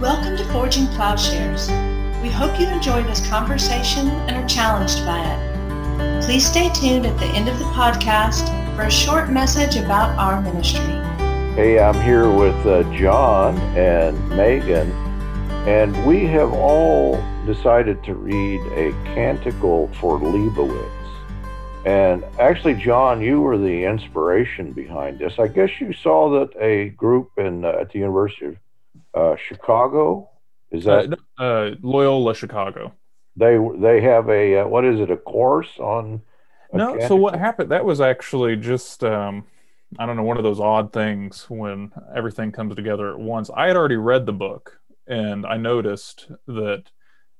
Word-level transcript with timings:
Welcome 0.00 0.38
to 0.38 0.44
Forging 0.46 0.86
Plowshares. 0.86 1.68
We 2.22 2.30
hope 2.30 2.58
you 2.58 2.66
enjoy 2.68 3.02
this 3.02 3.28
conversation 3.28 4.08
and 4.08 4.30
are 4.34 4.48
challenged 4.48 5.04
by 5.04 5.20
it. 5.22 6.24
Please 6.24 6.46
stay 6.46 6.70
tuned 6.70 7.04
at 7.04 7.18
the 7.18 7.26
end 7.26 7.50
of 7.50 7.58
the 7.58 7.66
podcast 7.66 8.46
for 8.74 8.84
a 8.84 8.90
short 8.90 9.28
message 9.28 9.76
about 9.76 10.18
our 10.18 10.40
ministry. 10.40 10.80
Hey, 11.54 11.78
I'm 11.78 12.00
here 12.00 12.30
with 12.30 12.56
uh, 12.64 12.82
John 12.96 13.58
and 13.76 14.16
Megan, 14.30 14.90
and 15.68 16.06
we 16.06 16.24
have 16.28 16.50
all 16.50 17.22
decided 17.44 18.02
to 18.04 18.14
read 18.14 18.60
a 18.72 18.92
canticle 19.14 19.88
for 20.00 20.18
Leibowitz. 20.18 20.88
And 21.84 22.24
actually, 22.38 22.76
John, 22.76 23.20
you 23.20 23.42
were 23.42 23.58
the 23.58 23.84
inspiration 23.84 24.72
behind 24.72 25.18
this. 25.18 25.38
I 25.38 25.48
guess 25.48 25.78
you 25.78 25.92
saw 25.92 26.30
that 26.40 26.58
a 26.58 26.88
group 26.88 27.32
in 27.36 27.66
uh, 27.66 27.72
at 27.72 27.92
the 27.92 27.98
University 27.98 28.46
of 28.46 28.56
uh, 29.14 29.36
Chicago 29.36 30.30
is 30.70 30.84
that 30.84 31.18
uh, 31.38 31.42
uh, 31.42 31.74
Loyola 31.82 32.34
Chicago? 32.34 32.94
They 33.36 33.58
they 33.78 34.00
have 34.00 34.28
a 34.28 34.60
uh, 34.60 34.68
what 34.68 34.84
is 34.84 35.00
it 35.00 35.10
a 35.10 35.16
course 35.16 35.78
on? 35.78 36.22
No. 36.72 36.98
So 37.08 37.16
what 37.16 37.38
happened? 37.38 37.70
That 37.70 37.84
was 37.84 38.00
actually 38.00 38.56
just 38.56 39.02
um, 39.02 39.44
I 39.98 40.06
don't 40.06 40.16
know 40.16 40.22
one 40.22 40.36
of 40.36 40.44
those 40.44 40.60
odd 40.60 40.92
things 40.92 41.46
when 41.48 41.90
everything 42.14 42.52
comes 42.52 42.76
together 42.76 43.10
at 43.10 43.18
once. 43.18 43.50
I 43.54 43.66
had 43.66 43.76
already 43.76 43.96
read 43.96 44.26
the 44.26 44.32
book 44.32 44.78
and 45.06 45.44
I 45.44 45.56
noticed 45.56 46.30
that 46.46 46.84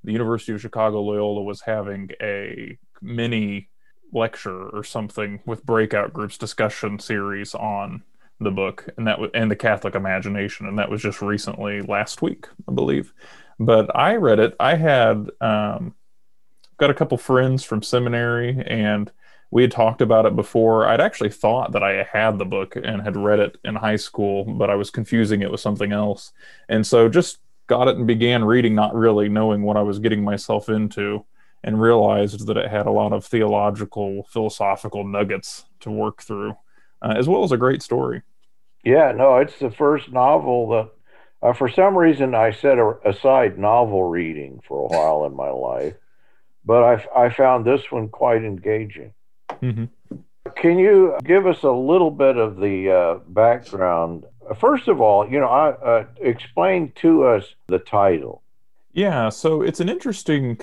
the 0.02 0.12
University 0.12 0.52
of 0.52 0.60
Chicago 0.60 1.02
Loyola 1.02 1.42
was 1.42 1.60
having 1.62 2.10
a 2.20 2.78
mini 3.00 3.68
lecture 4.12 4.68
or 4.70 4.82
something 4.82 5.40
with 5.46 5.64
breakout 5.64 6.12
groups 6.12 6.36
discussion 6.36 6.98
series 6.98 7.54
on 7.54 8.02
the 8.40 8.50
book 8.50 8.88
and 8.96 9.06
that 9.06 9.18
was 9.18 9.30
and 9.34 9.50
the 9.50 9.56
Catholic 9.56 9.94
imagination 9.94 10.66
and 10.66 10.78
that 10.78 10.90
was 10.90 11.02
just 11.02 11.20
recently 11.20 11.82
last 11.82 12.22
week 12.22 12.46
I 12.68 12.72
believe. 12.72 13.12
But 13.58 13.94
I 13.94 14.16
read 14.16 14.38
it. 14.38 14.56
I 14.58 14.74
had 14.76 15.30
um, 15.40 15.94
got 16.78 16.90
a 16.90 16.94
couple 16.94 17.18
friends 17.18 17.62
from 17.62 17.82
seminary 17.82 18.62
and 18.66 19.12
we 19.50 19.62
had 19.62 19.72
talked 19.72 20.00
about 20.00 20.26
it 20.26 20.36
before. 20.36 20.86
I'd 20.86 21.00
actually 21.00 21.30
thought 21.30 21.72
that 21.72 21.82
I 21.82 22.06
had 22.10 22.38
the 22.38 22.46
book 22.46 22.76
and 22.76 23.02
had 23.02 23.16
read 23.16 23.40
it 23.40 23.58
in 23.64 23.74
high 23.74 23.96
school 23.96 24.44
but 24.44 24.70
I 24.70 24.74
was 24.76 24.90
confusing 24.90 25.42
it 25.42 25.50
with 25.50 25.60
something 25.60 25.92
else. 25.92 26.32
And 26.68 26.86
so 26.86 27.08
just 27.08 27.38
got 27.66 27.88
it 27.88 27.96
and 27.96 28.06
began 28.06 28.44
reading 28.44 28.74
not 28.74 28.94
really 28.94 29.28
knowing 29.28 29.62
what 29.62 29.76
I 29.76 29.82
was 29.82 29.98
getting 29.98 30.24
myself 30.24 30.68
into 30.68 31.24
and 31.62 31.80
realized 31.80 32.46
that 32.46 32.56
it 32.56 32.70
had 32.70 32.86
a 32.86 32.90
lot 32.90 33.12
of 33.12 33.24
theological, 33.24 34.24
philosophical 34.24 35.06
nuggets 35.06 35.66
to 35.80 35.90
work 35.90 36.22
through, 36.22 36.56
uh, 37.02 37.14
as 37.16 37.28
well 37.28 37.44
as 37.44 37.52
a 37.52 37.56
great 37.56 37.82
story. 37.82 38.22
Yeah, 38.84 39.12
no, 39.12 39.36
it's 39.36 39.58
the 39.58 39.70
first 39.70 40.10
novel 40.10 40.68
that, 40.70 40.88
uh, 41.42 41.52
for 41.52 41.68
some 41.68 41.96
reason, 41.96 42.34
I 42.34 42.50
set 42.50 42.78
aside 43.04 43.58
novel 43.58 44.04
reading 44.04 44.60
for 44.66 44.78
a 44.78 44.86
while 44.86 45.24
in 45.26 45.34
my 45.34 45.50
life, 45.50 45.94
but 46.64 46.82
I, 46.82 47.24
I 47.26 47.30
found 47.30 47.64
this 47.64 47.90
one 47.90 48.08
quite 48.08 48.44
engaging. 48.44 49.12
Mm-hmm. 49.50 49.84
Can 50.56 50.78
you 50.78 51.16
give 51.24 51.46
us 51.46 51.62
a 51.62 51.70
little 51.70 52.10
bit 52.10 52.36
of 52.36 52.56
the 52.56 52.90
uh, 52.90 53.14
background? 53.28 54.24
First 54.58 54.88
of 54.88 55.00
all, 55.00 55.28
you 55.30 55.38
know, 55.38 55.48
I, 55.48 55.70
uh, 55.70 56.06
explain 56.20 56.92
to 56.96 57.24
us 57.24 57.54
the 57.66 57.78
title. 57.78 58.42
Yeah, 58.92 59.28
so 59.28 59.62
it's 59.62 59.80
an 59.80 59.88
interesting 59.88 60.58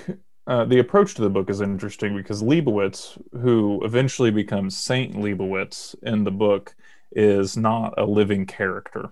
uh, 0.48 0.64
the 0.64 0.78
approach 0.78 1.14
to 1.14 1.20
the 1.20 1.28
book 1.28 1.50
is 1.50 1.60
interesting 1.60 2.16
because 2.16 2.42
Leibowitz, 2.42 3.18
who 3.42 3.80
eventually 3.84 4.30
becomes 4.30 4.78
Saint 4.78 5.14
Leibowitz 5.14 5.94
in 6.02 6.24
the 6.24 6.30
book, 6.30 6.74
is 7.12 7.54
not 7.54 7.92
a 7.98 8.06
living 8.06 8.46
character. 8.46 9.10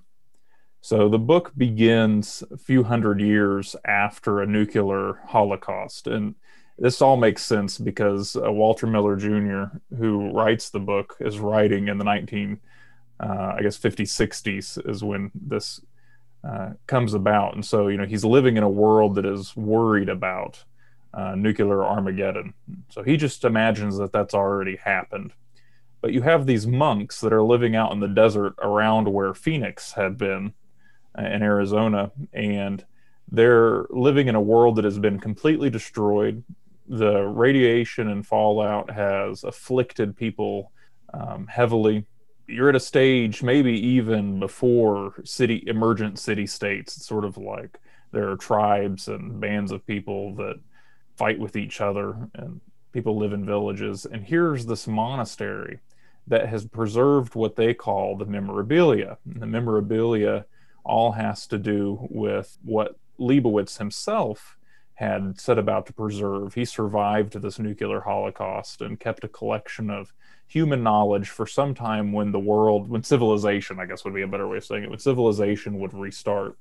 So 0.81 1.11
the 1.11 1.19
book 1.19 1.53
begins 1.55 2.43
a 2.51 2.57
few 2.57 2.85
hundred 2.85 3.21
years 3.21 3.77
after 3.85 4.41
a 4.41 4.47
nuclear 4.47 5.21
holocaust. 5.27 6.07
And 6.07 6.37
this 6.79 7.03
all 7.03 7.19
makes 7.19 7.45
sense 7.45 7.77
because 7.77 8.35
uh, 8.37 8.51
Walter 8.51 8.87
Miller 8.87 9.17
Jr., 9.17 9.77
who 9.95 10.33
writes 10.33 10.71
the 10.71 10.81
book, 10.81 11.17
is 11.21 11.39
writing 11.39 11.89
in 11.89 11.99
the 11.99 12.05
19, 12.05 12.59
uh, 13.21 13.55
I 13.59 13.61
guess, 13.61 13.77
50s, 13.77 14.09
60s 14.09 14.89
is 14.89 15.05
when 15.05 15.31
this 15.35 15.83
uh, 16.49 16.71
comes 16.87 17.13
about. 17.13 17.55
And 17.55 17.65
so, 17.65 17.89
you 17.89 17.99
know, 17.99 18.07
he's 18.07 18.25
living 18.25 18.57
in 18.57 18.63
a 18.63 18.71
world 18.71 19.17
that 19.17 19.27
is 19.27 19.55
worried 19.55 20.09
about 20.09 20.65
uh, 21.17 21.35
nuclear 21.35 21.83
Armageddon. 21.83 22.53
So 22.91 23.03
he 23.03 23.17
just 23.17 23.45
imagines 23.45 23.97
that 23.97 24.13
that's 24.13 24.35
already 24.35 24.77
happened. 24.77 25.33
But 26.03 26.13
you 26.13 26.21
have 26.23 26.45
these 26.45 26.67
monks 26.67 27.21
that 27.23 27.33
are 27.33 27.43
living 27.43 27.75
out 27.75 27.91
in 27.91 28.01
the 28.01 28.07
desert 28.07 28.55
around 28.63 29.11
where 29.11 29.33
Phoenix 29.33 29.93
had 29.93 30.19
been 30.19 30.53
uh, 31.19 31.23
in 31.23 31.43
Arizona, 31.43 32.13
and 32.35 32.85
they're 33.33 33.87
living 33.89 34.29
in 34.29 34.35
a 34.35 34.41
world 34.41 34.77
that 34.77 34.85
has 34.85 34.99
been 34.99 35.19
completely 35.19 35.71
destroyed. 35.71 36.45
The 36.87 37.23
radiation 37.23 38.09
and 38.09 38.25
fallout 38.25 38.91
has 38.91 39.43
afflicted 39.43 40.17
people 40.17 40.71
um, 41.15 41.47
heavily. 41.47 42.05
You're 42.47 42.69
at 42.69 42.77
a 42.77 42.81
stage, 42.81 43.43
maybe 43.43 43.73
even 43.73 44.39
before 44.39 45.15
city 45.25 45.65
emergent 45.67 46.19
city 46.19 46.47
states. 46.47 46.99
It's 46.99 47.07
sort 47.07 47.25
of 47.25 47.39
like 47.39 47.81
there 48.13 48.31
are 48.31 48.37
tribes 48.37 49.09
and 49.09 49.41
bands 49.41 49.73
of 49.73 49.85
people 49.87 50.35
that 50.37 50.61
fight 51.17 51.39
with 51.39 51.57
each 51.57 51.81
other 51.81 52.17
and 52.35 52.61
people 52.93 53.17
live 53.17 53.33
in 53.33 53.45
villages. 53.45 54.07
And 54.07 54.25
here's 54.25 54.67
this 54.67 54.87
monastery 54.87 55.81
that 56.27 56.49
has 56.49 56.67
preserved 56.67 57.35
what 57.35 57.57
they 57.57 57.75
call 57.75 58.17
the 58.17 58.25
memorabilia. 58.25 59.19
And 59.25 59.41
the 59.41 59.47
memorabilia 59.47 60.47
all 60.85 61.13
has 61.13 61.47
to 61.49 61.59
do 61.59 62.07
with 62.11 62.59
what 62.63 62.97
Leibowitz 63.19 63.79
himself 63.79 64.57
had 64.95 65.39
set 65.39 65.59
about 65.59 65.87
to 65.87 65.93
preserve. 65.93 66.55
He 66.55 66.65
survived 66.65 67.35
this 67.35 67.59
nuclear 67.59 68.01
holocaust 68.01 68.81
and 68.81 68.99
kept 68.99 69.25
a 69.25 69.29
collection 69.29 69.91
of 69.91 70.13
human 70.47 70.83
knowledge 70.83 71.29
for 71.29 71.47
some 71.47 71.75
time 71.75 72.13
when 72.13 72.33
the 72.33 72.39
world, 72.39 72.89
when 72.89 73.03
civilization, 73.03 73.79
I 73.79 73.85
guess 73.85 74.05
would 74.05 74.15
be 74.15 74.23
a 74.23 74.29
better 74.29 74.49
way 74.49 74.57
of 74.57 74.65
saying 74.65 74.85
it, 74.85 74.91
when 74.91 74.99
civilization 74.99 75.79
would 75.81 75.93
restart. 75.93 76.57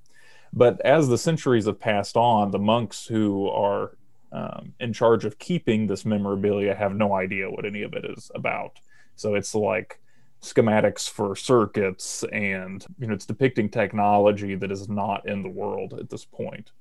But 0.51 0.81
as 0.81 1.07
the 1.07 1.17
centuries 1.17 1.65
have 1.65 1.79
passed 1.79 2.17
on, 2.17 2.51
the 2.51 2.59
monks 2.59 3.05
who 3.05 3.47
are 3.49 3.97
um, 4.31 4.73
in 4.79 4.93
charge 4.93 5.25
of 5.25 5.39
keeping 5.39 5.87
this 5.87 6.05
memorabilia 6.05 6.75
have 6.75 6.93
no 6.93 7.13
idea 7.13 7.49
what 7.49 7.65
any 7.65 7.83
of 7.83 7.93
it 7.93 8.05
is 8.05 8.31
about. 8.35 8.79
So 9.15 9.35
it's 9.35 9.55
like 9.55 9.99
schematics 10.41 11.09
for 11.09 11.35
circuits 11.35 12.23
and 12.31 12.85
you 12.99 13.07
know 13.07 13.13
it's 13.13 13.25
depicting 13.25 13.67
technology 13.67 14.53
that 14.53 14.71
is 14.71 14.87
not 14.87 15.27
in 15.27 15.41
the 15.41 15.49
world 15.49 15.93
at 15.93 16.09
this 16.09 16.25
point. 16.25 16.71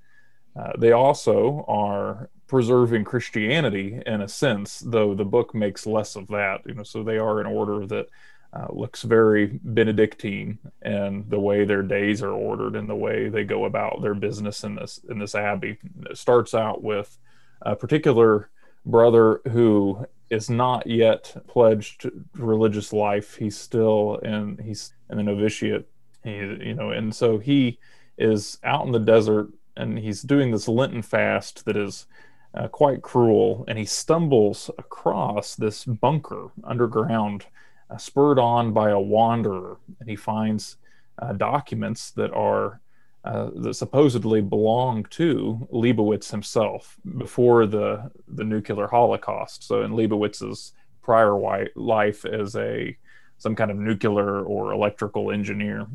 Uh, 0.56 0.72
they 0.78 0.92
also 0.92 1.64
are 1.66 2.30
preserving 2.46 3.04
Christianity 3.04 4.00
in 4.06 4.20
a 4.20 4.28
sense, 4.28 4.80
though 4.80 5.14
the 5.14 5.24
book 5.24 5.54
makes 5.54 5.86
less 5.86 6.14
of 6.14 6.28
that. 6.28 6.60
You 6.66 6.74
know, 6.74 6.84
so 6.84 7.02
they 7.02 7.18
are 7.18 7.40
an 7.40 7.46
order 7.46 7.86
that 7.86 8.06
uh, 8.52 8.68
looks 8.70 9.02
very 9.02 9.58
Benedictine 9.64 10.58
and 10.82 11.28
the 11.28 11.40
way 11.40 11.64
their 11.64 11.82
days 11.82 12.22
are 12.22 12.30
ordered 12.30 12.76
and 12.76 12.88
the 12.88 12.94
way 12.94 13.28
they 13.28 13.42
go 13.42 13.64
about 13.64 14.00
their 14.00 14.14
business 14.14 14.62
in 14.62 14.76
this 14.76 15.00
in 15.08 15.18
this 15.18 15.34
abbey. 15.34 15.78
It 16.08 16.18
starts 16.18 16.54
out 16.54 16.82
with 16.82 17.18
a 17.64 17.74
particular 17.74 18.50
brother 18.86 19.40
who 19.50 20.06
is 20.30 20.50
not 20.50 20.86
yet 20.86 21.36
pledged 21.48 22.02
to 22.02 22.24
religious 22.34 22.92
life. 22.92 23.36
He's 23.36 23.56
still 23.56 24.16
in 24.22 24.58
he's 24.62 24.92
in 25.10 25.16
the 25.16 25.22
novitiate. 25.22 25.88
He, 26.22 26.36
you 26.36 26.74
know, 26.74 26.90
and 26.90 27.14
so 27.14 27.38
he 27.38 27.78
is 28.16 28.58
out 28.64 28.86
in 28.86 28.92
the 28.92 28.98
desert 28.98 29.48
and 29.76 29.98
he's 29.98 30.22
doing 30.22 30.50
this 30.50 30.68
Lenten 30.68 31.02
fast 31.02 31.64
that 31.64 31.76
is 31.76 32.06
uh, 32.54 32.68
quite 32.68 33.02
cruel. 33.02 33.64
And 33.68 33.78
he 33.78 33.84
stumbles 33.84 34.70
across 34.78 35.56
this 35.56 35.84
bunker 35.84 36.48
underground, 36.62 37.46
uh, 37.90 37.96
spurred 37.96 38.38
on 38.38 38.72
by 38.72 38.90
a 38.90 39.00
wanderer, 39.00 39.78
and 40.00 40.08
he 40.08 40.16
finds 40.16 40.76
uh, 41.18 41.32
documents 41.32 42.10
that 42.12 42.32
are 42.32 42.80
uh, 43.24 43.50
that 43.54 43.74
supposedly 43.74 44.42
belonged 44.42 45.10
to 45.10 45.66
Leibowitz 45.72 46.30
himself 46.30 46.96
before 47.16 47.66
the 47.66 48.10
the 48.28 48.44
nuclear 48.44 48.86
holocaust. 48.86 49.64
So 49.64 49.82
in 49.82 49.92
Leibowitz's 49.92 50.72
prior 51.00 51.34
life 51.74 52.24
as 52.24 52.54
a 52.56 52.96
some 53.38 53.54
kind 53.54 53.70
of 53.70 53.76
nuclear 53.76 54.42
or 54.42 54.72
electrical 54.72 55.30
engineer. 55.30 55.86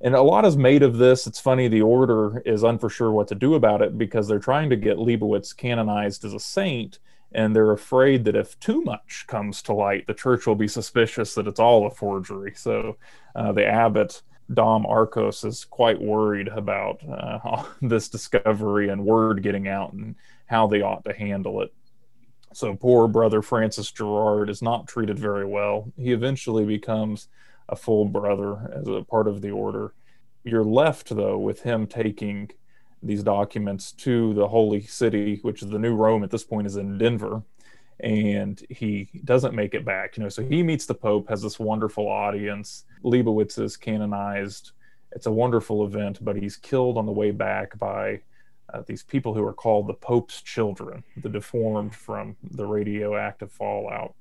And 0.00 0.14
a 0.14 0.22
lot 0.22 0.44
is 0.44 0.56
made 0.56 0.82
of 0.82 0.98
this. 0.98 1.26
It's 1.26 1.40
funny, 1.40 1.68
the 1.68 1.82
order 1.82 2.42
is 2.44 2.62
unfor 2.62 2.90
sure 2.90 3.10
what 3.10 3.28
to 3.28 3.34
do 3.34 3.54
about 3.54 3.80
it 3.80 3.96
because 3.96 4.28
they're 4.28 4.38
trying 4.38 4.70
to 4.70 4.76
get 4.76 4.98
Leibowitz 4.98 5.56
canonized 5.56 6.24
as 6.24 6.34
a 6.34 6.40
saint, 6.40 6.98
and 7.32 7.54
they're 7.54 7.72
afraid 7.72 8.24
that 8.24 8.36
if 8.36 8.58
too 8.60 8.82
much 8.82 9.24
comes 9.28 9.62
to 9.62 9.72
light, 9.72 10.06
the 10.06 10.14
church 10.14 10.46
will 10.46 10.54
be 10.54 10.68
suspicious 10.68 11.34
that 11.34 11.46
it's 11.46 11.60
all 11.60 11.86
a 11.86 11.90
forgery. 11.90 12.52
So 12.54 12.98
uh, 13.34 13.52
the 13.52 13.66
abbot 13.66 14.22
Dom 14.52 14.84
Arkos 14.84 15.44
is 15.44 15.64
quite 15.64 16.00
worried 16.00 16.48
about 16.48 17.00
uh, 17.08 17.64
this 17.82 18.08
discovery 18.08 18.88
and 18.88 19.04
word 19.04 19.42
getting 19.42 19.68
out 19.68 19.92
and 19.92 20.14
how 20.46 20.66
they 20.66 20.82
ought 20.82 21.04
to 21.04 21.12
handle 21.12 21.62
it. 21.62 21.72
So 22.52 22.76
poor 22.76 23.08
brother 23.08 23.42
Francis 23.42 23.90
Gerard 23.90 24.48
is 24.48 24.62
not 24.62 24.86
treated 24.86 25.18
very 25.18 25.46
well. 25.46 25.92
He 25.96 26.12
eventually 26.12 26.64
becomes 26.64 27.28
a 27.68 27.74
full 27.76 28.04
brother 28.04 28.70
as 28.72 28.86
a 28.86 29.02
part 29.02 29.26
of 29.26 29.40
the 29.40 29.50
order. 29.50 29.94
you're 30.44 30.62
left 30.62 31.08
though 31.08 31.38
with 31.38 31.62
him 31.62 31.86
taking 31.86 32.50
these 33.02 33.22
documents 33.22 33.92
to 33.92 34.34
the 34.34 34.48
holy 34.48 34.82
city, 34.82 35.38
which 35.42 35.62
is 35.62 35.70
the 35.70 35.78
new 35.78 35.94
Rome 35.94 36.22
at 36.22 36.30
this 36.30 36.44
point 36.44 36.66
is 36.66 36.76
in 36.76 36.98
Denver, 36.98 37.42
and 38.00 38.62
he 38.70 39.08
doesn't 39.24 39.54
make 39.54 39.74
it 39.74 39.84
back. 39.84 40.16
You 40.16 40.24
know, 40.24 40.28
so 40.28 40.42
he 40.42 40.62
meets 40.62 40.86
the 40.86 40.94
Pope, 40.94 41.28
has 41.28 41.42
this 41.42 41.58
wonderful 41.58 42.08
audience. 42.08 42.84
Leibowitz 43.02 43.58
is 43.58 43.76
canonized. 43.76 44.72
It's 45.12 45.26
a 45.26 45.32
wonderful 45.32 45.84
event, 45.84 46.24
but 46.24 46.36
he's 46.36 46.56
killed 46.56 46.98
on 46.98 47.06
the 47.06 47.12
way 47.12 47.30
back 47.30 47.78
by 47.78 48.20
uh, 48.72 48.82
these 48.86 49.02
people 49.02 49.34
who 49.34 49.44
are 49.44 49.52
called 49.52 49.86
the 49.86 49.94
Pope's 49.94 50.42
children, 50.42 51.04
the 51.18 51.28
deformed 51.28 51.94
from 51.94 52.36
the 52.42 52.66
radioactive 52.66 53.52
fallout. 53.52 54.14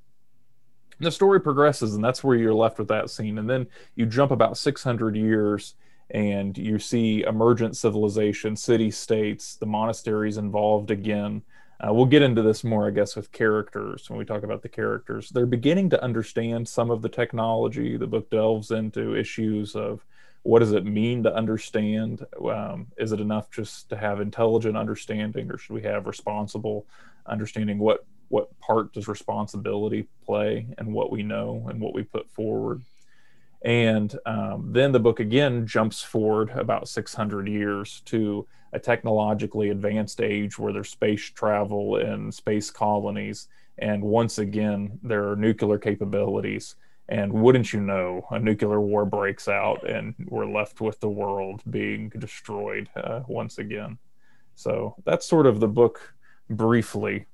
And 1.00 1.08
the 1.08 1.12
story 1.12 1.42
progresses, 1.42 1.96
and 1.96 2.04
that's 2.04 2.24
where 2.24 2.38
you're 2.38 2.54
left 2.54 2.78
with 2.78 2.88
that 2.90 3.10
scene. 3.10 3.40
And 3.40 3.50
then 3.50 3.68
you 3.96 4.06
jump 4.06 4.32
about 4.32 4.58
600 4.58 5.16
years 5.16 5.76
and 6.12 6.56
you 6.58 6.78
see 6.78 7.24
emergent 7.24 7.76
civilization, 7.76 8.56
city 8.56 8.92
states, 8.92 9.56
the 9.56 9.66
monasteries 9.66 10.38
involved 10.38 10.92
again. 10.92 11.42
Uh, 11.80 11.94
we'll 11.94 12.06
get 12.06 12.22
into 12.22 12.42
this 12.42 12.64
more, 12.64 12.88
I 12.88 12.92
guess, 12.92 13.16
with 13.16 13.32
characters 13.32 14.10
when 14.10 14.18
we 14.18 14.26
talk 14.26 14.44
about 14.44 14.62
the 14.62 14.70
characters. 14.70 15.30
They're 15.30 15.46
beginning 15.46 15.90
to 15.92 16.04
understand 16.04 16.68
some 16.68 16.90
of 16.92 17.02
the 17.02 17.10
technology. 17.10 17.98
The 17.98 18.08
book 18.08 18.30
delves 18.30 18.72
into 18.72 19.16
issues 19.16 19.76
of 19.76 20.06
what 20.44 20.60
does 20.60 20.74
it 20.74 20.86
mean 20.86 21.24
to 21.24 21.34
understand? 21.34 22.26
Um, 22.44 22.88
is 22.98 23.12
it 23.12 23.20
enough 23.20 23.50
just 23.50 23.90
to 23.90 23.98
have 23.98 24.22
intelligent 24.22 24.78
understanding, 24.78 25.50
or 25.50 25.58
should 25.58 25.74
we 25.74 25.82
have 25.84 26.06
responsible 26.06 26.86
understanding? 27.26 27.80
What 27.80 28.06
what 28.30 28.58
part 28.60 28.94
does 28.94 29.08
responsibility 29.08 30.08
play, 30.26 30.68
and 30.78 30.94
what 30.94 31.12
we 31.12 31.24
know 31.24 31.66
and 31.70 31.80
what 31.80 31.94
we 31.94 32.04
put 32.04 32.30
forward? 32.30 32.82
And 33.64 34.14
um, 34.26 34.74
then 34.74 34.92
the 34.92 35.00
book 35.00 35.22
again 35.22 35.66
jumps 35.66 36.02
forward 36.02 36.50
about 36.50 36.90
600 36.90 37.48
years 37.48 38.02
to 38.06 38.46
a 38.74 38.80
technologically 38.80 39.70
advanced 39.70 40.22
age 40.22 40.58
where 40.58 40.74
there's 40.74 40.90
space 40.90 41.22
travel 41.30 41.98
and 41.98 42.34
space 42.34 42.70
colonies. 42.70 43.48
And 43.78 44.04
once 44.04 44.40
again, 44.40 45.00
there 45.04 45.30
are 45.30 45.36
nuclear 45.36 45.78
capabilities. 45.78 46.76
And 47.10 47.34
wouldn't 47.34 47.74
you 47.74 47.82
know, 47.82 48.26
a 48.32 48.40
nuclear 48.40 48.80
war 48.80 49.06
breaks 49.06 49.48
out 49.48 49.88
and 49.88 50.16
we're 50.28 50.48
left 50.48 50.82
with 50.82 51.00
the 51.00 51.10
world 51.10 51.62
being 51.70 52.10
destroyed 52.18 52.90
uh, 52.96 53.22
once 53.28 53.58
again. 53.58 53.98
So 54.56 54.96
that's 55.06 55.26
sort 55.26 55.46
of 55.46 55.60
the 55.60 55.68
book 55.68 56.14
briefly. 56.50 57.26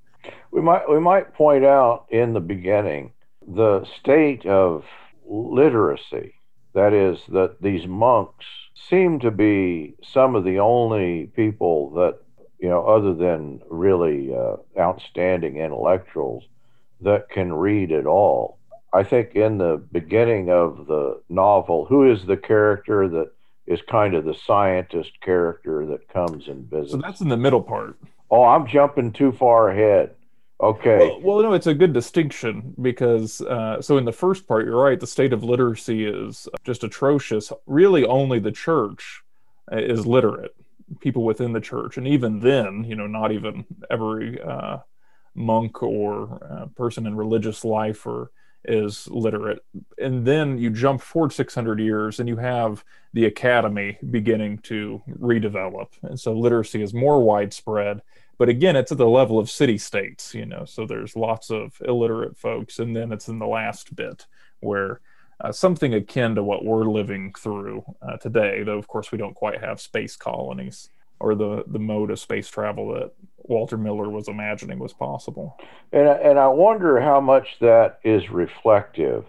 We 0.51 0.61
might 0.61 0.89
we 0.89 0.99
might 0.99 1.33
point 1.33 1.63
out 1.63 2.05
in 2.09 2.33
the 2.33 2.39
beginning 2.39 3.13
the 3.47 3.85
state 3.99 4.45
of 4.45 4.83
literacy. 5.25 6.35
That 6.73 6.93
is, 6.93 7.17
that 7.29 7.61
these 7.61 7.87
monks 7.87 8.45
seem 8.87 9.19
to 9.19 9.31
be 9.31 9.95
some 10.01 10.35
of 10.35 10.43
the 10.43 10.59
only 10.59 11.27
people 11.35 11.91
that, 11.91 12.19
you 12.59 12.69
know, 12.69 12.85
other 12.85 13.13
than 13.13 13.61
really 13.69 14.33
uh, 14.33 14.55
outstanding 14.77 15.57
intellectuals, 15.57 16.43
that 17.01 17.29
can 17.29 17.53
read 17.53 17.91
at 17.91 18.05
all. 18.05 18.57
I 18.91 19.03
think 19.03 19.35
in 19.35 19.57
the 19.57 19.81
beginning 19.91 20.49
of 20.49 20.87
the 20.87 21.21
novel, 21.29 21.85
who 21.85 22.11
is 22.11 22.25
the 22.25 22.37
character 22.37 23.07
that 23.07 23.31
is 23.67 23.81
kind 23.83 24.15
of 24.15 24.25
the 24.25 24.33
scientist 24.33 25.11
character 25.21 25.85
that 25.85 26.09
comes 26.09 26.47
and 26.47 26.69
visits? 26.69 26.91
So 26.91 26.97
that's 26.97 27.21
in 27.21 27.29
the 27.29 27.37
middle 27.37 27.61
part. 27.61 27.95
Oh, 28.31 28.43
I'm 28.43 28.67
jumping 28.67 29.11
too 29.11 29.31
far 29.31 29.69
ahead. 29.69 30.15
Okay. 30.61 30.97
Well, 30.97 31.21
well, 31.21 31.41
no, 31.41 31.53
it's 31.53 31.67
a 31.67 31.73
good 31.73 31.93
distinction 31.93 32.75
because 32.81 33.39
uh, 33.41 33.81
so 33.81 33.97
in 33.97 34.05
the 34.05 34.11
first 34.11 34.45
part, 34.45 34.65
you're 34.65 34.81
right. 34.81 34.99
The 34.99 35.07
state 35.07 35.31
of 35.31 35.43
literacy 35.43 36.05
is 36.05 36.49
just 36.65 36.83
atrocious. 36.83 37.53
Really, 37.65 38.05
only 38.05 38.39
the 38.39 38.51
church 38.51 39.23
uh, 39.71 39.77
is 39.77 40.05
literate. 40.05 40.53
People 40.99 41.23
within 41.23 41.53
the 41.53 41.61
church, 41.61 41.97
and 41.97 42.07
even 42.07 42.39
then, 42.39 42.83
you 42.83 42.95
know, 42.95 43.07
not 43.07 43.31
even 43.31 43.63
every 43.89 44.41
uh, 44.41 44.79
monk 45.35 45.81
or 45.81 46.39
uh, 46.49 46.65
person 46.75 47.05
in 47.05 47.15
religious 47.15 47.63
life 47.63 48.05
or 48.05 48.31
is 48.65 49.07
literate. 49.07 49.63
And 49.97 50.25
then 50.25 50.57
you 50.57 50.71
jump 50.71 51.01
forward 51.01 51.31
600 51.31 51.79
years, 51.79 52.19
and 52.19 52.27
you 52.27 52.37
have 52.37 52.83
the 53.13 53.25
academy 53.25 53.97
beginning 54.09 54.57
to 54.59 55.01
redevelop, 55.19 55.87
and 56.01 56.19
so 56.19 56.33
literacy 56.33 56.81
is 56.81 56.93
more 56.93 57.23
widespread 57.23 58.01
but 58.39 58.49
again 58.49 58.75
it's 58.75 58.91
at 58.91 58.97
the 58.97 59.07
level 59.07 59.37
of 59.37 59.49
city 59.49 59.77
states 59.77 60.33
you 60.33 60.45
know 60.45 60.65
so 60.65 60.87
there's 60.87 61.15
lots 61.15 61.51
of 61.51 61.79
illiterate 61.87 62.35
folks 62.35 62.79
and 62.79 62.95
then 62.95 63.11
it's 63.11 63.27
in 63.27 63.37
the 63.37 63.45
last 63.45 63.95
bit 63.95 64.25
where 64.61 65.01
uh, 65.41 65.51
something 65.51 65.93
akin 65.93 66.33
to 66.35 66.43
what 66.43 66.65
we're 66.65 66.85
living 66.85 67.31
through 67.37 67.83
uh, 68.01 68.17
today 68.17 68.63
though 68.63 68.79
of 68.79 68.87
course 68.87 69.11
we 69.11 69.17
don't 69.17 69.35
quite 69.35 69.61
have 69.61 69.79
space 69.79 70.15
colonies 70.15 70.89
or 71.19 71.35
the 71.35 71.63
the 71.67 71.79
mode 71.79 72.09
of 72.09 72.19
space 72.19 72.47
travel 72.47 72.93
that 72.93 73.11
Walter 73.37 73.77
Miller 73.77 74.09
was 74.09 74.27
imagining 74.27 74.79
was 74.79 74.93
possible. 74.93 75.57
And 75.91 76.07
and 76.07 76.39
I 76.39 76.47
wonder 76.47 77.01
how 77.01 77.19
much 77.19 77.57
that 77.59 77.99
is 78.03 78.29
reflective 78.29 79.25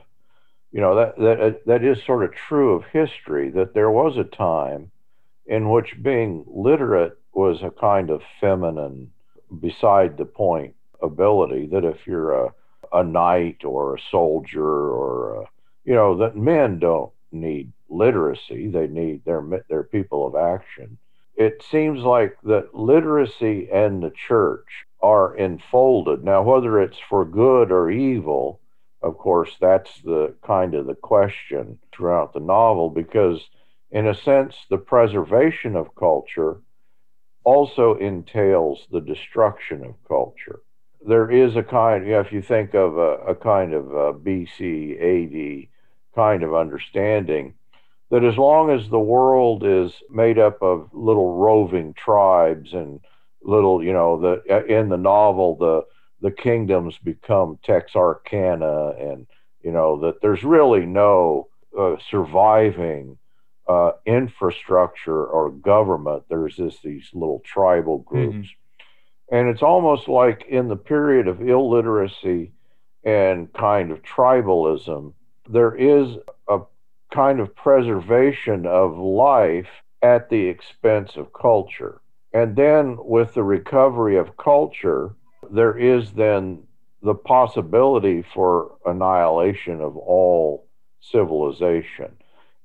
you 0.73 0.81
know 0.81 0.95
that 0.95 1.17
that 1.19 1.67
that 1.67 1.85
is 1.85 2.03
sort 2.05 2.25
of 2.25 2.33
true 2.33 2.75
of 2.75 2.85
history 2.87 3.51
that 3.51 3.75
there 3.75 3.91
was 3.91 4.17
a 4.17 4.25
time 4.25 4.91
in 5.47 5.71
which 5.71 6.01
being 6.01 6.45
literate 6.47 7.19
was 7.33 7.63
a 7.63 7.71
kind 7.71 8.11
of 8.11 8.23
feminine, 8.41 9.11
beside 9.61 10.17
the 10.17 10.25
point 10.25 10.75
ability 11.03 11.67
that 11.67 11.85
if 11.85 12.07
you're 12.07 12.47
a, 12.47 12.55
a 12.93 13.03
knight 13.05 13.65
or 13.65 13.95
a 13.95 14.01
soldier 14.11 14.63
or 14.65 15.43
a, 15.43 15.45
you 15.85 15.95
know 15.95 16.17
that 16.19 16.37
men 16.37 16.79
don't 16.79 17.13
need 17.33 17.73
literacy. 17.89 18.69
They 18.69 18.87
need 18.87 19.23
they're 19.25 19.45
they're 19.69 19.83
people 19.83 20.27
of 20.27 20.35
action. 20.37 20.99
It 21.37 21.63
seems 21.71 22.01
like 22.03 22.37
that 22.45 22.75
literacy 22.75 23.69
and 23.73 24.03
the 24.03 24.11
church 24.11 24.69
are 25.01 25.35
enfolded. 25.37 26.23
Now 26.25 26.43
whether 26.43 26.81
it's 26.81 26.99
for 27.09 27.25
good 27.25 27.73
or 27.73 27.91
evil 27.91 28.61
of 29.03 29.17
course 29.17 29.57
that's 29.61 30.01
the 30.03 30.35
kind 30.47 30.75
of 30.75 30.87
the 30.87 30.95
question 30.95 31.79
throughout 31.93 32.33
the 32.33 32.41
novel 32.41 32.91
because 32.91 33.41
in 33.91 34.07
a 34.07 34.15
sense 34.15 34.57
the 34.69 34.79
preservation 34.79 35.75
of 35.77 35.95
culture 35.95 36.61
also 37.45 37.95
entails 37.95 38.87
the 38.91 39.01
destruction 39.01 39.85
of 39.85 39.95
culture. 40.07 40.61
There 41.07 41.31
is 41.31 41.57
a 41.57 41.63
kind, 41.63 42.05
you 42.05 42.13
know, 42.13 42.21
if 42.21 42.33
you 42.33 42.43
think 42.43 42.75
of 42.75 42.99
a, 42.99 43.17
a 43.29 43.35
kind 43.35 43.73
of 43.73 43.91
a 43.91 44.13
BC 44.13 44.97
AD 45.01 45.69
kind 46.15 46.43
of 46.43 46.55
understanding, 46.55 47.55
that 48.11 48.25
as 48.25 48.37
long 48.37 48.71
as 48.71 48.89
the 48.89 48.99
world 48.99 49.65
is 49.65 49.93
made 50.11 50.39
up 50.39 50.61
of 50.63 50.91
little 50.93 51.37
roving 51.37 51.95
tribes 51.95 52.73
and 52.73 53.01
little, 53.43 53.83
you 53.83 53.93
know, 53.93 54.21
the 54.21 54.67
in 54.67 54.89
the 54.89 54.97
novel 54.97 55.57
the 55.57 55.83
the 56.21 56.31
kingdoms 56.31 56.99
become 57.03 57.59
Texarkana, 57.63 58.91
and 58.99 59.27
you 59.63 59.73
know 59.73 60.01
that 60.01 60.21
there's 60.21 60.45
really 60.45 60.85
no 60.85 61.49
uh, 61.79 61.97
surviving 62.11 63.17
uh, 63.71 63.93
infrastructure 64.05 65.25
or 65.25 65.49
government, 65.51 66.25
there's 66.29 66.57
just 66.57 66.83
these 66.83 67.09
little 67.15 67.41
tribal 67.45 67.99
groups. 67.99 68.49
Mm-hmm. 68.49 69.37
And 69.37 69.49
it's 69.49 69.63
almost 69.63 70.09
like 70.09 70.45
in 70.49 70.67
the 70.67 70.77
period 70.77 71.29
of 71.29 71.41
illiteracy 71.41 72.51
and 73.05 73.53
kind 73.53 73.93
of 73.93 74.03
tribalism, 74.03 75.13
there 75.49 75.73
is 75.77 76.17
a 76.49 76.59
kind 77.15 77.39
of 77.39 77.55
preservation 77.55 78.67
of 78.67 78.99
life 78.99 79.69
at 80.03 80.29
the 80.31 80.49
expense 80.49 81.17
of 81.17 81.33
culture. 81.33 82.01
And 82.33 82.57
then 82.57 82.97
with 82.99 83.35
the 83.35 83.45
recovery 83.45 84.17
of 84.17 84.37
culture, 84.37 85.15
there 85.49 85.79
is 85.79 86.11
then 86.11 86.65
the 87.03 87.15
possibility 87.15 88.25
for 88.35 88.79
annihilation 88.85 89.81
of 89.81 89.97
all 89.97 90.67
civilization. 91.01 92.17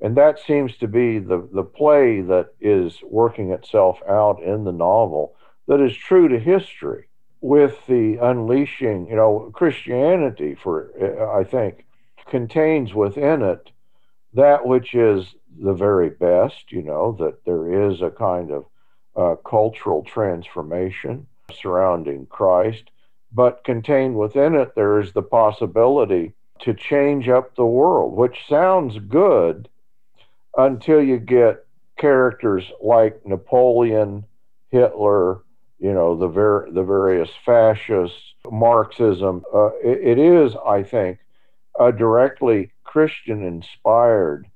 And 0.02 0.16
that 0.18 0.40
seems 0.40 0.76
to 0.78 0.88
be 0.88 1.20
the, 1.20 1.48
the 1.54 1.64
play 1.64 2.22
that 2.22 2.50
is 2.60 3.00
working 3.04 3.52
itself 3.52 4.00
out 4.08 4.42
in 4.42 4.64
the 4.64 4.72
novel 4.72 5.36
that 5.68 5.82
is 5.82 5.96
true 5.96 6.28
to 6.28 6.40
history 6.40 7.08
with 7.42 7.78
the 7.88 8.18
unleashing, 8.22 9.08
you 9.08 9.16
know, 9.16 9.52
Christianity, 9.54 10.56
for 10.56 10.92
I 11.36 11.44
think, 11.44 11.86
contains 12.28 12.94
within 12.94 13.42
it 13.42 13.72
that 14.34 14.66
which 14.66 14.94
is 14.94 15.34
the 15.60 15.74
very 15.74 16.10
best, 16.10 16.72
you 16.72 16.82
know, 16.82 17.16
that 17.20 17.46
there 17.46 17.90
is 17.90 18.02
a 18.02 18.10
kind 18.10 18.52
of 18.52 18.66
uh, 19.16 19.36
cultural 19.48 20.04
transformation 20.04 21.26
surrounding 21.54 22.26
Christ, 22.26 22.84
but 23.32 23.64
contained 23.64 24.18
within 24.18 24.56
it, 24.56 24.76
there 24.76 25.00
is 25.00 25.14
the 25.14 25.22
possibility 25.22 26.34
to 26.60 26.74
change 26.74 27.30
up 27.30 27.56
the 27.56 27.66
world, 27.66 28.14
which 28.14 28.46
sounds 28.50 28.98
good 29.00 29.70
until 30.58 31.02
you 31.02 31.18
get 31.18 31.66
characters 31.98 32.64
like 32.82 33.26
Napoleon, 33.26 34.26
Hitler, 34.70 35.42
you 35.80 35.94
know, 35.94 36.16
the 36.18 36.28
ver- 36.28 36.70
the 36.72 36.84
various 36.84 37.30
fascists, 37.46 38.34
Marxism. 38.50 39.44
Uh, 39.54 39.72
it, 39.84 40.18
it 40.18 40.20
is, 40.20 40.54
I 40.66 40.84
think, 40.84 41.20
a 41.80 41.92
directly 41.92 42.72
Christian 42.84 43.44
inspired 43.44 44.48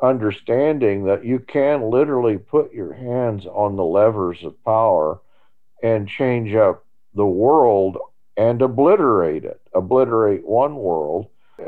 understanding 0.00 1.04
that 1.04 1.24
you 1.24 1.40
can 1.40 1.90
literally 1.90 2.38
put 2.38 2.72
your 2.72 2.92
hands 2.92 3.46
on 3.46 3.76
the 3.76 3.84
levers 3.84 4.38
of 4.44 4.62
power 4.64 5.20
and 5.82 6.08
change 6.08 6.54
up 6.54 6.84
the 7.14 7.26
world 7.26 7.98
and 8.36 8.62
obliterate 8.62 9.44
it, 9.44 9.60
obliterate 9.74 10.46
one 10.46 10.76
world. 10.76 11.26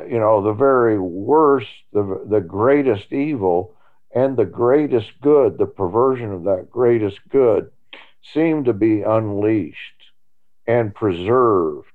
You 0.08 0.20
know, 0.20 0.40
the 0.40 0.52
very 0.52 1.00
worst, 1.00 1.68
the, 1.92 2.24
the 2.28 2.40
greatest 2.40 3.12
evil, 3.12 3.74
and 4.14 4.36
the 4.36 4.44
greatest 4.44 5.12
good, 5.20 5.58
the 5.58 5.66
perversion 5.66 6.32
of 6.32 6.44
that 6.44 6.68
greatest 6.70 7.18
good, 7.28 7.70
seem 8.22 8.64
to 8.64 8.72
be 8.72 9.02
unleashed 9.02 10.12
and 10.66 10.94
preserved 10.94 11.86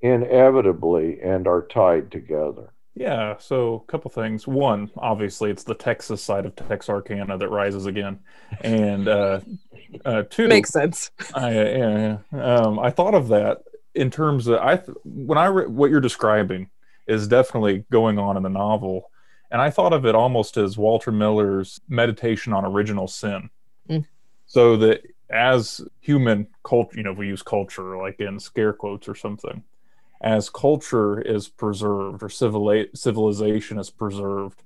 inevitably 0.00 1.20
and 1.22 1.46
are 1.46 1.62
tied 1.62 2.10
together. 2.10 2.72
Yeah, 2.94 3.36
so 3.38 3.84
a 3.86 3.90
couple 3.90 4.10
things. 4.10 4.46
One, 4.46 4.90
obviously, 4.96 5.50
it's 5.50 5.64
the 5.64 5.74
Texas 5.74 6.22
side 6.22 6.46
of 6.46 6.54
Texarkana 6.54 7.36
that 7.38 7.48
rises 7.48 7.86
again, 7.86 8.20
and 8.60 9.08
uh, 9.08 9.40
uh, 10.04 10.22
two 10.30 10.46
makes 10.46 10.70
sense. 10.70 11.10
I, 11.34 11.52
yeah, 11.52 12.18
yeah. 12.32 12.44
Um, 12.54 12.78
I 12.78 12.90
thought 12.90 13.14
of 13.14 13.28
that 13.28 13.62
in 13.94 14.10
terms 14.10 14.46
of 14.46 14.58
I 14.60 14.76
when 15.04 15.38
I 15.38 15.46
re- 15.46 15.66
what 15.66 15.90
you're 15.90 16.00
describing 16.00 16.70
is 17.08 17.26
definitely 17.26 17.84
going 17.90 18.18
on 18.18 18.36
in 18.36 18.44
the 18.44 18.48
novel, 18.48 19.10
and 19.54 19.62
I 19.62 19.70
thought 19.70 19.92
of 19.92 20.04
it 20.04 20.16
almost 20.16 20.56
as 20.56 20.76
Walter 20.76 21.12
Miller's 21.12 21.80
meditation 21.88 22.52
on 22.52 22.64
original 22.64 23.06
sin. 23.06 23.50
Mm. 23.88 24.04
So 24.46 24.76
that 24.78 25.02
as 25.30 25.80
human 26.00 26.48
culture, 26.64 26.96
you 26.96 27.04
know, 27.04 27.12
if 27.12 27.18
we 27.18 27.28
use 27.28 27.40
culture 27.40 27.96
like 27.96 28.18
in 28.18 28.40
scare 28.40 28.72
quotes 28.72 29.06
or 29.06 29.14
something 29.14 29.62
as 30.22 30.50
culture 30.50 31.20
is 31.20 31.46
preserved 31.46 32.24
or 32.24 32.28
civili- 32.28 32.90
civilization 32.96 33.78
is 33.78 33.90
preserved, 33.90 34.64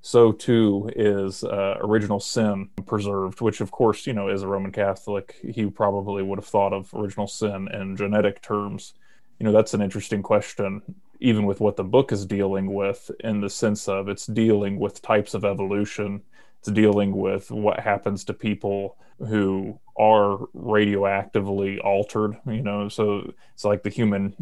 so 0.00 0.30
too 0.30 0.88
is 0.94 1.42
uh, 1.42 1.78
original 1.80 2.20
sin 2.20 2.68
preserved, 2.86 3.40
which 3.40 3.60
of 3.60 3.72
course, 3.72 4.06
you 4.06 4.12
know, 4.12 4.28
as 4.28 4.42
a 4.42 4.46
Roman 4.46 4.70
Catholic, 4.70 5.40
he 5.42 5.66
probably 5.66 6.22
would 6.22 6.38
have 6.38 6.46
thought 6.46 6.72
of 6.72 6.94
original 6.94 7.26
sin 7.26 7.66
in 7.72 7.96
genetic 7.96 8.42
terms. 8.42 8.94
You 9.40 9.46
know, 9.46 9.52
that's 9.52 9.74
an 9.74 9.82
interesting 9.82 10.22
question, 10.22 10.82
even 11.20 11.44
with 11.44 11.60
what 11.60 11.76
the 11.76 11.84
book 11.84 12.12
is 12.12 12.26
dealing 12.26 12.74
with, 12.74 13.10
in 13.20 13.40
the 13.40 13.50
sense 13.50 13.88
of 13.88 14.08
it's 14.08 14.26
dealing 14.26 14.78
with 14.78 15.02
types 15.02 15.34
of 15.34 15.44
evolution, 15.44 16.22
it's 16.58 16.70
dealing 16.70 17.16
with 17.16 17.50
what 17.50 17.80
happens 17.80 18.24
to 18.24 18.34
people 18.34 18.96
who 19.18 19.78
are 19.98 20.38
radioactively 20.54 21.78
altered, 21.84 22.36
you 22.46 22.62
know, 22.62 22.88
so 22.88 23.32
it's 23.52 23.64
like 23.64 23.82
the 23.82 23.90
human 23.90 24.34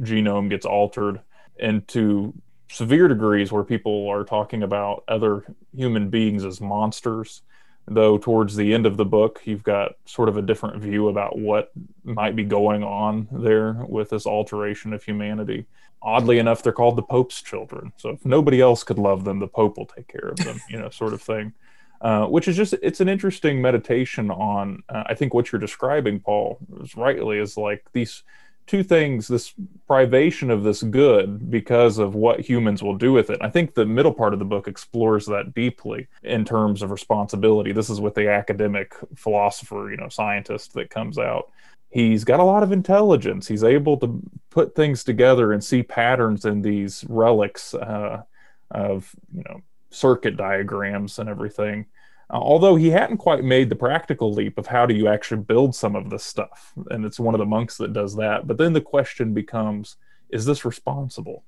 genome 0.00 0.50
gets 0.50 0.66
altered 0.66 1.20
and 1.58 1.86
to 1.88 2.34
severe 2.70 3.08
degrees 3.08 3.50
where 3.50 3.64
people 3.64 4.08
are 4.08 4.24
talking 4.24 4.62
about 4.62 5.02
other 5.08 5.44
human 5.74 6.10
beings 6.10 6.44
as 6.44 6.60
monsters. 6.60 7.42
Though 7.90 8.18
towards 8.18 8.54
the 8.54 8.74
end 8.74 8.84
of 8.84 8.98
the 8.98 9.06
book 9.06 9.40
you've 9.46 9.62
got 9.62 9.92
sort 10.04 10.28
of 10.28 10.36
a 10.36 10.42
different 10.42 10.82
view 10.82 11.08
about 11.08 11.38
what 11.38 11.72
might 12.04 12.36
be 12.36 12.44
going 12.44 12.84
on 12.84 13.28
there 13.32 13.82
with 13.88 14.10
this 14.10 14.26
alteration 14.26 14.92
of 14.92 15.02
humanity 15.02 15.64
oddly 16.02 16.38
enough 16.38 16.62
they're 16.62 16.72
called 16.72 16.96
the 16.96 17.02
pope's 17.02 17.42
children 17.42 17.92
so 17.96 18.10
if 18.10 18.24
nobody 18.24 18.60
else 18.60 18.84
could 18.84 18.98
love 18.98 19.24
them 19.24 19.38
the 19.38 19.48
pope 19.48 19.76
will 19.76 19.86
take 19.86 20.08
care 20.08 20.28
of 20.28 20.36
them 20.38 20.60
you 20.68 20.78
know 20.78 20.90
sort 20.90 21.12
of 21.12 21.20
thing 21.20 21.52
uh, 22.00 22.26
which 22.26 22.46
is 22.46 22.56
just 22.56 22.74
it's 22.82 23.00
an 23.00 23.08
interesting 23.08 23.60
meditation 23.60 24.30
on 24.30 24.82
uh, 24.88 25.04
i 25.06 25.14
think 25.14 25.34
what 25.34 25.50
you're 25.50 25.60
describing 25.60 26.20
paul 26.20 26.58
is 26.80 26.96
rightly 26.96 27.38
is 27.38 27.56
like 27.56 27.84
these 27.92 28.22
two 28.68 28.82
things 28.82 29.26
this 29.26 29.54
privation 29.86 30.50
of 30.50 30.62
this 30.62 30.82
good 30.82 31.50
because 31.50 31.98
of 31.98 32.14
what 32.14 32.38
humans 32.40 32.82
will 32.82 32.94
do 32.94 33.12
with 33.12 33.30
it. 33.30 33.38
I 33.40 33.48
think 33.48 33.74
the 33.74 33.86
middle 33.86 34.12
part 34.12 34.34
of 34.34 34.38
the 34.38 34.44
book 34.44 34.68
explores 34.68 35.24
that 35.26 35.54
deeply 35.54 36.06
in 36.22 36.44
terms 36.44 36.82
of 36.82 36.90
responsibility. 36.90 37.72
This 37.72 37.88
is 37.88 38.00
with 38.00 38.14
the 38.14 38.30
academic 38.30 38.94
philosopher, 39.16 39.90
you 39.90 39.96
know, 39.96 40.10
scientist 40.10 40.74
that 40.74 40.90
comes 40.90 41.18
out. 41.18 41.50
He's 41.90 42.24
got 42.24 42.40
a 42.40 42.44
lot 42.44 42.62
of 42.62 42.72
intelligence. 42.72 43.48
He's 43.48 43.64
able 43.64 43.96
to 43.98 44.20
put 44.50 44.74
things 44.74 45.04
together 45.04 45.52
and 45.52 45.64
see 45.64 45.82
patterns 45.82 46.44
in 46.44 46.62
these 46.62 47.04
relics 47.08 47.74
uh, 47.74 48.22
of, 48.70 49.14
you 49.34 49.42
know, 49.48 49.60
circuit 49.90 50.36
diagrams 50.36 51.18
and 51.18 51.28
everything 51.28 51.86
uh, 52.30 52.36
although 52.36 52.76
he 52.76 52.90
hadn't 52.90 53.16
quite 53.16 53.42
made 53.42 53.68
the 53.68 53.76
practical 53.76 54.32
leap 54.32 54.58
of 54.58 54.66
how 54.66 54.84
do 54.84 54.94
you 54.94 55.08
actually 55.08 55.42
build 55.42 55.74
some 55.74 55.96
of 55.96 56.10
this 56.10 56.24
stuff. 56.24 56.72
And 56.90 57.04
it's 57.04 57.18
one 57.18 57.34
of 57.34 57.38
the 57.38 57.46
monks 57.46 57.76
that 57.78 57.92
does 57.92 58.16
that. 58.16 58.46
But 58.46 58.58
then 58.58 58.72
the 58.72 58.80
question 58.80 59.34
becomes 59.34 59.96
is 60.30 60.44
this 60.44 60.64
responsible? 60.66 61.44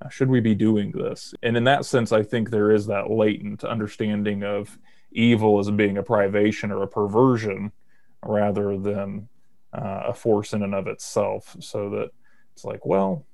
Uh, 0.00 0.08
should 0.08 0.28
we 0.28 0.38
be 0.38 0.54
doing 0.54 0.92
this? 0.92 1.34
And 1.42 1.56
in 1.56 1.64
that 1.64 1.84
sense, 1.84 2.12
I 2.12 2.22
think 2.22 2.50
there 2.50 2.70
is 2.70 2.86
that 2.86 3.10
latent 3.10 3.64
understanding 3.64 4.44
of 4.44 4.78
evil 5.10 5.58
as 5.58 5.70
being 5.72 5.98
a 5.98 6.04
privation 6.04 6.70
or 6.70 6.84
a 6.84 6.88
perversion 6.88 7.72
rather 8.24 8.78
than 8.78 9.28
uh, 9.72 10.02
a 10.08 10.14
force 10.14 10.52
in 10.52 10.62
and 10.62 10.74
of 10.74 10.86
itself. 10.86 11.56
So 11.60 11.90
that 11.90 12.10
it's 12.52 12.64
like, 12.64 12.84
well, 12.84 13.26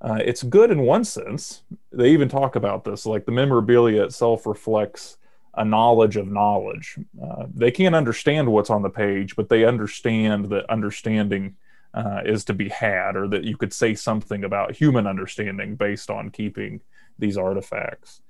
uh, 0.00 0.18
it's 0.24 0.42
good 0.42 0.70
in 0.70 0.82
one 0.82 1.04
sense. 1.04 1.62
They 1.92 2.10
even 2.10 2.28
talk 2.28 2.56
about 2.56 2.84
this, 2.84 3.06
like 3.06 3.24
the 3.24 3.32
memorabilia 3.32 4.04
itself 4.04 4.46
reflects 4.46 5.16
a 5.54 5.64
knowledge 5.64 6.16
of 6.16 6.28
knowledge. 6.28 6.98
Uh, 7.22 7.46
they 7.54 7.70
can't 7.70 7.94
understand 7.94 8.52
what's 8.52 8.68
on 8.68 8.82
the 8.82 8.90
page, 8.90 9.36
but 9.36 9.48
they 9.48 9.64
understand 9.64 10.50
that 10.50 10.68
understanding 10.70 11.56
uh, 11.94 12.20
is 12.26 12.44
to 12.44 12.52
be 12.52 12.68
had, 12.68 13.16
or 13.16 13.26
that 13.26 13.44
you 13.44 13.56
could 13.56 13.72
say 13.72 13.94
something 13.94 14.44
about 14.44 14.76
human 14.76 15.06
understanding 15.06 15.74
based 15.76 16.10
on 16.10 16.28
keeping 16.28 16.82
these 17.18 17.38
artifacts. 17.38 18.20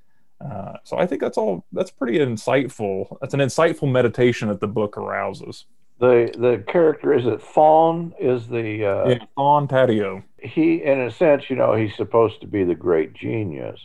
Uh, 0.40 0.75
so 0.85 0.96
I 0.96 1.06
think 1.06 1.20
that's 1.20 1.38
all. 1.38 1.64
That's 1.73 1.90
pretty 1.90 2.18
insightful. 2.18 3.18
That's 3.20 3.35
an 3.35 3.40
insightful 3.40 3.90
meditation 3.90 4.49
that 4.49 4.61
the 4.61 4.68
book 4.68 4.96
arouses. 4.96 5.64
The 5.99 6.31
the 6.37 6.65
character 6.71 7.15
is 7.15 7.26
it 7.26 7.41
Thon 7.41 8.15
is 8.21 8.49
the 8.49 8.85
uh, 8.85 9.09
yeah, 9.09 9.25
Thon 9.37 9.67
Taddeo. 9.69 10.23
He, 10.38 10.83
in 10.83 11.00
a 11.00 11.11
sense, 11.11 11.49
you 11.49 11.57
know, 11.57 11.75
he's 11.75 11.97
supposed 11.97 12.41
to 12.43 12.47
be 12.47 12.65
the 12.65 12.75
great 12.75 13.15
genius 13.15 13.81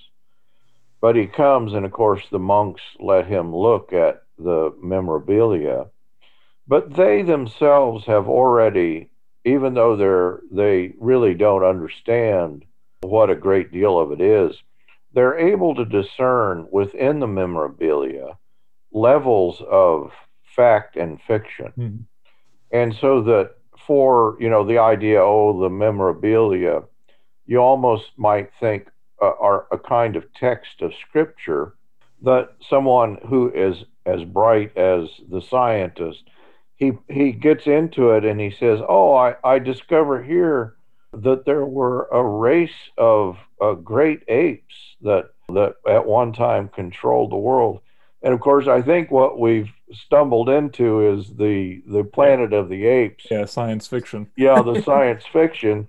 but 1.01 1.15
he 1.15 1.25
comes, 1.25 1.74
and 1.74 1.84
of 1.84 1.91
course, 1.91 2.24
the 2.30 2.39
monks 2.39 2.82
let 3.00 3.25
him 3.25 3.53
look 3.53 3.91
at 3.91 4.22
the 4.38 4.74
memorabilia. 4.82 5.88
But 6.68 6.94
they 6.94 7.24
themselves 7.24 8.06
have 8.06 8.30
already, 8.30 9.10
even 9.44 9.74
though 9.74 9.96
they're 9.96 10.41
they 10.51 10.94
really 11.00 11.34
don't 11.34 11.63
understand 11.63 12.63
what 13.01 13.32
a 13.32 13.36
great 13.36 13.72
deal 13.72 14.00
of 14.00 14.12
it 14.12 14.22
is, 14.22 14.56
they're 15.13 15.38
able 15.38 15.74
to 15.75 15.86
discern 15.86 16.68
within 16.72 17.20
the 17.20 17.27
memorabilia 17.27 18.38
levels 18.94 19.62
of 19.68 20.12
fact 20.55 20.96
and 20.96 21.20
fiction. 21.27 21.74
Mm-hmm. 21.77 21.98
And 22.72 22.96
so 23.00 23.22
that 23.24 23.55
for, 23.86 24.38
you 24.39 24.50
know, 24.50 24.65
the 24.65 24.77
idea, 24.77 25.22
oh, 25.22 25.60
the 25.62 25.70
memorabilia, 25.70 26.84
you 27.46 27.58
almost 27.58 28.12
might 28.17 28.51
think, 28.60 28.88
uh, 29.22 29.31
are 29.39 29.67
a 29.72 29.77
kind 29.77 30.15
of 30.15 30.31
text 30.34 30.81
of 30.81 30.91
scripture 31.08 31.75
that 32.24 32.55
someone 32.67 33.17
who 33.27 33.51
is 33.51 33.84
as 34.05 34.24
bright 34.24 34.75
as 34.77 35.10
the 35.29 35.41
scientist 35.41 36.24
he 36.81 36.91
he 37.10 37.31
gets 37.31 37.67
into 37.67 38.10
it 38.12 38.25
and 38.25 38.41
he 38.41 38.50
says 38.50 38.79
oh 38.89 39.15
i 39.15 39.36
i 39.43 39.60
discover 39.60 40.22
here 40.22 40.75
that 41.13 41.46
there 41.46 41.65
were 41.65 42.08
a 42.12 42.24
race 42.24 42.89
of 42.98 43.38
uh, 43.62 43.74
great 43.74 44.24
apes 44.27 44.74
that 45.01 45.29
that 45.50 45.75
at 45.88 46.05
one 46.05 46.34
time 46.34 46.67
controlled 46.70 47.31
the 47.31 47.36
world 47.36 47.79
and 48.21 48.33
of 48.33 48.39
course 48.39 48.67
i 48.67 48.81
think 48.81 49.11
what 49.11 49.39
we've 49.39 49.71
stumbled 49.91 50.49
into 50.49 51.13
is 51.13 51.35
the 51.35 51.81
the 51.87 52.03
planet 52.03 52.53
of 52.53 52.69
the 52.69 52.85
apes 52.85 53.25
yeah 53.29 53.45
science 53.45 53.87
fiction 53.87 54.27
yeah 54.37 54.61
the 54.61 54.81
science 54.85 55.23
fiction 55.31 55.87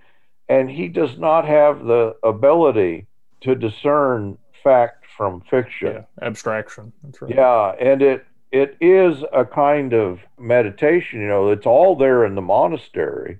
and 0.49 0.69
he 0.69 0.87
does 0.87 1.17
not 1.17 1.45
have 1.45 1.85
the 1.85 2.15
ability 2.23 3.07
to 3.41 3.55
discern 3.55 4.37
fact 4.63 5.05
from 5.15 5.41
fiction. 5.41 5.93
Yeah, 5.93 6.25
abstraction. 6.25 6.93
That's 7.03 7.21
right. 7.21 7.35
Yeah, 7.35 7.75
and 7.79 8.01
it 8.01 8.25
it 8.51 8.77
is 8.79 9.23
a 9.33 9.45
kind 9.45 9.93
of 9.93 10.19
meditation. 10.39 11.21
You 11.21 11.27
know, 11.27 11.49
it's 11.49 11.65
all 11.65 11.95
there 11.95 12.25
in 12.25 12.35
the 12.35 12.41
monastery. 12.41 13.39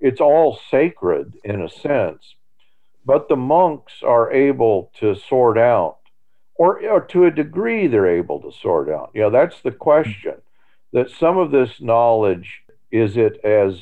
It's 0.00 0.20
all 0.20 0.58
sacred 0.70 1.36
in 1.44 1.60
a 1.60 1.68
sense, 1.68 2.34
but 3.04 3.28
the 3.28 3.36
monks 3.36 4.02
are 4.02 4.32
able 4.32 4.90
to 5.00 5.14
sort 5.14 5.58
out, 5.58 5.98
or, 6.60 6.86
or 6.86 7.00
to 7.00 7.24
a 7.24 7.30
degree, 7.30 7.86
they're 7.86 8.18
able 8.18 8.38
to 8.38 8.52
sort 8.52 8.90
out. 8.90 9.10
You 9.14 9.22
know, 9.22 9.30
that's 9.30 9.62
the 9.62 9.70
question. 9.70 10.34
That 10.92 11.08
some 11.08 11.38
of 11.38 11.52
this 11.52 11.80
knowledge 11.80 12.64
is 12.90 13.16
it 13.16 13.42
as 13.42 13.80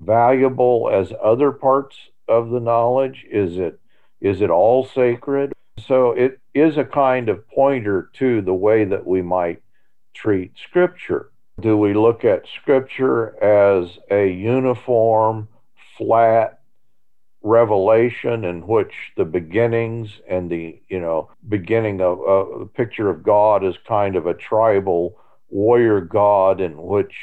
valuable 0.00 0.90
as 0.92 1.12
other 1.22 1.52
parts 1.52 1.96
of 2.26 2.50
the 2.50 2.58
knowledge? 2.58 3.24
Is 3.30 3.58
it 3.58 3.78
is 4.20 4.40
it 4.40 4.50
all 4.50 4.84
sacred? 4.84 5.52
So 5.78 6.10
it 6.10 6.40
is 6.52 6.76
a 6.76 6.84
kind 6.84 7.28
of 7.28 7.48
pointer 7.48 8.10
to 8.14 8.42
the 8.42 8.54
way 8.54 8.84
that 8.84 9.06
we 9.06 9.22
might 9.22 9.62
treat 10.12 10.50
Scripture. 10.58 11.30
Do 11.60 11.76
we 11.76 11.94
look 11.94 12.24
at 12.24 12.48
Scripture 12.60 13.40
as 13.40 13.98
a 14.10 14.26
uniform, 14.26 15.46
flat 15.96 16.58
revelation 17.46 18.44
in 18.44 18.66
which 18.66 18.92
the 19.16 19.24
beginnings 19.24 20.20
and 20.28 20.50
the 20.50 20.80
you 20.88 21.00
know 21.00 21.30
beginning 21.48 22.00
of 22.00 22.20
uh, 22.20 22.58
the 22.58 22.70
picture 22.74 23.08
of 23.08 23.22
God 23.22 23.64
is 23.64 23.76
kind 23.86 24.16
of 24.16 24.26
a 24.26 24.34
tribal 24.34 25.16
warrior 25.48 26.00
God 26.00 26.60
in 26.60 26.76
which 26.76 27.14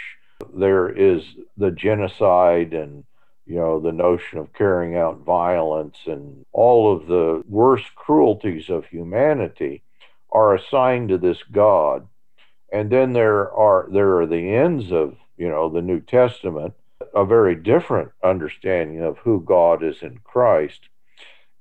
there 0.53 0.89
is 0.89 1.24
the 1.58 1.72
genocide 1.72 2.74
and 2.74 3.03
you 3.46 3.56
know 3.56 3.82
the 3.82 3.92
notion 3.92 4.39
of 4.39 4.53
carrying 4.53 4.96
out 4.96 5.20
violence 5.20 5.98
and 6.06 6.46
all 6.53 6.96
of 6.96 7.08
the 7.08 7.44
worst 7.48 7.94
cruelties 7.96 8.70
of 8.70 8.86
humanity 8.86 9.84
are 10.32 10.56
assigned 10.56 11.10
to 11.10 11.18
this 11.18 11.42
God. 11.51 12.08
And 12.72 12.89
then 12.89 13.13
there 13.13 13.51
are 13.51 13.88
there 13.92 14.18
are 14.22 14.25
the 14.25 14.56
ends 14.56 14.92
of 14.92 15.15
you 15.38 15.50
know 15.50 15.70
the 15.70 15.82
New 15.82 16.00
Testament 16.00 16.74
a 17.13 17.25
very 17.25 17.55
different 17.55 18.12
understanding 18.24 19.01
of 19.01 19.17
who 19.20 19.41
God 19.41 19.84
is 19.84 20.01
in 20.01 20.20
Christ. 20.24 20.89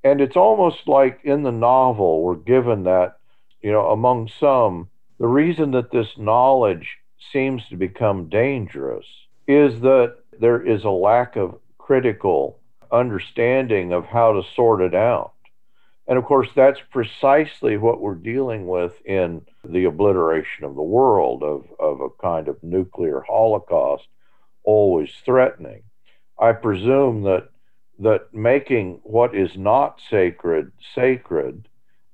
And 0.04 0.20
it's 0.20 0.36
almost 0.36 0.88
like 0.88 1.20
in 1.24 1.42
the 1.42 1.52
novel, 1.52 2.22
we're 2.22 2.34
given 2.34 2.84
that, 2.84 3.18
you 3.60 3.70
know, 3.70 3.90
among 3.90 4.30
some, 4.40 4.88
the 5.18 5.28
reason 5.28 5.70
that 5.72 5.92
this 5.92 6.18
knowledge 6.18 6.96
seems 7.32 7.62
to 7.68 7.76
become 7.76 8.28
dangerous 8.28 9.06
is 9.46 9.80
that 9.82 10.16
there 10.40 10.60
is 10.60 10.84
a 10.84 10.90
lack 10.90 11.36
of 11.36 11.58
critical 11.78 12.58
understanding 12.90 13.92
of 13.92 14.04
how 14.06 14.32
to 14.32 14.42
sort 14.54 14.80
it 14.80 14.94
out. 14.94 15.32
And 16.08 16.18
of 16.18 16.24
course, 16.24 16.48
that's 16.54 16.80
precisely 16.90 17.76
what 17.76 18.00
we're 18.00 18.14
dealing 18.14 18.66
with 18.66 18.92
in 19.04 19.42
the 19.64 19.84
obliteration 19.84 20.64
of 20.64 20.74
the 20.74 20.82
world, 20.82 21.42
of, 21.42 21.66
of 21.78 22.00
a 22.00 22.10
kind 22.20 22.48
of 22.48 22.62
nuclear 22.62 23.20
holocaust 23.20 24.08
always 24.64 25.10
threatening. 25.24 25.82
I 26.38 26.52
presume 26.52 27.22
that 27.22 27.48
that 27.98 28.32
making 28.32 29.00
what 29.04 29.34
is 29.34 29.56
not 29.56 30.00
sacred 30.10 30.72
sacred 30.94 31.68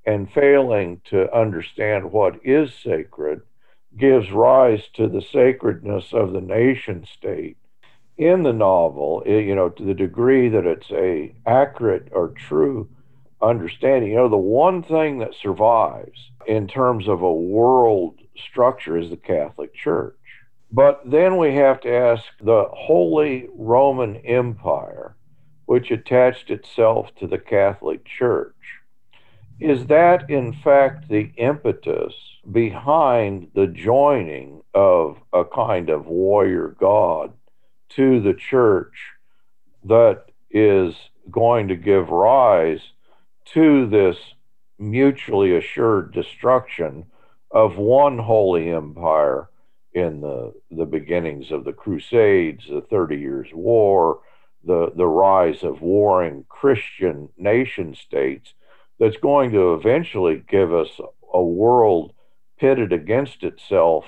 and 0.05 0.31
failing 0.33 1.01
to 1.05 1.33
understand 1.35 2.13
what 2.13 2.35
is 2.45 2.75
sacred 2.75 3.41
gives 3.97 4.31
rise 4.31 4.83
to 4.95 5.09
the 5.09 5.23
sacredness 5.23 6.13
of 6.13 6.33
the 6.33 6.41
nation 6.41 7.07
state 7.07 7.57
in 8.19 8.43
the 8.43 8.53
novel 8.53 9.23
eh, 9.25 9.39
you 9.39 9.55
know 9.55 9.69
to 9.69 9.85
the 9.85 9.95
degree 9.95 10.49
that 10.49 10.67
it's 10.67 10.91
a 10.91 11.35
accurate 11.47 12.09
or 12.13 12.29
true 12.29 12.89
understanding 13.41 14.11
you 14.11 14.17
know 14.17 14.29
the 14.29 14.37
one 14.37 14.83
thing 14.83 15.19
that 15.19 15.35
survives 15.41 16.31
in 16.47 16.67
terms 16.67 17.09
of 17.09 17.23
a 17.23 17.33
world 17.33 18.19
structure 18.37 18.99
is 18.99 19.09
the 19.11 19.17
catholic 19.17 19.73
church 19.75 20.18
but 20.71 21.01
then 21.05 21.37
we 21.37 21.55
have 21.55 21.81
to 21.81 21.95
ask 21.95 22.25
the 22.41 22.67
Holy 22.73 23.49
Roman 23.55 24.17
Empire, 24.17 25.17
which 25.67 25.91
attached 25.91 26.51
itself 26.51 27.15
to 27.17 27.27
the 27.27 27.39
Catholic 27.39 28.05
Church. 28.05 28.55
Is 29.61 29.87
that, 29.87 30.31
in 30.31 30.53
fact, 30.53 31.09
the 31.09 31.33
impetus 31.37 32.15
behind 32.51 33.49
the 33.55 33.67
joining 33.67 34.63
of 34.75 35.19
a 35.33 35.45
kind 35.45 35.91
of 35.91 36.07
warrior 36.07 36.77
god 36.79 37.33
to 37.91 38.21
the 38.21 38.35
church 38.35 38.95
that 39.85 40.27
is 40.51 40.95
going 41.31 41.69
to 41.69 41.77
give 41.77 42.11
rise 42.11 42.81
to 43.47 43.87
this 43.87 44.17
mutually 44.79 45.57
assured 45.57 46.13
destruction 46.13 47.05
of 47.51 47.77
one 47.77 48.19
holy 48.19 48.71
empire 48.71 49.49
in 49.99 50.21
the, 50.21 50.53
the 50.71 50.87
beginnings 50.87 51.51
of 51.51 51.65
the 51.65 51.73
Crusades, 51.73 52.67
the 52.69 52.81
Thirty 52.81 53.17
Years' 53.17 53.51
War, 53.53 54.21
the, 54.65 54.93
the 54.97 55.07
rise 55.07 55.63
of 55.63 55.83
warring 55.83 56.45
Christian 56.49 57.29
nation 57.37 57.95
states, 57.95 58.55
that's 58.99 59.17
going 59.17 59.53
to 59.53 59.75
eventually 59.75 60.43
give 60.49 60.73
us 60.73 61.01
a 61.33 61.43
world 61.43 62.13
pitted 62.59 62.93
against 62.93 63.43
itself 63.43 64.05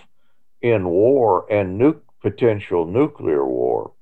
in 0.61 0.89
war 0.89 1.47
and 1.51 1.79
nu- 1.79 2.01
potential 2.21 2.85
nuclear 2.87 3.47
war. 3.47 3.93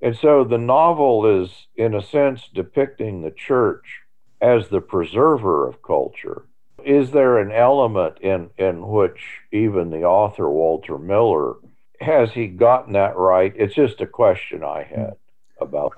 And 0.00 0.16
so 0.16 0.44
the 0.44 0.58
novel 0.58 1.42
is, 1.42 1.66
in 1.76 1.94
a 1.94 2.02
sense, 2.02 2.48
depicting 2.54 3.22
the 3.22 3.32
church 3.32 4.02
as 4.40 4.68
the 4.68 4.80
preserver 4.80 5.66
of 5.68 5.82
culture 5.82 6.47
is 6.84 7.10
there 7.10 7.38
an 7.38 7.52
element 7.52 8.18
in, 8.20 8.50
in 8.56 8.86
which 8.86 9.20
even 9.52 9.90
the 9.90 10.02
author, 10.02 10.48
Walter 10.48 10.98
Miller, 10.98 11.54
has 12.00 12.30
he 12.32 12.46
gotten 12.46 12.92
that 12.92 13.16
right? 13.16 13.52
It's 13.56 13.74
just 13.74 14.00
a 14.00 14.06
question 14.06 14.62
I 14.62 14.84
had 14.84 15.14
about. 15.60 15.94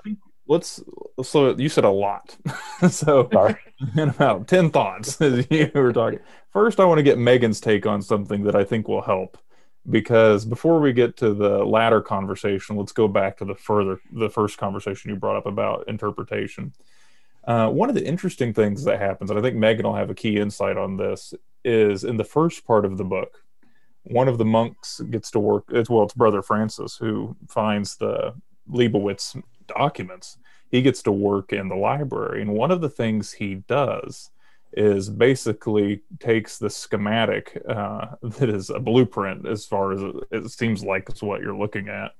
Let's. 0.47 0.83
So 1.23 1.55
you 1.55 1.69
said 1.69 1.83
a 1.83 1.89
lot. 1.89 2.35
so 2.89 3.29
Sorry. 3.31 3.55
in 3.97 4.09
about 4.09 4.47
ten 4.47 4.69
thoughts 4.71 5.21
as 5.21 5.45
you 5.49 5.71
were 5.73 5.93
talking. 5.93 6.19
First, 6.51 6.79
I 6.79 6.85
want 6.85 6.97
to 6.99 7.03
get 7.03 7.17
Megan's 7.17 7.61
take 7.61 7.85
on 7.85 8.01
something 8.01 8.43
that 8.43 8.55
I 8.55 8.63
think 8.63 8.87
will 8.87 9.03
help, 9.03 9.37
because 9.89 10.43
before 10.43 10.81
we 10.81 10.91
get 10.91 11.15
to 11.17 11.33
the 11.33 11.63
latter 11.63 12.01
conversation, 12.01 12.75
let's 12.75 12.91
go 12.91 13.07
back 13.07 13.37
to 13.37 13.45
the 13.45 13.55
further 13.55 14.01
the 14.11 14.29
first 14.29 14.57
conversation 14.57 15.11
you 15.11 15.15
brought 15.15 15.37
up 15.37 15.45
about 15.45 15.87
interpretation. 15.87 16.73
Uh, 17.45 17.69
one 17.69 17.89
of 17.89 17.95
the 17.95 18.05
interesting 18.05 18.53
things 18.53 18.83
that 18.83 18.99
happens, 18.99 19.29
and 19.29 19.39
I 19.39 19.41
think 19.41 19.55
Megan 19.55 19.85
will 19.85 19.95
have 19.95 20.09
a 20.09 20.15
key 20.15 20.37
insight 20.37 20.77
on 20.77 20.97
this, 20.97 21.33
is 21.63 22.03
in 22.03 22.17
the 22.17 22.23
first 22.23 22.65
part 22.65 22.85
of 22.85 22.97
the 22.97 23.03
book, 23.03 23.43
one 24.03 24.27
of 24.27 24.37
the 24.37 24.45
monks 24.45 24.99
gets 25.09 25.31
to 25.31 25.39
work. 25.39 25.65
It's 25.69 25.89
well, 25.89 26.03
it's 26.03 26.13
Brother 26.13 26.41
Francis 26.41 26.97
who 26.97 27.35
finds 27.47 27.97
the 27.97 28.33
Leibowitz 28.69 29.41
documents. 29.67 30.37
He 30.69 30.81
gets 30.81 31.03
to 31.03 31.11
work 31.11 31.53
in 31.53 31.67
the 31.67 31.75
library, 31.75 32.41
and 32.41 32.53
one 32.53 32.71
of 32.71 32.81
the 32.81 32.89
things 32.89 33.31
he 33.31 33.55
does 33.55 34.29
is 34.73 35.09
basically 35.09 36.01
takes 36.19 36.57
the 36.57 36.69
schematic 36.69 37.61
uh, 37.67 38.07
that 38.21 38.49
is 38.49 38.69
a 38.69 38.79
blueprint, 38.79 39.47
as 39.47 39.65
far 39.65 39.91
as 39.91 40.01
it, 40.01 40.15
it 40.31 40.49
seems 40.49 40.83
like 40.83 41.09
it's 41.09 41.21
what 41.21 41.41
you're 41.41 41.57
looking 41.57 41.89
at, 41.89 42.11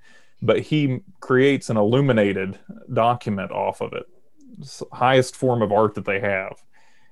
but 0.42 0.60
he 0.60 1.00
creates 1.20 1.70
an 1.70 1.78
illuminated 1.78 2.60
document 2.92 3.52
off 3.52 3.82
of 3.82 3.94
it 3.94 4.06
highest 4.92 5.36
form 5.36 5.62
of 5.62 5.72
art 5.72 5.96
that 5.96 6.06
they 6.06 6.20
have. 6.20 6.62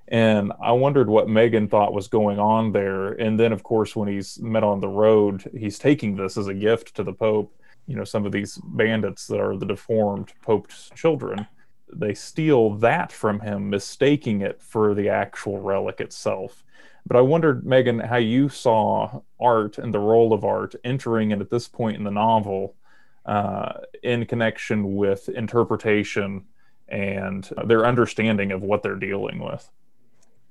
And 0.08 0.52
I 0.62 0.72
wondered 0.72 1.08
what 1.08 1.30
Megan 1.30 1.68
thought 1.68 1.94
was 1.94 2.08
going 2.08 2.40
on 2.40 2.72
there. 2.72 3.12
And 3.14 3.40
then, 3.40 3.54
of 3.54 3.62
course, 3.62 3.96
when 3.96 4.08
he's 4.08 4.40
met 4.40 4.64
on 4.64 4.80
the 4.80 4.88
road, 4.88 5.50
he's 5.56 5.78
taking 5.78 6.16
this 6.16 6.36
as 6.36 6.48
a 6.48 6.54
gift 6.54 6.96
to 6.96 7.04
the 7.04 7.14
Pope. 7.14 7.54
You 7.86 7.96
know, 7.96 8.04
some 8.04 8.26
of 8.26 8.32
these 8.32 8.58
bandits 8.58 9.28
that 9.28 9.40
are 9.40 9.56
the 9.56 9.68
deformed 9.68 10.34
Pope's 10.42 10.92
children, 10.96 11.48
they 11.94 12.14
steal 12.16 12.72
that 12.76 13.12
from 13.12 13.40
him, 13.40 13.70
mistaking 13.70 14.42
it 14.42 14.62
for 14.62 14.96
the 14.96 15.10
actual 15.10 15.60
relic 15.60 16.02
itself. 16.02 16.64
But 17.06 17.18
I 17.18 17.22
wondered, 17.22 17.66
Megan, 17.66 18.00
how 18.00 18.18
you 18.18 18.50
saw 18.50 19.22
art 19.40 19.78
and 19.78 19.94
the 19.94 20.00
role 20.00 20.34
of 20.34 20.44
art 20.44 20.76
entering 20.84 21.32
in 21.32 21.42
at 21.42 21.50
this 21.50 21.68
point 21.68 21.98
in 21.98 22.04
the 22.04 22.12
novel 22.12 22.76
uh, 23.26 23.74
in 24.04 24.26
connection 24.26 24.96
with 24.96 25.30
interpretation 25.30 26.46
and 26.92 27.50
their 27.66 27.86
understanding 27.86 28.52
of 28.52 28.62
what 28.62 28.84
they're 28.84 28.96
dealing 28.96 29.40
with. 29.40 29.70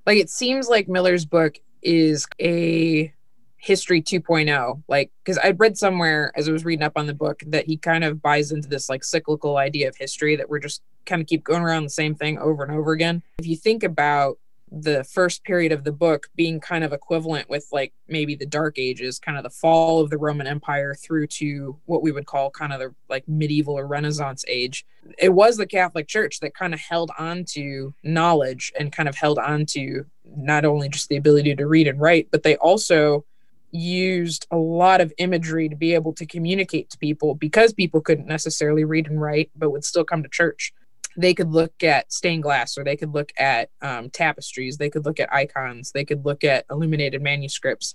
Like 0.07 0.19
it 0.19 0.31
seems 0.31 0.69
like 0.69 0.89
Miller's 0.89 1.25
book 1.25 1.59
is 1.83 2.27
a 2.41 3.13
history 3.59 4.01
2.0 4.01 4.83
like 4.87 5.11
because 5.23 5.37
i'd 5.43 5.59
read 5.59 5.77
somewhere 5.77 6.31
as 6.37 6.49
i 6.49 6.53
was 6.53 6.65
reading 6.65 6.85
up 6.85 6.93
on 6.95 7.07
the 7.07 7.15
book 7.15 7.43
that 7.45 7.67
he 7.67 7.77
kind 7.77 8.05
of 8.05 8.23
buys 8.23 8.53
into 8.53 8.69
this 8.69 8.89
like 8.89 9.03
cyclical 9.03 9.57
idea 9.57 9.89
of 9.89 9.97
history 9.97 10.37
that 10.37 10.49
we're 10.49 10.61
just 10.61 10.81
kind 11.07 11.21
of 11.21 11.27
keep 11.27 11.43
going 11.43 11.63
around 11.63 11.83
the 11.83 11.91
same 11.91 12.15
thing 12.15 12.39
over 12.39 12.63
and 12.63 12.73
over 12.73 12.93
again 12.93 13.21
if 13.41 13.47
you 13.47 13.57
think 13.57 13.83
about 13.83 14.39
the 14.71 15.05
first 15.05 15.45
period 15.45 15.73
of 15.73 15.85
the 15.85 15.93
book 15.93 16.29
being 16.37 16.61
kind 16.61 16.85
of 16.85 16.93
equivalent 16.93 17.49
with 17.49 17.67
like 17.73 17.93
maybe 18.07 18.35
the 18.35 18.47
dark 18.47 18.79
ages 18.79 19.19
kind 19.19 19.37
of 19.39 19.45
the 19.45 19.51
fall 19.51 20.01
of 20.01 20.11
the 20.11 20.19
roman 20.19 20.47
empire 20.47 20.95
through 20.95 21.27
to 21.27 21.77
what 21.87 22.03
we 22.03 22.13
would 22.13 22.27
call 22.27 22.51
kind 22.51 22.73
of 22.73 22.81
the 22.81 22.95
like 23.09 23.27
medieval 23.29 23.79
or 23.79 23.87
renaissance 23.87 24.45
age. 24.49 24.85
It 25.19 25.31
was 25.31 25.57
the 25.57 25.67
catholic 25.67 26.09
church 26.09 26.41
that 26.41 26.55
kind 26.55 26.75
of 26.75 26.81
held 26.81 27.11
on 27.19 27.45
to 27.51 27.95
knowledge 28.03 28.73
and 28.79 28.93
kind 28.93 29.09
of 29.09 29.17
held 29.17 29.39
on 29.39 29.67
to 29.67 30.05
not 30.37 30.65
only 30.65 30.89
just 30.89 31.09
the 31.09 31.17
ability 31.17 31.55
to 31.55 31.67
read 31.67 31.89
and 31.89 32.01
write 32.01 32.29
but 32.31 32.43
they 32.43 32.57
also 32.57 33.25
used 33.71 34.47
a 34.51 34.57
lot 34.57 35.01
of 35.01 35.13
imagery 35.19 35.69
to 35.69 35.77
be 35.77 35.93
able 35.93 36.13
to 36.15 36.25
communicate 36.25 36.89
to 36.89 36.99
people 36.99 37.35
because 37.35 37.73
people 37.73 38.01
couldn't 38.01 38.27
necessarily 38.27 38.85
read 38.85 39.07
and 39.07 39.21
write 39.21 39.51
but 39.57 39.71
would 39.71 39.85
still 39.85 40.05
come 40.05 40.23
to 40.23 40.29
church 40.29 40.73
they 41.19 41.35
could 41.35 41.51
look 41.51 41.83
at 41.83 42.13
stained 42.13 42.45
glass 42.45 42.79
or 42.79 42.85
they 42.85 42.97
could 42.97 43.13
look 43.13 43.33
at 43.39 43.71
um, 43.83 44.09
tapestries 44.09 44.77
they 44.77 44.89
could 44.89 45.05
look 45.05 45.19
at 45.19 45.33
icons 45.33 45.91
they 45.91 46.05
could 46.05 46.25
look 46.25 46.45
at 46.45 46.65
illuminated 46.71 47.21
manuscripts. 47.21 47.95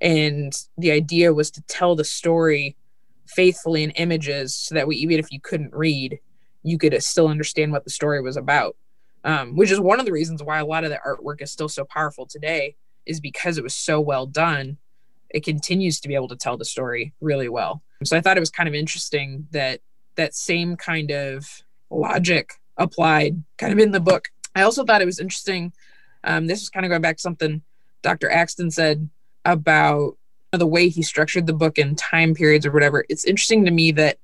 And 0.00 0.52
the 0.76 0.90
idea 0.90 1.32
was 1.32 1.50
to 1.52 1.62
tell 1.62 1.94
the 1.94 2.04
story 2.04 2.76
faithfully 3.26 3.84
in 3.84 3.90
images 3.92 4.54
so 4.54 4.74
that 4.74 4.88
we 4.88 4.96
even 4.96 5.18
if 5.18 5.30
you 5.30 5.40
couldn't 5.40 5.72
read 5.72 6.18
you 6.64 6.76
could 6.76 7.00
still 7.02 7.28
understand 7.28 7.72
what 7.72 7.84
the 7.84 7.90
story 7.90 8.20
was 8.20 8.36
about. 8.36 8.76
Um, 9.22 9.56
which 9.56 9.70
is 9.70 9.80
one 9.80 10.00
of 10.00 10.04
the 10.04 10.12
reasons 10.12 10.42
why 10.42 10.58
a 10.58 10.66
lot 10.66 10.84
of 10.84 10.90
the 10.90 11.00
artwork 11.06 11.40
is 11.40 11.50
still 11.50 11.68
so 11.68 11.86
powerful 11.86 12.26
today 12.26 12.76
is 13.06 13.20
because 13.20 13.56
it 13.56 13.64
was 13.64 13.74
so 13.74 13.98
well 13.98 14.26
done. 14.26 14.76
It 15.30 15.44
continues 15.44 15.98
to 16.00 16.08
be 16.08 16.14
able 16.14 16.28
to 16.28 16.36
tell 16.36 16.58
the 16.58 16.64
story 16.66 17.14
really 17.22 17.48
well. 17.48 17.82
So 18.02 18.18
i 18.18 18.20
thought 18.20 18.36
it 18.36 18.40
was 18.40 18.50
kind 18.50 18.68
of 18.68 18.74
interesting 18.74 19.46
that 19.52 19.80
that 20.16 20.34
same 20.34 20.76
kind 20.76 21.10
of 21.10 21.62
logic 21.90 22.50
applied 22.76 23.42
kind 23.58 23.72
of 23.72 23.78
in 23.78 23.92
the 23.92 24.00
book. 24.00 24.28
I 24.54 24.62
also 24.62 24.84
thought 24.84 25.02
it 25.02 25.06
was 25.06 25.20
interesting. 25.20 25.72
Um, 26.22 26.46
this 26.46 26.62
is 26.62 26.68
kind 26.68 26.86
of 26.86 26.90
going 26.90 27.02
back 27.02 27.16
to 27.16 27.22
something 27.22 27.62
Dr. 28.02 28.30
Axton 28.30 28.70
said 28.70 29.08
about 29.44 30.16
the 30.52 30.66
way 30.66 30.88
he 30.88 31.02
structured 31.02 31.46
the 31.46 31.52
book 31.52 31.78
and 31.78 31.98
time 31.98 32.34
periods 32.34 32.64
or 32.66 32.70
whatever. 32.70 33.04
It's 33.08 33.24
interesting 33.24 33.64
to 33.64 33.70
me 33.70 33.90
that 33.92 34.18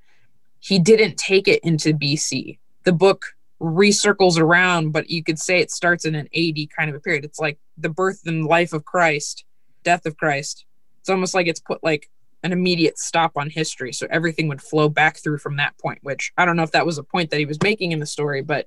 he 0.61 0.79
didn't 0.79 1.17
take 1.17 1.49
it 1.49 1.65
into 1.65 1.93
BC. 1.93 2.59
The 2.85 2.93
book 2.93 3.25
recircles 3.61 4.39
around, 4.39 4.93
but 4.93 5.11
you 5.11 5.23
could 5.23 5.39
say 5.39 5.59
it 5.59 5.71
starts 5.71 6.05
in 6.05 6.15
an 6.15 6.29
AD 6.35 6.71
kind 6.77 6.89
of 6.89 6.97
a 6.97 7.01
period. 7.01 7.25
It's 7.25 7.41
like 7.41 7.59
the 7.77 7.89
birth 7.89 8.23
and 8.27 8.47
life 8.47 8.73
of 8.73 8.85
Christ, 8.85 9.45
death 9.83 10.07
of 10.07 10.17
Christ. 10.17 10.65
It's 11.01 11.11
almost 11.11 11.35
like 11.35 11.47
it's 11.47 11.61
put 11.61 11.83
like 11.83 12.11
an 12.43 12.53
immediate 12.53 12.99
stop 12.99 13.33
on 13.37 13.51
history. 13.51 13.93
So 13.93 14.07
everything 14.11 14.49
would 14.49 14.63
flow 14.63 14.89
back 14.89 15.19
through 15.19 15.39
from 15.39 15.57
that 15.57 15.77
point, 15.79 15.99
which 16.03 16.33
I 16.37 16.45
don't 16.45 16.57
know 16.57 16.63
if 16.63 16.73
that 16.73 16.87
was 16.87 16.99
a 16.99 17.03
point 17.03 17.31
that 17.31 17.39
he 17.39 17.47
was 17.47 17.59
making 17.63 17.93
in 17.93 18.01
the 18.01 18.07
story, 18.07 18.43
but 18.43 18.67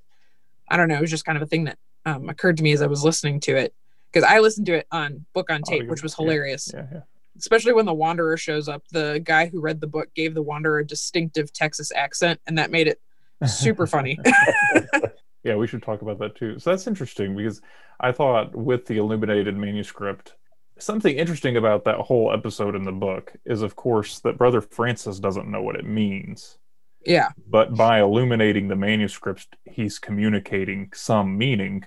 I 0.70 0.78
don't 0.78 0.88
know. 0.88 0.96
It 0.96 1.02
was 1.02 1.10
just 1.10 1.26
kind 1.26 1.38
of 1.38 1.42
a 1.42 1.48
thing 1.48 1.66
that 1.66 1.78
um, 2.06 2.30
occurred 2.30 2.58
to 2.58 2.64
me 2.64 2.72
as 2.72 2.82
I 2.82 2.88
was 2.88 3.04
listening 3.04 3.40
to 3.42 3.56
it. 3.56 3.74
Because 4.12 4.30
I 4.30 4.40
listened 4.40 4.68
to 4.68 4.76
it 4.76 4.88
on 4.92 5.26
book 5.34 5.50
on 5.50 5.64
tape, 5.64 5.88
which 5.88 6.04
was 6.04 6.14
hilarious. 6.14 6.70
Yeah, 6.72 6.86
yeah. 6.92 7.00
Especially 7.36 7.74
when 7.74 7.88
the 7.88 7.94
Wanderer 7.94 8.38
shows 8.38 8.70
up. 8.70 8.84
The 8.92 9.20
guy 9.24 9.48
who 9.48 9.60
read 9.60 9.82
the 9.82 9.88
book 9.88 10.14
gave 10.14 10.36
the 10.36 10.44
Wanderer 10.44 10.80
a 10.80 10.86
distinctive 10.86 11.52
Texas 11.52 11.92
accent, 11.92 12.40
and 12.46 12.56
that 12.60 12.70
made 12.70 12.88
it 12.88 13.02
super 13.48 13.88
funny. 13.88 14.20
yeah, 15.44 15.56
we 15.56 15.66
should 15.66 15.82
talk 15.82 16.04
about 16.04 16.20
that 16.20 16.36
too. 16.36 16.60
So 16.60 16.70
that's 16.70 16.86
interesting 16.86 17.36
because 17.36 17.62
I 18.00 18.12
thought 18.12 18.56
with 18.56 18.86
the 18.86 18.98
illuminated 18.98 19.58
manuscript, 19.58 20.36
something 20.80 21.16
interesting 21.18 21.58
about 21.58 21.86
that 21.86 21.98
whole 21.98 22.32
episode 22.34 22.76
in 22.76 22.84
the 22.84 22.92
book 22.92 23.34
is, 23.46 23.62
of 23.62 23.76
course, 23.76 24.20
that 24.20 24.38
Brother 24.38 24.62
Francis 24.62 25.20
doesn't 25.20 25.50
know 25.50 25.62
what 25.62 25.76
it 25.76 25.86
means. 25.86 26.58
Yeah. 27.06 27.30
But 27.50 27.76
by 27.76 28.02
illuminating 28.02 28.68
the 28.70 28.76
manuscripts, 28.76 29.48
he's 29.66 30.00
communicating 30.00 30.90
some 30.94 31.38
meaning, 31.38 31.86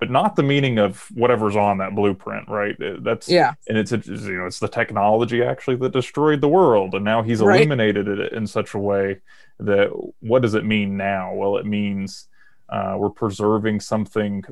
but 0.00 0.10
not 0.10 0.36
the 0.36 0.42
meaning 0.42 0.78
of 0.78 1.06
whatever's 1.14 1.54
on 1.54 1.78
that 1.78 1.94
blueprint, 1.94 2.48
right? 2.48 2.74
Uh, 2.82 2.96
that's 3.00 3.28
yeah. 3.28 3.54
And 3.68 3.76
it's, 3.78 3.92
it's 3.92 4.06
you 4.08 4.38
know 4.38 4.46
it's 4.46 4.58
the 4.60 4.68
technology 4.68 5.42
actually 5.42 5.76
that 5.76 5.92
destroyed 5.92 6.40
the 6.40 6.48
world, 6.48 6.94
and 6.94 7.04
now 7.04 7.22
he's 7.22 7.40
Right. 7.42 7.58
illuminated 7.60 8.08
it 8.08 8.32
in 8.32 8.46
such 8.46 8.74
a 8.74 8.78
way 8.78 9.20
that 9.60 9.88
what 10.20 10.42
does 10.42 10.54
it 10.54 10.64
mean 10.64 10.96
now? 10.96 11.34
Well, 11.34 11.58
it 11.58 11.66
means 11.66 12.28
uh, 12.70 12.96
we're 12.98 13.10
preserving 13.10 13.80
something 13.80 14.42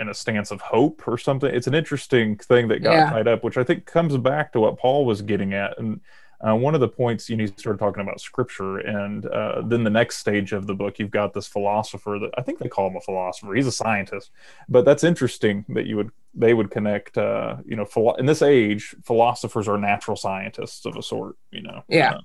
in 0.00 0.08
a 0.08 0.14
stance 0.14 0.50
of 0.50 0.60
hope 0.60 1.06
or 1.06 1.18
something. 1.18 1.52
It's 1.54 1.66
an 1.66 1.74
interesting 1.74 2.36
thing 2.36 2.68
that 2.68 2.82
got 2.82 2.92
Yeah. 2.92 3.10
tied 3.10 3.28
up, 3.28 3.44
which 3.44 3.56
I 3.56 3.64
think 3.64 3.84
comes 3.86 4.16
back 4.16 4.52
to 4.52 4.60
what 4.60 4.78
Paul 4.78 5.04
was 5.04 5.22
getting 5.22 5.54
at. 5.54 5.78
And 5.78 6.00
uh, 6.40 6.54
one 6.54 6.74
of 6.74 6.80
the 6.80 6.86
points 6.88 7.28
you 7.28 7.36
know, 7.36 7.42
he 7.42 7.48
started 7.56 7.80
talking 7.80 8.00
about 8.00 8.20
scripture, 8.20 8.78
and 8.78 9.26
uh, 9.26 9.60
then 9.64 9.82
the 9.82 9.90
next 9.90 10.18
stage 10.18 10.52
of 10.52 10.68
the 10.68 10.74
book, 10.74 11.00
you've 11.00 11.10
got 11.10 11.34
this 11.34 11.48
philosopher 11.48 12.16
that 12.20 12.30
I 12.38 12.42
think 12.42 12.60
they 12.60 12.68
call 12.68 12.88
him 12.88 12.94
a 12.96 13.00
philosopher. 13.00 13.54
He's 13.54 13.66
a 13.66 13.72
scientist, 13.72 14.30
but 14.68 14.84
that's 14.84 15.02
interesting 15.02 15.64
that 15.70 15.86
you 15.86 15.96
would 15.96 16.10
they 16.34 16.54
would 16.54 16.70
connect. 16.70 17.18
Uh, 17.18 17.56
you 17.66 17.74
know, 17.74 17.84
philo- 17.84 18.14
in 18.14 18.26
this 18.26 18.40
age, 18.42 18.94
philosophers 19.04 19.66
are 19.66 19.78
natural 19.78 20.16
scientists 20.16 20.86
of 20.86 20.94
a 20.96 21.02
sort. 21.02 21.34
You 21.50 21.62
know, 21.62 21.82
Yeah. 21.88 22.18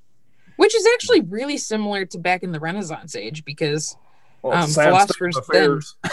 Which 0.57 0.75
is 0.75 0.85
actually 0.93 1.21
really 1.21 1.57
similar 1.57 2.05
to 2.05 2.19
back 2.19 2.43
in 2.43 2.51
the 2.51 2.59
Renaissance 2.59 3.15
age 3.15 3.43
because 3.43 3.97
well, 4.43 4.53
Um, 4.61 4.69
philosophers 4.69 5.35
then- 5.51 5.79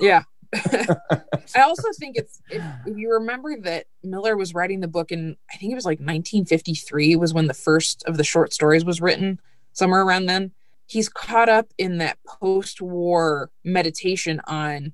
Yeah. 0.00 0.22
I 1.56 1.62
also 1.62 1.88
think 1.98 2.16
it's 2.16 2.40
if, 2.50 2.62
if 2.86 2.96
you 2.96 3.12
remember 3.12 3.56
that 3.62 3.86
Miller 4.02 4.36
was 4.36 4.54
writing 4.54 4.80
the 4.80 4.88
book 4.88 5.10
in 5.10 5.36
I 5.50 5.56
think 5.56 5.72
it 5.72 5.74
was 5.74 5.86
like 5.86 5.98
1953 5.98 7.16
was 7.16 7.32
when 7.32 7.46
the 7.46 7.54
first 7.54 8.04
of 8.06 8.16
the 8.16 8.24
short 8.24 8.52
stories 8.52 8.84
was 8.84 9.00
written 9.00 9.40
somewhere 9.72 10.02
around 10.02 10.26
then. 10.26 10.52
He's 10.86 11.08
caught 11.08 11.48
up 11.48 11.68
in 11.78 11.98
that 11.98 12.18
post-war 12.26 13.50
meditation 13.64 14.40
on 14.46 14.92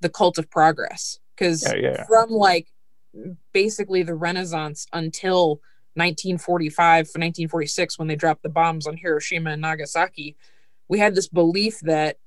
the 0.00 0.08
cult 0.08 0.38
of 0.38 0.50
progress 0.50 1.20
because 1.36 1.62
Yeah, 1.62 1.76
yeah. 1.76 2.04
from 2.06 2.30
like 2.30 2.66
basically 3.52 4.02
the 4.02 4.14
Renaissance 4.14 4.86
until 4.92 5.60
1945 5.94 7.06
for 7.06 7.18
1946 7.18 7.98
when 7.98 8.08
they 8.08 8.16
dropped 8.16 8.42
the 8.42 8.48
bombs 8.48 8.86
on 8.86 8.96
Hiroshima 8.96 9.50
and 9.50 9.62
Nagasaki, 9.62 10.36
we 10.88 10.98
had 10.98 11.14
this 11.14 11.28
belief 11.28 11.80
that 11.80 12.18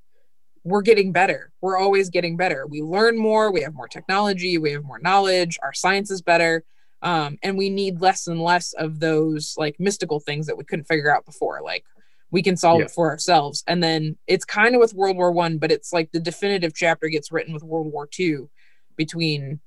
we're 0.64 0.82
getting 0.82 1.12
better. 1.12 1.52
We're 1.60 1.78
always 1.78 2.10
getting 2.10 2.36
better. 2.36 2.66
We 2.66 2.82
learn 2.82 3.16
more. 3.18 3.50
We 3.50 3.62
have 3.62 3.74
more 3.74 3.88
technology. 3.88 4.58
We 4.58 4.72
have 4.72 4.84
more 4.84 4.98
knowledge. 4.98 5.58
Our 5.62 5.72
science 5.72 6.10
is 6.10 6.20
better. 6.22 6.64
Um, 7.02 7.38
and 7.42 7.56
we 7.56 7.70
need 7.70 8.00
less 8.02 8.26
and 8.26 8.40
less 8.42 8.74
of 8.74 9.00
those 9.00 9.54
like 9.56 9.80
mystical 9.80 10.20
things 10.20 10.46
that 10.46 10.58
we 10.58 10.64
couldn't 10.64 10.84
figure 10.84 11.14
out 11.14 11.24
before. 11.24 11.60
Like 11.64 11.84
we 12.30 12.42
can 12.42 12.56
solve 12.56 12.80
Yeah. 12.80 12.84
it 12.86 12.90
for 12.90 13.08
ourselves. 13.08 13.64
And 13.66 13.82
then 13.82 14.18
it's 14.26 14.44
kind 14.44 14.74
of 14.74 14.80
with 14.80 14.92
World 14.94 15.16
War 15.16 15.32
One, 15.32 15.56
but 15.56 15.72
it's 15.72 15.92
like 15.94 16.12
the 16.12 16.20
definitive 16.20 16.74
chapter 16.74 17.08
gets 17.08 17.32
written 17.32 17.54
with 17.54 17.62
World 17.62 17.90
War 17.90 18.06
Two 18.06 18.50
between 18.96 19.60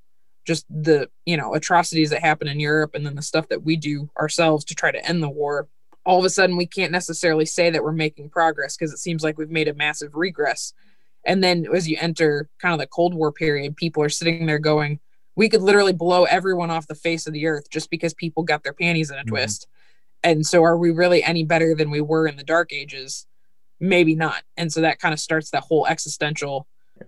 just 0.45 0.65
the 0.69 1.09
you 1.25 1.37
know 1.37 1.55
atrocities 1.55 2.11
that 2.11 2.21
happen 2.21 2.47
in 2.47 2.59
Europe 2.59 2.91
and 2.93 3.05
then 3.05 3.15
the 3.15 3.21
stuff 3.21 3.47
that 3.49 3.63
we 3.63 3.75
do 3.77 4.09
ourselves 4.19 4.63
to 4.65 4.75
try 4.75 4.91
to 4.91 5.03
end 5.05 5.23
the 5.23 5.29
war. 5.29 5.67
All 6.05 6.19
of 6.19 6.25
a 6.25 6.29
sudden, 6.29 6.57
we 6.57 6.65
can't 6.65 6.91
necessarily 6.91 7.45
say 7.45 7.69
that 7.69 7.83
we're 7.83 7.91
making 7.93 8.29
progress 8.29 8.75
because 8.75 8.91
it 8.91 8.99
seems 8.99 9.23
like 9.23 9.37
we've 9.37 9.49
made 9.49 9.67
a 9.67 9.73
massive 9.73 10.15
regress. 10.15 10.73
And 11.25 11.41
then 11.43 11.65
as 11.73 11.87
you 11.87 11.97
enter 12.01 12.49
kind 12.61 12.73
of 12.73 12.79
the 12.79 12.87
Cold 12.87 13.13
War 13.13 13.31
period, 13.31 13.77
people 13.77 14.03
are 14.03 14.09
sitting 14.09 14.45
there 14.45 14.59
going, 14.59 14.99
we 15.35 15.47
could 15.47 15.61
literally 15.61 15.93
blow 15.93 16.25
everyone 16.25 16.69
off 16.69 16.87
the 16.87 16.95
face 16.95 17.25
of 17.25 17.33
the 17.33 17.47
earth 17.47 17.69
just 17.69 17.89
because 17.89 18.13
people 18.13 18.43
got 18.43 18.63
their 18.63 18.73
panties 18.73 19.09
in 19.09 19.17
a 19.17 19.23
Mhm. 19.23 19.27
twist. 19.27 19.67
And 20.23 20.45
so 20.45 20.63
are 20.63 20.77
we 20.77 20.91
really 20.91 21.23
any 21.23 21.43
better 21.43 21.73
than 21.73 21.89
we 21.89 22.01
were 22.01 22.27
in 22.27 22.35
the 22.35 22.43
dark 22.43 22.73
ages? 22.73 23.25
Maybe 23.79 24.15
not. 24.15 24.43
And 24.57 24.71
so 24.71 24.81
that 24.81 24.99
kind 24.99 25.13
of 25.13 25.19
starts 25.19 25.49
that 25.51 25.63
whole 25.63 25.87
existential. 25.87 26.67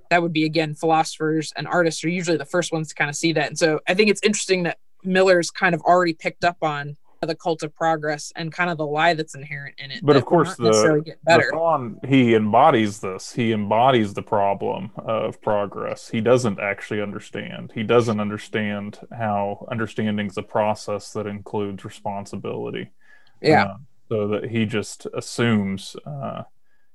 That 0.10 0.22
would 0.22 0.34
be 0.34 0.46
again, 0.46 0.74
philosophers 0.74 1.54
and 1.56 1.68
artists 1.68 2.04
are 2.04 2.10
usually 2.10 2.38
the 2.38 2.46
first 2.46 2.72
ones 2.72 2.90
to 2.90 2.96
kind 2.96 3.10
of 3.10 3.16
see 3.16 3.34
that. 3.34 3.48
And 3.48 3.60
so 3.60 3.80
I 3.88 3.94
think 3.94 4.10
it's 4.10 4.22
interesting 4.24 4.64
that 4.64 4.80
Miller's 5.04 5.52
kind 5.52 5.76
of 5.76 5.82
already 5.82 6.14
picked 6.14 6.44
up 6.44 6.58
on 6.62 6.98
the 7.22 7.36
cult 7.36 7.64
of 7.64 7.74
progress 7.74 8.32
and 8.36 8.52
kind 8.52 8.70
of 8.70 8.78
the 8.78 8.86
lie 8.86 9.14
that's 9.14 9.36
inherent 9.36 9.76
in 9.78 9.92
it. 9.92 10.02
But 10.04 10.16
of 10.16 10.26
course 10.26 10.56
the-. 10.56 11.16
The 11.26 11.50
Thon, 11.52 12.00
he 12.08 12.36
embodies 12.36 13.00
this. 13.00 13.34
He 13.34 13.52
embodies 13.52 14.14
the 14.14 14.22
problem 14.22 14.92
of 14.98 15.42
progress. 15.42 16.10
He 16.10 16.22
doesn't 16.22 16.60
actually 16.60 17.02
understand. 17.02 17.72
He 17.74 17.84
doesn't 17.84 18.20
understand 18.20 19.00
how 19.12 19.68
understanding 19.72 20.28
is 20.28 20.38
a 20.38 20.44
process 20.44 21.14
that 21.14 21.28
includes 21.28 21.84
responsibility. 21.86 22.92
yeah. 23.42 23.66
Uh, 23.66 23.78
so 24.10 24.28
that 24.28 24.46
he 24.46 24.66
just 24.66 25.08
assumes, 25.16 25.96
uh, 26.06 26.44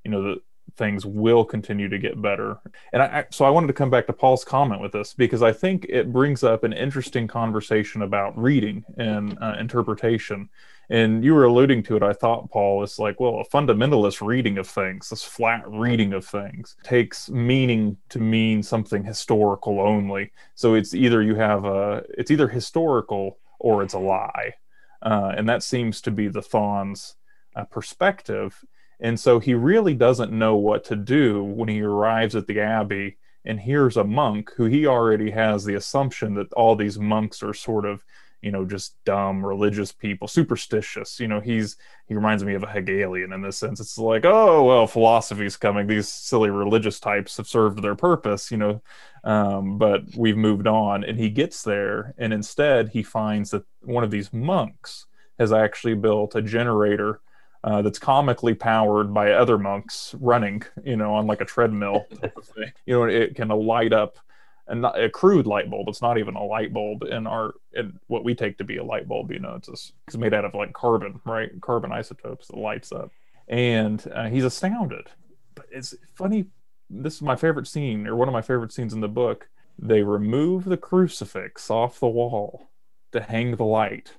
you 0.04 0.10
know, 0.12 0.22
that 0.22 0.38
things 0.76 1.06
will 1.06 1.44
continue 1.44 1.88
to 1.88 1.98
get 1.98 2.20
better. 2.20 2.58
And 2.92 3.02
I, 3.02 3.26
so 3.30 3.44
I 3.44 3.50
wanted 3.50 3.68
to 3.68 3.72
come 3.72 3.90
back 3.90 4.06
to 4.06 4.12
Paul's 4.12 4.44
comment 4.44 4.80
with 4.80 4.92
this 4.92 5.14
because 5.14 5.42
I 5.42 5.52
think 5.52 5.86
it 5.88 6.12
brings 6.12 6.42
up 6.42 6.64
an 6.64 6.72
interesting 6.72 7.26
conversation 7.28 8.02
about 8.02 8.36
reading 8.38 8.84
and 8.96 9.36
uh, 9.40 9.56
interpretation. 9.58 10.48
And 10.90 11.24
you 11.24 11.34
were 11.34 11.44
alluding 11.44 11.84
to 11.84 11.96
it, 11.96 12.02
I 12.02 12.12
thought, 12.12 12.50
Paul, 12.50 12.82
it's 12.82 12.98
like, 12.98 13.20
well, 13.20 13.40
a 13.40 13.48
fundamentalist 13.48 14.26
reading 14.26 14.58
of 14.58 14.66
things, 14.66 15.08
this 15.08 15.22
flat 15.22 15.62
reading 15.68 16.12
of 16.12 16.26
things, 16.26 16.74
takes 16.82 17.30
meaning 17.30 17.96
to 18.08 18.18
mean 18.18 18.62
something 18.62 19.04
historical 19.04 19.80
only. 19.80 20.32
So 20.56 20.74
it's 20.74 20.92
either 20.92 21.22
you 21.22 21.36
have 21.36 21.64
a, 21.64 22.02
it's 22.18 22.32
either 22.32 22.48
historical 22.48 23.38
or 23.60 23.84
it's 23.84 23.94
a 23.94 24.00
lie. 24.00 24.54
Uh, 25.00 25.32
and 25.36 25.48
that 25.48 25.62
seems 25.62 26.00
to 26.02 26.10
be 26.10 26.26
the 26.26 26.42
Thon's 26.42 27.14
uh, 27.54 27.64
perspective. 27.64 28.64
And 29.00 29.18
so 29.18 29.38
he 29.38 29.54
really 29.54 29.94
doesn't 29.94 30.32
know 30.32 30.56
what 30.56 30.84
to 30.84 30.96
do 30.96 31.42
when 31.42 31.68
he 31.68 31.82
arrives 31.82 32.36
at 32.36 32.46
the 32.46 32.60
abbey 32.60 33.16
and 33.44 33.58
hears 33.58 33.96
a 33.96 34.04
monk 34.04 34.52
who 34.56 34.66
he 34.66 34.86
already 34.86 35.30
has 35.30 35.64
the 35.64 35.74
assumption 35.74 36.34
that 36.34 36.52
all 36.52 36.76
these 36.76 36.98
monks 36.98 37.42
are 37.42 37.54
sort 37.54 37.86
of, 37.86 38.04
you 38.42 38.50
know, 38.50 38.66
just 38.66 39.02
dumb 39.04 39.44
religious 39.44 39.92
people, 39.92 40.28
superstitious. 40.28 41.18
You 41.18 41.28
know, 41.28 41.40
he's 41.40 41.76
he 42.06 42.14
reminds 42.14 42.44
me 42.44 42.54
of 42.54 42.62
a 42.62 42.70
Hegelian 42.70 43.32
in 43.32 43.40
this 43.40 43.56
sense. 43.56 43.80
It's 43.80 43.96
like, 43.96 44.26
oh 44.26 44.64
well, 44.64 44.86
philosophy's 44.86 45.56
coming. 45.56 45.86
These 45.86 46.08
silly 46.08 46.50
religious 46.50 47.00
types 47.00 47.38
have 47.38 47.46
served 47.46 47.82
their 47.82 47.94
purpose, 47.94 48.50
you 48.50 48.58
know, 48.58 48.82
um, 49.24 49.78
but 49.78 50.02
we've 50.16 50.36
moved 50.36 50.66
on. 50.66 51.04
And 51.04 51.18
he 51.18 51.30
gets 51.30 51.62
there, 51.62 52.14
and 52.18 52.32
instead 52.34 52.90
he 52.90 53.02
finds 53.02 53.50
that 53.50 53.64
one 53.80 54.04
of 54.04 54.10
these 54.10 54.32
monks 54.32 55.06
has 55.38 55.52
actually 55.52 55.94
built 55.94 56.34
a 56.34 56.42
generator 56.42 57.20
uh, 57.62 57.82
that's 57.82 57.98
comically 57.98 58.54
powered 58.54 59.12
by 59.12 59.32
other 59.32 59.58
monks 59.58 60.14
running, 60.20 60.62
you 60.84 60.96
know, 60.96 61.14
on 61.14 61.26
like 61.26 61.40
a 61.40 61.44
treadmill 61.44 62.06
type 62.20 62.36
of 62.36 62.44
thing. 62.44 62.72
You 62.86 62.94
know, 62.94 63.04
it 63.04 63.34
can 63.34 63.48
light 63.48 63.92
up 63.92 64.18
and 64.66 64.82
not, 64.82 65.00
a 65.00 65.10
crude 65.10 65.46
light 65.46 65.68
bulb. 65.68 65.88
It's 65.88 66.00
not 66.00 66.16
even 66.16 66.36
a 66.36 66.44
light 66.44 66.72
bulb 66.72 67.02
in 67.02 67.26
our 67.26 67.54
in 67.74 67.98
what 68.06 68.24
we 68.24 68.34
take 68.34 68.56
to 68.58 68.64
be 68.64 68.78
a 68.78 68.84
light 68.84 69.06
bulb. 69.06 69.30
You 69.30 69.40
know, 69.40 69.54
it's 69.56 69.68
just, 69.68 69.92
it's 70.06 70.16
made 70.16 70.32
out 70.32 70.44
of 70.44 70.54
like 70.54 70.72
carbon, 70.72 71.20
right? 71.26 71.50
Carbon 71.60 71.92
isotopes 71.92 72.46
that 72.46 72.56
lights 72.56 72.92
up, 72.92 73.10
and 73.48 74.04
uh, 74.14 74.28
he's 74.28 74.44
astounded. 74.44 75.08
But 75.54 75.66
it's 75.70 75.94
funny. 76.14 76.46
This 76.88 77.16
is 77.16 77.22
my 77.22 77.36
favorite 77.36 77.66
scene, 77.66 78.06
or 78.06 78.16
one 78.16 78.28
of 78.28 78.32
my 78.32 78.42
favorite 78.42 78.72
scenes 78.72 78.94
in 78.94 79.00
the 79.00 79.08
book. 79.08 79.48
They 79.78 80.02
remove 80.02 80.64
the 80.64 80.76
crucifix 80.76 81.70
off 81.70 82.00
the 82.00 82.08
wall 82.08 82.68
to 83.12 83.20
hang 83.20 83.56
the 83.56 83.64
light 83.64 84.14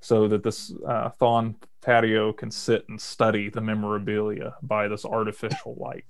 so 0.00 0.28
that 0.28 0.42
this 0.42 0.72
uh, 0.86 1.10
Thon 1.10 1.56
Taddeo 1.82 2.36
can 2.36 2.50
sit 2.50 2.88
and 2.88 3.00
study 3.00 3.48
the 3.48 3.60
memorabilia 3.60 4.56
by 4.62 4.88
this 4.88 5.04
artificial 5.04 5.76
light. 5.78 6.04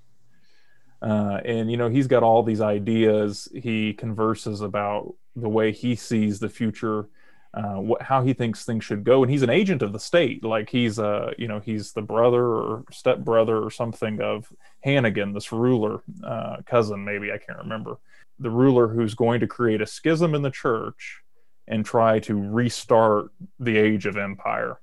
Uh, 1.03 1.41
and 1.45 1.71
you 1.71 1.77
know 1.77 1.89
he's 1.89 2.07
got 2.07 2.23
all 2.23 2.43
these 2.43 2.61
ideas. 2.61 3.49
He 3.55 3.95
converses 3.95 4.61
about 4.61 5.15
the 5.35 5.49
way 5.49 5.73
he 5.73 5.95
sees 5.95 6.39
the 6.39 6.49
future, 6.49 7.09
uh, 7.55 7.83
how 8.01 8.23
he 8.23 8.35
thinks 8.35 8.65
things 8.65 8.85
should 8.85 9.03
go, 9.03 9.23
and 9.23 9.31
he's 9.31 9.43
an 9.43 9.49
agent 9.49 9.81
of 9.81 9.95
the 9.95 9.99
state. 9.99 10.45
Like 10.45 10.69
he's 10.69 10.99
a 10.99 11.33
you 11.39 11.49
know 11.49 11.59
he's 11.59 11.93
the 11.93 12.03
brother 12.03 12.45
or 12.45 12.85
step 12.91 13.21
brother 13.21 13.57
or 13.57 13.71
something 13.71 14.21
of 14.21 14.53
Hannegan, 14.85 15.33
this 15.33 15.53
ruler, 15.53 16.03
uh, 16.23 16.59
cousin 16.67 17.03
maybe 17.03 17.33
I 17.33 17.39
can't 17.39 17.59
remember, 17.59 17.97
the 18.39 18.51
ruler 18.51 18.87
who's 18.87 19.15
going 19.15 19.41
to 19.41 19.47
create 19.47 19.81
a 19.81 19.87
schism 19.87 20.35
in 20.35 20.43
the 20.43 20.51
church 20.51 21.23
and 21.67 21.85
try 21.85 22.19
to 22.19 22.35
restart 22.35 23.31
the 23.59 23.79
age 23.79 24.05
of 24.05 24.19
empire. 24.19 24.81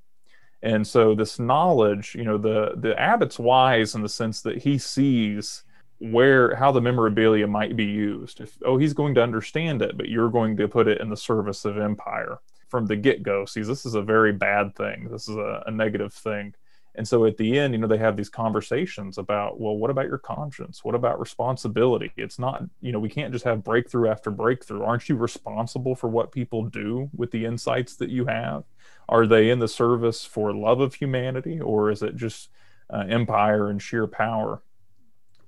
And 0.64 0.86
so 0.86 1.14
this 1.14 1.40
knowledge, 1.40 2.16
you 2.16 2.24
know, 2.24 2.38
the 2.38 2.74
the 2.76 3.00
abbot's 3.00 3.40
wise 3.40 3.96
in 3.96 4.02
the 4.02 4.10
sense 4.10 4.42
that 4.42 4.58
he 4.58 4.78
sees 4.78 5.64
where 6.00 6.56
how 6.56 6.72
the 6.72 6.82
memorabilia 6.82 7.48
might 7.48 7.76
be 7.76 7.86
used. 7.86 8.42
If 8.42 8.58
oh 8.66 8.78
he's 8.78 8.94
going 8.94 9.16
to 9.16 9.24
understand 9.24 9.82
it, 9.82 9.98
but 9.98 10.10
you're 10.10 10.30
going 10.30 10.58
to 10.58 10.68
put 10.68 10.88
it 10.88 11.02
in 11.02 11.10
the 11.10 11.18
service 11.18 11.66
of 11.66 11.78
empire 11.78 12.40
from 12.70 12.86
the 12.86 12.96
get-go. 12.96 13.46
Sees 13.46 13.68
this 13.68 13.86
is 13.86 13.96
a 13.96 14.02
very 14.02 14.34
bad 14.34 14.76
thing. 14.76 15.08
This 15.10 15.30
is 15.30 15.36
a, 15.36 15.64
a 15.68 15.72
negative 15.72 16.14
thing. 16.14 16.54
And 16.96 17.08
so 17.08 17.26
at 17.26 17.38
the 17.38 17.60
end, 17.60 17.76
you 17.76 17.80
know, 17.80 17.88
they 17.88 18.00
have 18.00 18.18
these 18.18 18.30
conversations 18.30 19.20
about, 19.20 19.60
well, 19.60 19.78
what 19.78 19.92
about 19.92 20.08
your 20.08 20.18
conscience? 20.18 20.84
What 20.84 20.96
about 20.96 21.20
responsibility? 21.20 22.12
It's 22.18 22.40
not, 22.40 22.64
you 22.82 22.92
know, 22.92 23.00
we 23.00 23.08
can't 23.08 23.32
just 23.32 23.46
have 23.46 23.64
breakthrough 23.64 24.10
after 24.10 24.32
breakthrough. 24.32 24.84
Aren't 24.84 25.08
you 25.08 25.16
responsible 25.16 25.94
for 25.94 26.08
what 26.08 26.32
people 26.32 26.64
do 26.64 27.08
with 27.16 27.30
the 27.30 27.46
insights 27.46 27.96
that 27.98 28.10
you 28.10 28.26
have? 28.26 28.64
Are 29.10 29.26
they 29.26 29.50
in 29.50 29.60
the 29.60 29.68
service 29.68 30.26
for 30.26 30.54
love 30.54 30.80
of 30.80 30.96
humanity 30.96 31.60
or 31.60 31.90
is 31.90 32.02
it 32.02 32.16
just 32.16 32.50
uh, 32.90 33.06
empire 33.10 33.70
and 33.70 33.82
sheer 33.82 34.08
power? 34.08 34.62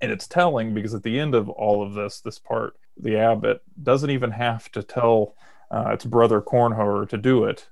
And 0.02 0.12
it's 0.12 0.28
telling 0.28 0.74
because 0.74 0.93
at 0.93 1.04
the 1.04 1.19
end 1.19 1.36
of 1.36 1.50
all 1.50 1.84
of 1.84 1.93
this, 1.93 2.22
this 2.22 2.39
part, 2.39 2.78
the 2.98 3.17
abbot 3.17 3.62
doesn't 3.82 4.10
even 4.10 4.32
have 4.32 4.72
to 4.72 4.84
tell 4.84 5.36
uh, 5.72 5.89
its 5.89 6.06
brother 6.06 6.41
Kornhoer 6.41 7.08
to 7.10 7.17
do 7.17 7.43
it. 7.43 7.67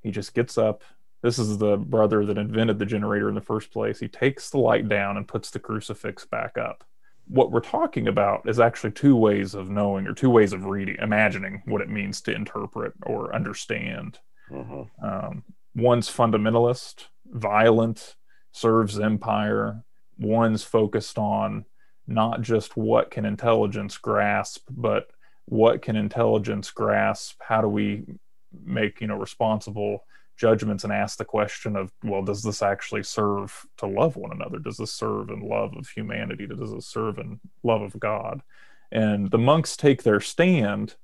He 0.00 0.10
just 0.10 0.34
gets 0.34 0.58
up 0.58 0.82
this 1.22 1.38
is 1.38 1.58
the 1.58 1.76
brother 1.76 2.26
that 2.26 2.36
invented 2.36 2.80
the 2.80 2.86
generator 2.86 3.28
in 3.28 3.36
the 3.36 3.40
first 3.40 3.72
place. 3.72 4.00
He 4.00 4.08
takes 4.08 4.50
the 4.50 4.58
light 4.58 4.88
down 4.88 5.16
and 5.16 5.26
puts 5.26 5.50
the 5.50 5.60
crucifix 5.60 6.26
back 6.26 6.58
up. 6.58 6.84
What 7.28 7.52
we're 7.52 7.60
talking 7.60 8.08
about 8.08 8.48
is 8.48 8.58
actually 8.58 8.90
two 8.90 9.14
ways 9.14 9.54
of 9.54 9.70
knowing 9.70 10.08
or 10.08 10.14
two 10.14 10.30
ways 10.30 10.52
of 10.52 10.64
reading, 10.64 10.96
imagining 11.00 11.62
what 11.66 11.80
it 11.80 11.88
means 11.88 12.20
to 12.22 12.34
interpret 12.34 12.92
or 13.06 13.32
understand. 13.32 14.18
Mm-hmm. 14.50 15.04
Um, 15.04 15.44
one's 15.74 16.08
fundamentalist, 16.08 17.06
violent, 17.26 18.16
serves 18.52 18.98
empire. 18.98 19.82
One's 20.18 20.62
focused 20.62 21.18
on 21.18 21.64
not 22.06 22.42
just 22.42 22.76
what 22.76 23.10
can 23.10 23.24
intelligence 23.24 23.96
grasp, 23.96 24.62
but 24.70 25.10
what 25.46 25.82
can 25.82 25.96
intelligence 25.96 26.70
grasp? 26.70 27.40
How 27.40 27.60
do 27.60 27.68
we 27.68 28.04
make 28.64 29.00
you 29.00 29.06
know 29.06 29.16
responsible 29.16 30.04
judgments 30.36 30.84
and 30.84 30.92
ask 30.92 31.18
the 31.18 31.24
question 31.24 31.76
of 31.76 31.92
well 32.02 32.22
does 32.22 32.42
this 32.42 32.62
actually 32.62 33.02
serve 33.02 33.66
to 33.76 33.86
love 33.86 34.16
one 34.16 34.32
another 34.32 34.58
does 34.58 34.76
this 34.76 34.92
serve 34.92 35.30
in 35.30 35.40
love 35.40 35.74
of 35.76 35.88
humanity 35.88 36.46
does 36.46 36.72
this 36.72 36.86
serve 36.86 37.18
in 37.18 37.38
love 37.62 37.82
of 37.82 37.98
god 38.00 38.42
and 38.90 39.30
the 39.30 39.38
monks 39.38 39.76
take 39.76 40.02
their 40.02 40.20
stand 40.20 40.96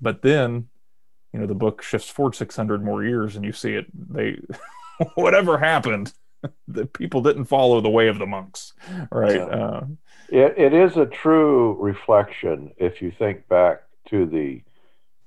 but 0.00 0.22
then 0.22 0.68
you 1.32 1.40
know 1.40 1.46
the 1.46 1.54
book 1.54 1.82
shifts 1.82 2.08
forward 2.08 2.34
600 2.34 2.84
more 2.84 3.04
years 3.04 3.36
and 3.36 3.44
you 3.44 3.52
see 3.52 3.74
it 3.74 3.86
they 4.14 4.38
whatever 5.14 5.58
happened 5.58 6.12
the 6.68 6.86
people 6.86 7.22
didn't 7.22 7.44
follow 7.44 7.80
the 7.80 7.90
way 7.90 8.08
of 8.08 8.18
the 8.18 8.26
monks 8.26 8.72
right 9.10 9.36
yeah. 9.36 9.44
uh, 9.44 9.86
it, 10.28 10.54
it 10.56 10.74
is 10.74 10.96
a 10.96 11.06
true 11.06 11.76
reflection 11.80 12.72
if 12.76 13.00
you 13.00 13.10
think 13.10 13.46
back 13.48 13.82
to 14.08 14.26
the 14.26 14.62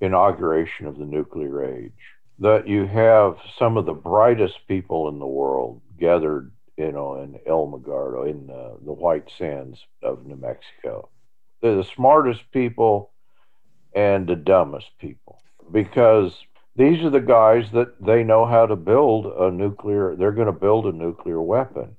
inauguration 0.01 0.87
of 0.87 0.97
the 0.97 1.05
nuclear 1.05 1.63
age 1.63 1.91
that 2.39 2.67
you 2.67 2.85
have 2.85 3.37
some 3.57 3.77
of 3.77 3.85
the 3.85 3.93
brightest 3.93 4.67
people 4.67 5.07
in 5.09 5.19
the 5.19 5.27
world 5.27 5.81
gathered, 5.97 6.51
you 6.77 6.91
know, 6.91 7.21
in 7.21 7.39
Alamogordo, 7.47 8.29
in 8.29 8.49
uh, 8.49 8.75
the 8.83 8.91
White 8.91 9.29
Sands 9.37 9.79
of 10.03 10.25
New 10.25 10.35
Mexico. 10.35 11.09
They're 11.61 11.77
the 11.77 11.83
smartest 11.83 12.51
people 12.51 13.11
and 13.95 14.27
the 14.27 14.35
dumbest 14.35 14.89
people 14.99 15.39
because 15.71 16.33
these 16.75 17.03
are 17.03 17.09
the 17.09 17.21
guys 17.21 17.71
that 17.71 18.03
they 18.03 18.23
know 18.23 18.45
how 18.45 18.65
to 18.65 18.75
build 18.75 19.25
a 19.25 19.49
nuclear, 19.51 20.15
they're 20.15 20.31
going 20.31 20.47
to 20.47 20.51
build 20.51 20.85
a 20.85 20.91
nuclear 20.91 21.41
weapon. 21.41 21.95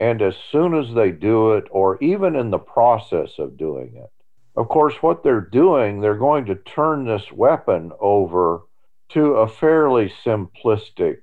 And 0.00 0.22
as 0.22 0.34
soon 0.50 0.74
as 0.74 0.94
they 0.94 1.10
do 1.10 1.52
it, 1.52 1.64
or 1.70 2.02
even 2.02 2.36
in 2.36 2.50
the 2.50 2.58
process 2.58 3.38
of 3.38 3.56
doing 3.56 3.96
it, 3.96 4.10
of 4.56 4.68
course, 4.68 4.94
what 5.02 5.22
they're 5.22 5.40
doing, 5.40 6.00
they're 6.00 6.14
going 6.14 6.46
to 6.46 6.54
turn 6.54 7.04
this 7.04 7.30
weapon 7.30 7.92
over 8.00 8.62
to 9.10 9.34
a 9.34 9.48
fairly 9.48 10.12
simplistic 10.24 11.18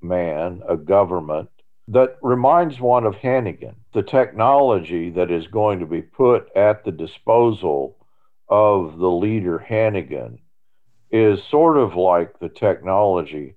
man, 0.00 0.62
a 0.68 0.76
government 0.76 1.50
that 1.88 2.16
reminds 2.22 2.80
one 2.80 3.04
of 3.04 3.14
Hannegan. 3.16 3.74
The 3.92 4.02
technology 4.02 5.10
that 5.10 5.30
is 5.30 5.46
going 5.48 5.80
to 5.80 5.86
be 5.86 6.00
put 6.00 6.48
at 6.56 6.84
the 6.84 6.92
disposal 6.92 7.96
of 8.48 8.98
the 8.98 9.10
leader 9.10 9.64
Hannegan 9.68 10.38
is 11.12 11.40
sort 11.50 11.76
of 11.76 11.94
like 11.94 12.38
the 12.38 12.48
technology 12.48 13.54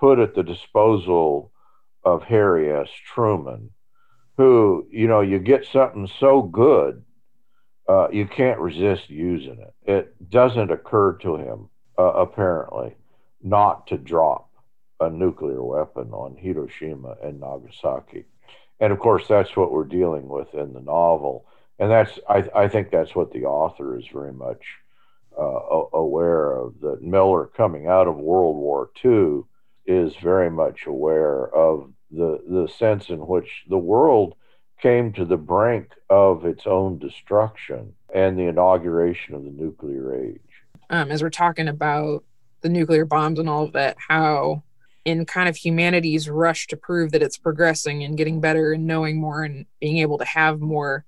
put 0.00 0.18
at 0.18 0.34
the 0.34 0.42
disposal 0.42 1.52
of 2.02 2.22
Harry 2.22 2.72
S. 2.72 2.88
Truman, 3.14 3.70
who, 4.36 4.86
you 4.90 5.06
know, 5.06 5.20
you 5.20 5.38
get 5.38 5.66
something 5.66 6.08
so 6.18 6.42
good, 6.42 7.04
uh, 7.88 8.08
you 8.10 8.26
can't 8.26 8.58
resist 8.58 9.10
using 9.10 9.58
it. 9.60 9.74
It 9.90 10.30
doesn't 10.30 10.70
occur 10.70 11.12
to 11.18 11.36
him, 11.36 11.68
uh, 11.98 12.12
apparently 12.14 12.96
not 13.42 13.86
to 13.88 13.98
drop 13.98 14.48
a 15.00 15.10
nuclear 15.10 15.62
weapon 15.62 16.10
on 16.12 16.36
Hiroshima 16.36 17.16
and 17.22 17.40
Nagasaki. 17.40 18.24
And 18.80 18.92
of 18.92 18.98
course, 18.98 19.26
that's 19.28 19.54
what 19.54 19.70
we're 19.70 19.84
dealing 19.84 20.28
with 20.28 20.54
in 20.54 20.72
the 20.72 20.80
novel. 20.80 21.46
And 21.78 21.90
that's, 21.90 22.18
I, 22.28 22.48
I 22.54 22.68
think 22.68 22.90
that's 22.90 23.14
what 23.14 23.32
the 23.32 23.44
author 23.44 23.98
is 23.98 24.06
very 24.12 24.32
much 24.32 24.62
uh, 25.38 25.96
aware 25.96 26.52
of. 26.52 26.80
That 26.80 27.02
Miller, 27.02 27.50
coming 27.56 27.86
out 27.86 28.08
of 28.08 28.16
World 28.16 28.56
War 28.56 28.90
II, 29.04 29.42
is 29.86 30.14
very 30.22 30.50
much 30.50 30.86
aware 30.86 31.54
of 31.54 31.92
the, 32.10 32.40
the 32.48 32.68
sense 32.68 33.08
in 33.08 33.26
which 33.26 33.64
the 33.68 33.78
world 33.78 34.34
came 34.80 35.12
to 35.12 35.24
the 35.24 35.36
brink 35.36 35.90
of 36.10 36.44
its 36.44 36.66
own 36.66 36.98
destruction 36.98 37.92
and 38.14 38.38
the 38.38 38.44
inauguration 38.44 39.34
of 39.34 39.44
the 39.44 39.50
nuclear 39.50 40.14
age. 40.14 40.40
Um, 40.90 41.10
as 41.10 41.22
we're 41.22 41.30
talking 41.30 41.68
about 41.68 42.24
the 42.60 42.68
nuclear 42.68 43.04
bombs 43.04 43.38
and 43.38 43.48
all 43.48 43.64
of 43.64 43.72
that, 43.72 43.96
how 44.08 44.62
in 45.04 45.26
kind 45.26 45.48
of 45.48 45.56
humanity's 45.56 46.28
rush 46.28 46.66
to 46.68 46.76
prove 46.76 47.12
that 47.12 47.22
it's 47.22 47.36
progressing 47.36 48.04
and 48.04 48.16
getting 48.16 48.40
better 48.40 48.72
and 48.72 48.86
knowing 48.86 49.20
more 49.20 49.42
and 49.42 49.66
being 49.80 49.98
able 49.98 50.18
to 50.18 50.24
have 50.24 50.60
more, 50.60 51.04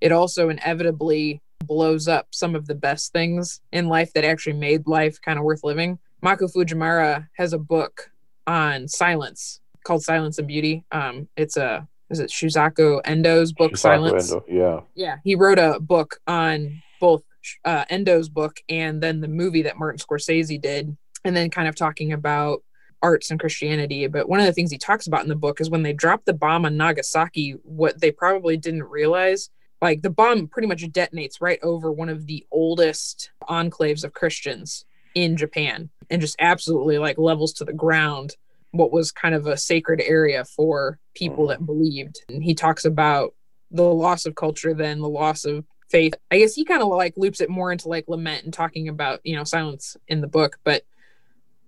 it 0.00 0.12
also 0.12 0.48
inevitably 0.48 1.40
blows 1.64 2.08
up 2.08 2.28
some 2.30 2.54
of 2.54 2.66
the 2.66 2.74
best 2.74 3.12
things 3.12 3.60
in 3.72 3.88
life 3.88 4.12
that 4.14 4.24
actually 4.24 4.54
made 4.54 4.86
life 4.86 5.20
kind 5.20 5.38
of 5.38 5.44
worth 5.44 5.64
living. 5.64 5.98
Mako 6.22 6.48
Fujimura 6.48 7.28
has 7.36 7.52
a 7.52 7.58
book 7.58 8.10
on 8.46 8.88
silence 8.88 9.60
called 9.84 10.02
Silence 10.02 10.38
and 10.38 10.48
Beauty. 10.48 10.84
Um, 10.92 11.28
it's 11.36 11.56
a 11.56 11.86
is 12.10 12.20
it 12.20 12.30
Shusaku 12.30 13.02
Endo's 13.04 13.52
book 13.52 13.72
Shusaku 13.72 13.78
Silence? 13.78 14.32
Endo, 14.32 14.44
yeah. 14.48 14.80
Yeah. 14.94 15.16
He 15.24 15.34
wrote 15.34 15.58
a 15.58 15.78
book 15.78 16.20
on 16.26 16.82
both 17.00 17.22
uh, 17.64 17.84
Endo's 17.90 18.28
book 18.28 18.60
and 18.68 19.02
then 19.02 19.20
the 19.20 19.28
movie 19.28 19.62
that 19.62 19.78
Martin 19.78 19.98
Scorsese 19.98 20.60
did, 20.60 20.96
and 21.24 21.36
then 21.36 21.50
kind 21.50 21.68
of 21.68 21.74
talking 21.74 22.12
about 22.12 22.62
arts 23.02 23.30
and 23.30 23.38
Christianity. 23.38 24.06
But 24.06 24.28
one 24.28 24.40
of 24.40 24.46
the 24.46 24.52
things 24.52 24.70
he 24.70 24.78
talks 24.78 25.06
about 25.06 25.22
in 25.22 25.28
the 25.28 25.36
book 25.36 25.60
is 25.60 25.70
when 25.70 25.82
they 25.82 25.92
dropped 25.92 26.26
the 26.26 26.32
bomb 26.32 26.64
on 26.64 26.76
Nagasaki, 26.76 27.52
what 27.62 28.00
they 28.00 28.10
probably 28.10 28.56
didn't 28.56 28.84
realize 28.84 29.50
like 29.80 30.02
the 30.02 30.10
bomb 30.10 30.48
pretty 30.48 30.68
much 30.68 30.82
detonates 30.82 31.40
right 31.40 31.58
over 31.62 31.90
one 31.92 32.08
of 32.08 32.26
the 32.26 32.46
oldest 32.50 33.30
enclaves 33.48 34.04
of 34.04 34.12
Christians 34.12 34.84
in 35.14 35.36
Japan 35.36 35.90
and 36.10 36.20
just 36.20 36.36
absolutely 36.38 36.98
like 36.98 37.18
levels 37.18 37.52
to 37.54 37.64
the 37.64 37.72
ground 37.72 38.36
what 38.72 38.92
was 38.92 39.12
kind 39.12 39.34
of 39.34 39.46
a 39.46 39.56
sacred 39.56 40.00
area 40.00 40.44
for 40.44 40.98
people 41.14 41.46
that 41.48 41.64
believed. 41.64 42.20
And 42.28 42.42
he 42.42 42.54
talks 42.54 42.84
about 42.84 43.34
the 43.70 43.82
loss 43.82 44.26
of 44.26 44.34
culture, 44.34 44.74
then 44.74 45.00
the 45.00 45.08
loss 45.08 45.44
of 45.44 45.64
faith. 45.88 46.14
I 46.30 46.38
guess 46.38 46.54
he 46.54 46.64
kind 46.64 46.82
of 46.82 46.88
like 46.88 47.14
loops 47.16 47.40
it 47.40 47.50
more 47.50 47.72
into 47.72 47.88
like 47.88 48.08
lament 48.08 48.44
and 48.44 48.52
talking 48.52 48.88
about, 48.88 49.20
you 49.24 49.36
know, 49.36 49.44
silence 49.44 49.96
in 50.06 50.20
the 50.20 50.26
book, 50.26 50.58
but 50.64 50.84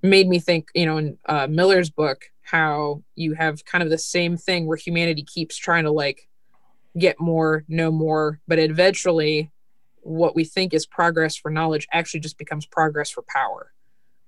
made 0.03 0.29
me 0.29 0.39
think, 0.39 0.69
you 0.75 0.87
know, 0.87 0.99
in 0.99 1.19
uh, 1.27 1.47
Miller's 1.49 1.91
book, 1.91 2.25
how 2.43 3.03
you 3.15 3.35
have 3.35 3.65
kind 3.65 3.83
of 3.83 3.91
the 3.91 3.99
same 3.99 4.37
thing 4.37 4.67
where 4.67 4.77
humanity 4.77 5.23
keeps 5.23 5.57
trying 5.57 5.85
to 5.85 5.91
like 5.91 6.29
get 6.99 7.21
more, 7.21 7.65
know 7.69 7.91
more, 7.91 8.41
but 8.49 8.59
eventually 8.59 9.51
what 10.03 10.35
we 10.35 10.45
think 10.45 10.75
is 10.75 10.87
progress 10.87 11.37
for 11.37 11.51
knowledge 11.51 11.87
actually 11.93 12.21
just 12.21 12.39
becomes 12.39 12.67
progress 12.67 13.11
for 13.11 13.23
power. 13.23 13.73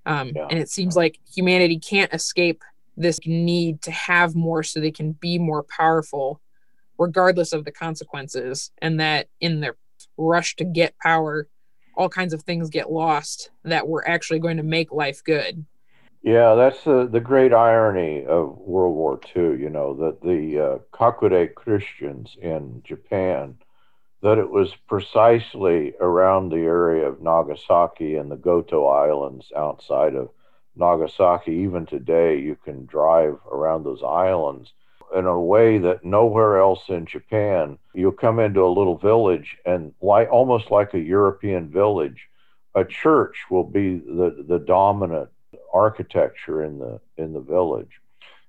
Um, 0.04 0.32
yeah. 0.34 0.46
And 0.50 0.58
it 0.58 0.68
seems 0.68 0.96
like 0.96 1.18
humanity 1.34 1.78
can't 1.78 2.12
escape 2.12 2.62
this 2.96 3.20
need 3.24 3.82
to 3.82 3.90
have 3.90 4.34
more 4.34 4.62
so 4.62 4.80
they 4.80 4.90
can 4.90 5.12
be 5.12 5.38
more 5.38 5.62
powerful 5.62 6.40
regardless 6.98 7.52
of 7.52 7.64
the 7.64 7.72
consequences, 7.72 8.70
and 8.80 9.00
that 9.00 9.28
in 9.40 9.60
their 9.60 9.76
rush 10.16 10.54
to 10.56 10.64
get 10.64 10.96
power, 10.98 11.48
all 11.96 12.08
kinds 12.08 12.32
of 12.32 12.42
things 12.42 12.70
get 12.70 12.92
lost 12.92 13.50
that 13.64 13.88
were 13.88 14.06
actually 14.06 14.38
going 14.38 14.58
to 14.58 14.62
make 14.62 14.92
life 14.92 15.22
good. 15.24 15.64
Yeah, 16.22 16.54
that's 16.54 16.84
the, 16.84 17.08
the 17.10 17.20
great 17.20 17.52
irony 17.52 18.24
of 18.24 18.56
World 18.58 18.94
War 18.94 19.18
II, 19.34 19.60
you 19.60 19.68
know, 19.68 19.94
that 19.94 20.20
the 20.22 20.60
uh, 20.60 20.78
Kakure 20.96 21.52
Christians 21.52 22.36
in 22.40 22.80
Japan, 22.84 23.56
that 24.22 24.38
it 24.38 24.48
was 24.48 24.72
precisely 24.86 25.94
around 26.00 26.50
the 26.50 26.58
area 26.58 27.08
of 27.08 27.20
Nagasaki 27.20 28.14
and 28.14 28.30
the 28.30 28.36
Goto 28.36 28.86
Islands 28.86 29.50
outside 29.56 30.14
of 30.14 30.30
Nagasaki. 30.76 31.50
Even 31.50 31.86
today, 31.86 32.38
you 32.38 32.54
can 32.54 32.86
drive 32.86 33.36
around 33.50 33.82
those 33.82 34.04
islands 34.04 34.72
in 35.16 35.26
a 35.26 35.40
way 35.40 35.78
that 35.78 36.04
nowhere 36.04 36.60
else 36.60 36.84
in 36.88 37.04
Japan. 37.04 37.78
You'll 37.94 38.12
come 38.12 38.38
into 38.38 38.64
a 38.64 38.76
little 38.76 38.96
village 38.96 39.56
and 39.66 39.92
like 40.00 40.30
almost 40.30 40.70
like 40.70 40.94
a 40.94 41.00
European 41.00 41.68
village, 41.68 42.28
a 42.76 42.84
church 42.84 43.38
will 43.50 43.64
be 43.64 43.96
the, 43.96 44.44
the 44.46 44.60
dominant 44.60 45.30
architecture 45.72 46.62
in 46.62 46.78
the 46.78 47.00
in 47.16 47.32
the 47.32 47.40
village. 47.40 48.00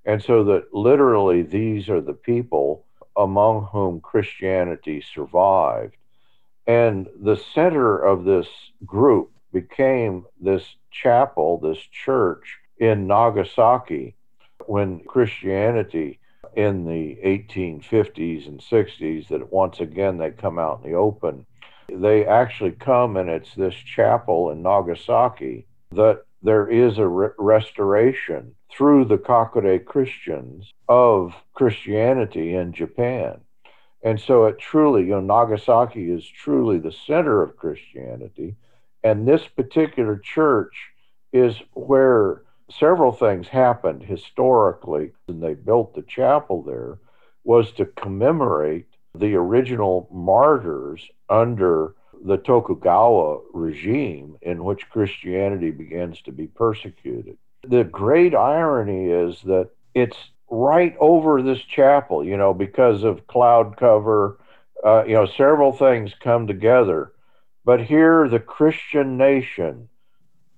And 0.06 0.22
so 0.22 0.44
that 0.46 0.74
literally 0.74 1.44
these 1.44 1.90
are 1.90 2.02
the 2.02 2.14
people 2.14 2.86
among 3.16 3.68
whom 3.72 4.02
Christianity 4.02 5.02
survived. 5.14 5.96
And 6.68 7.08
the 7.22 7.38
center 7.38 7.98
of 7.98 8.24
this 8.24 8.48
group 8.86 9.32
became 9.52 10.26
this 10.40 10.76
chapel, 10.92 11.60
this 11.60 11.78
church 11.78 12.58
in 12.78 13.08
Nagasaki 13.08 14.16
when 14.66 15.02
Christianity 15.02 16.20
in 16.56 16.86
the 16.86 17.18
1850s 17.26 18.48
and 18.48 18.60
60s 18.60 19.28
that 19.28 19.52
once 19.52 19.80
again 19.80 20.18
they 20.18 20.32
come 20.32 20.60
out 20.60 20.82
in 20.84 20.92
the 20.92 20.98
open. 20.98 21.46
They 21.90 22.26
actually 22.26 22.72
come 22.72 23.18
and 23.18 23.30
it's 23.30 23.54
this 23.56 23.76
chapel 23.76 24.52
in 24.52 24.62
Nagasaki 24.62 25.66
that 25.92 26.24
there 26.44 26.68
is 26.68 26.98
a 26.98 27.08
re- 27.08 27.30
restoration 27.38 28.54
through 28.70 29.06
the 29.06 29.18
Kakure 29.18 29.84
Christians 29.84 30.72
of 30.90 31.34
Christianity 31.54 32.54
in 32.56 32.74
Japan. 32.74 33.40
And 34.04 34.20
so 34.20 34.46
it 34.46 34.60
truly, 34.60 35.04
you 35.04 35.12
know, 35.12 35.22
Nagasaki 35.22 36.12
is 36.12 36.28
truly 36.28 36.78
the 36.78 36.92
center 36.92 37.42
of 37.42 37.56
Christianity. 37.56 38.56
And 39.04 39.26
this 39.26 39.48
particular 39.48 40.18
church 40.18 40.76
is 41.32 41.56
where 41.74 42.44
several 42.70 43.14
things 43.14 43.48
happened 43.48 44.04
historically, 44.04 45.12
and 45.28 45.42
they 45.42 45.54
built 45.54 45.96
the 45.96 46.02
chapel 46.04 46.62
there, 46.62 47.00
was 47.46 47.72
to 47.74 47.86
commemorate 47.86 48.88
the 49.16 49.36
original 49.36 50.10
martyrs 50.12 51.08
under 51.30 51.96
the 52.24 52.38
Tokugawa 52.38 53.42
regime 53.54 54.38
in 54.42 54.64
which 54.64 54.90
Christianity 54.90 55.72
begins 55.72 56.22
to 56.22 56.32
be 56.32 56.48
persecuted. 56.48 57.38
The 57.68 57.84
great 57.84 58.34
irony 58.34 59.10
is 59.10 59.42
that 59.44 59.70
it's 59.94 60.18
right 60.50 60.96
over 61.00 61.42
this 61.42 61.62
chapel, 61.62 62.24
you 62.24 62.38
know, 62.38 62.54
because 62.54 63.04
of 63.04 63.28
cloud 63.28 63.76
cover, 63.78 64.40
uh, 64.86 65.04
you 65.06 65.14
know, 65.14 65.26
several 65.26 65.72
things 65.72 66.14
come 66.22 66.48
together. 66.48 67.12
But 67.66 67.82
here, 67.82 68.28
the 68.28 68.40
Christian 68.40 69.18
nation 69.18 69.90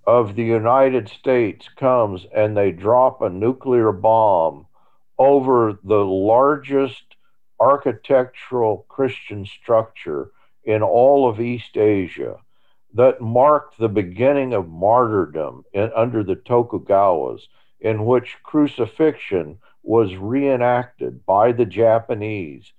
of 0.08 0.36
the 0.36 0.44
United 0.44 1.10
States 1.10 1.68
comes 1.76 2.26
and 2.36 2.56
they 2.56 2.72
drop 2.72 3.22
a 3.22 3.30
nuclear 3.30 3.92
bomb 3.92 4.68
over 5.18 5.80
the 5.84 6.06
largest 6.06 7.16
architectural 7.60 8.86
Christian 8.90 9.46
structure 9.46 10.32
in 10.66 10.82
all 10.82 11.30
of 11.30 11.40
East 11.40 11.78
Asia 11.78 12.38
that 12.94 13.22
marked 13.22 13.78
the 13.78 13.90
beginning 13.90 14.54
of 14.54 14.70
martyrdom 14.70 15.64
in, 15.74 15.92
under 15.96 16.24
the 16.24 16.36
Tokugawas, 16.36 17.42
in 17.82 18.06
which 18.06 18.38
crucifixion 18.44 19.60
was 19.84 20.16
reenacted 20.16 21.26
by 21.26 21.52
the 21.52 21.66
Japanese 21.66 22.72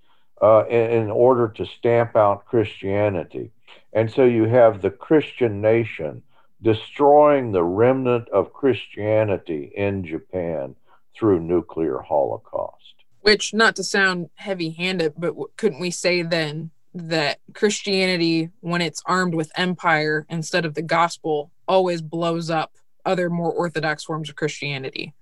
uh, 0.42 0.64
in, 0.66 0.90
in 0.90 1.10
order 1.10 1.48
to 1.48 1.66
stamp 1.66 2.16
out 2.16 2.46
Christianity. 2.46 3.52
And 3.92 4.10
so 4.10 4.24
you 4.24 4.44
have 4.44 4.82
the 4.82 4.90
Christian 4.90 5.60
nation 5.60 6.22
destroying 6.62 7.52
the 7.52 7.64
remnant 7.64 8.28
of 8.30 8.52
Christianity 8.52 9.72
in 9.76 10.04
Japan 10.04 10.74
through 11.16 11.40
nuclear 11.40 11.98
holocaust. 11.98 12.94
Which, 13.20 13.52
not 13.52 13.76
to 13.76 13.84
sound 13.84 14.30
heavy 14.36 14.70
handed, 14.70 15.14
but 15.18 15.34
couldn't 15.56 15.80
we 15.80 15.90
say 15.90 16.22
then 16.22 16.70
that 16.96 17.38
Christianity, 17.54 18.50
when 18.60 18.80
it's 18.80 19.02
armed 19.06 19.34
with 19.34 19.52
empire 19.56 20.26
instead 20.28 20.64
of 20.64 20.74
the 20.74 20.82
gospel, 20.82 21.50
always 21.68 22.02
blows 22.02 22.50
up 22.50 22.72
other 23.04 23.30
more 23.30 23.52
orthodox 23.52 24.04
forms 24.04 24.28
of 24.28 24.36
Christianity? 24.36 25.14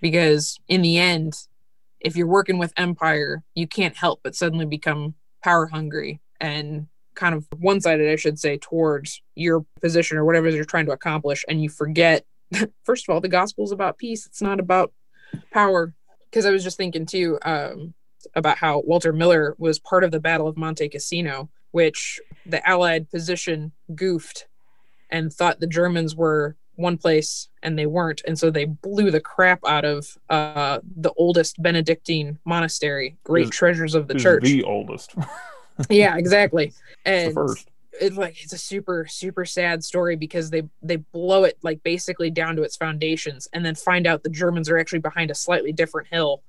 Because 0.00 0.58
in 0.68 0.82
the 0.82 0.98
end, 0.98 1.34
if 2.00 2.16
you're 2.16 2.26
working 2.26 2.58
with 2.58 2.72
empire, 2.76 3.42
you 3.54 3.66
can't 3.66 3.96
help 3.96 4.20
but 4.22 4.34
suddenly 4.36 4.66
become 4.66 5.14
power 5.42 5.66
hungry 5.66 6.20
and 6.40 6.86
kind 7.14 7.34
of 7.34 7.46
one 7.58 7.80
sided, 7.80 8.10
I 8.10 8.16
should 8.16 8.38
say, 8.38 8.58
towards 8.58 9.22
your 9.34 9.64
position 9.80 10.18
or 10.18 10.24
whatever 10.24 10.48
you're 10.48 10.64
trying 10.64 10.86
to 10.86 10.92
accomplish. 10.92 11.44
And 11.48 11.62
you 11.62 11.68
forget, 11.68 12.24
first 12.84 13.08
of 13.08 13.12
all, 13.12 13.20
the 13.20 13.28
gospel 13.28 13.64
is 13.64 13.72
about 13.72 13.98
peace, 13.98 14.26
it's 14.26 14.42
not 14.42 14.60
about 14.60 14.92
power. 15.50 15.92
Because 16.30 16.46
I 16.46 16.50
was 16.50 16.62
just 16.62 16.76
thinking 16.76 17.06
too 17.06 17.38
um, 17.42 17.94
about 18.34 18.58
how 18.58 18.80
Walter 18.80 19.12
Miller 19.12 19.54
was 19.58 19.78
part 19.78 20.04
of 20.04 20.10
the 20.10 20.20
Battle 20.20 20.48
of 20.48 20.56
Monte 20.56 20.88
Cassino, 20.88 21.48
which 21.70 22.20
the 22.44 22.66
Allied 22.68 23.10
position 23.10 23.72
goofed 23.94 24.46
and 25.10 25.32
thought 25.32 25.60
the 25.60 25.66
Germans 25.66 26.16
were 26.16 26.56
one 26.74 26.98
place 26.98 27.48
and 27.62 27.78
they 27.78 27.86
weren't 27.86 28.20
and 28.26 28.38
so 28.38 28.50
they 28.50 28.66
blew 28.66 29.10
the 29.10 29.20
crap 29.20 29.60
out 29.66 29.86
of 29.86 30.18
uh, 30.28 30.78
the 30.94 31.10
oldest 31.16 31.60
benedictine 31.62 32.38
monastery 32.44 33.16
great 33.24 33.50
treasures 33.50 33.94
of 33.94 34.08
the 34.08 34.14
church 34.14 34.42
the 34.42 34.62
oldest 34.62 35.14
yeah, 35.90 36.16
exactly. 36.16 36.72
And 37.04 37.34
first. 37.34 37.68
It's 37.98 38.16
like 38.16 38.42
it's 38.42 38.52
a 38.52 38.58
super 38.58 39.06
super 39.08 39.46
sad 39.46 39.82
story 39.82 40.16
because 40.16 40.50
they 40.50 40.64
they 40.82 40.96
blow 40.96 41.44
it 41.44 41.56
like 41.62 41.82
basically 41.82 42.30
down 42.30 42.56
to 42.56 42.62
its 42.62 42.76
foundations 42.76 43.48
and 43.54 43.64
then 43.64 43.74
find 43.74 44.06
out 44.06 44.22
the 44.22 44.28
Germans 44.28 44.68
are 44.68 44.76
actually 44.76 44.98
behind 44.98 45.30
a 45.30 45.34
slightly 45.34 45.72
different 45.72 46.08
hill. 46.08 46.42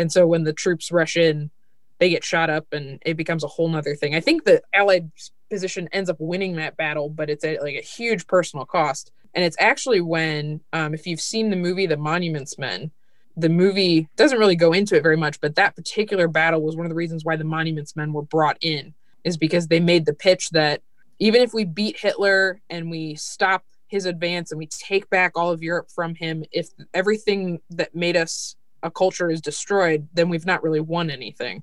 And 0.00 0.10
so 0.10 0.26
when 0.26 0.44
the 0.44 0.54
troops 0.54 0.90
rush 0.90 1.14
in, 1.18 1.50
they 1.98 2.08
get 2.08 2.24
shot 2.24 2.48
up 2.48 2.66
and 2.72 2.98
it 3.04 3.18
becomes 3.18 3.44
a 3.44 3.48
whole 3.48 3.68
nother 3.68 3.94
thing. 3.94 4.14
I 4.14 4.20
think 4.20 4.44
the 4.44 4.62
Allied 4.72 5.10
position 5.50 5.90
ends 5.92 6.08
up 6.08 6.16
winning 6.18 6.56
that 6.56 6.78
battle, 6.78 7.10
but 7.10 7.28
it's 7.28 7.44
a, 7.44 7.58
like 7.58 7.76
a 7.76 7.82
huge 7.82 8.26
personal 8.26 8.64
cost. 8.64 9.12
And 9.34 9.44
it's 9.44 9.58
actually 9.60 10.00
when, 10.00 10.62
um, 10.72 10.94
if 10.94 11.06
you've 11.06 11.20
seen 11.20 11.50
the 11.50 11.56
movie 11.56 11.84
The 11.84 11.98
Monuments 11.98 12.56
Men, 12.58 12.90
the 13.36 13.50
movie 13.50 14.08
doesn't 14.16 14.38
really 14.38 14.56
go 14.56 14.72
into 14.72 14.96
it 14.96 15.02
very 15.02 15.18
much, 15.18 15.38
but 15.38 15.56
that 15.56 15.76
particular 15.76 16.28
battle 16.28 16.62
was 16.62 16.76
one 16.76 16.86
of 16.86 16.90
the 16.90 16.96
reasons 16.96 17.26
why 17.26 17.36
the 17.36 17.44
Monuments 17.44 17.94
Men 17.94 18.14
were 18.14 18.22
brought 18.22 18.56
in, 18.62 18.94
is 19.22 19.36
because 19.36 19.68
they 19.68 19.80
made 19.80 20.06
the 20.06 20.14
pitch 20.14 20.48
that 20.50 20.80
even 21.18 21.42
if 21.42 21.52
we 21.52 21.66
beat 21.66 22.00
Hitler 22.00 22.62
and 22.70 22.90
we 22.90 23.16
stop 23.16 23.64
his 23.88 24.06
advance 24.06 24.50
and 24.50 24.58
we 24.58 24.66
take 24.66 25.10
back 25.10 25.32
all 25.36 25.50
of 25.50 25.62
Europe 25.62 25.90
from 25.94 26.14
him, 26.14 26.44
if 26.52 26.68
everything 26.94 27.60
that 27.68 27.94
made 27.94 28.16
us 28.16 28.56
a 28.82 28.90
culture 28.90 29.30
is 29.30 29.40
destroyed, 29.40 30.08
then 30.12 30.28
we've 30.28 30.46
not 30.46 30.62
really 30.62 30.80
won 30.80 31.10
anything. 31.10 31.62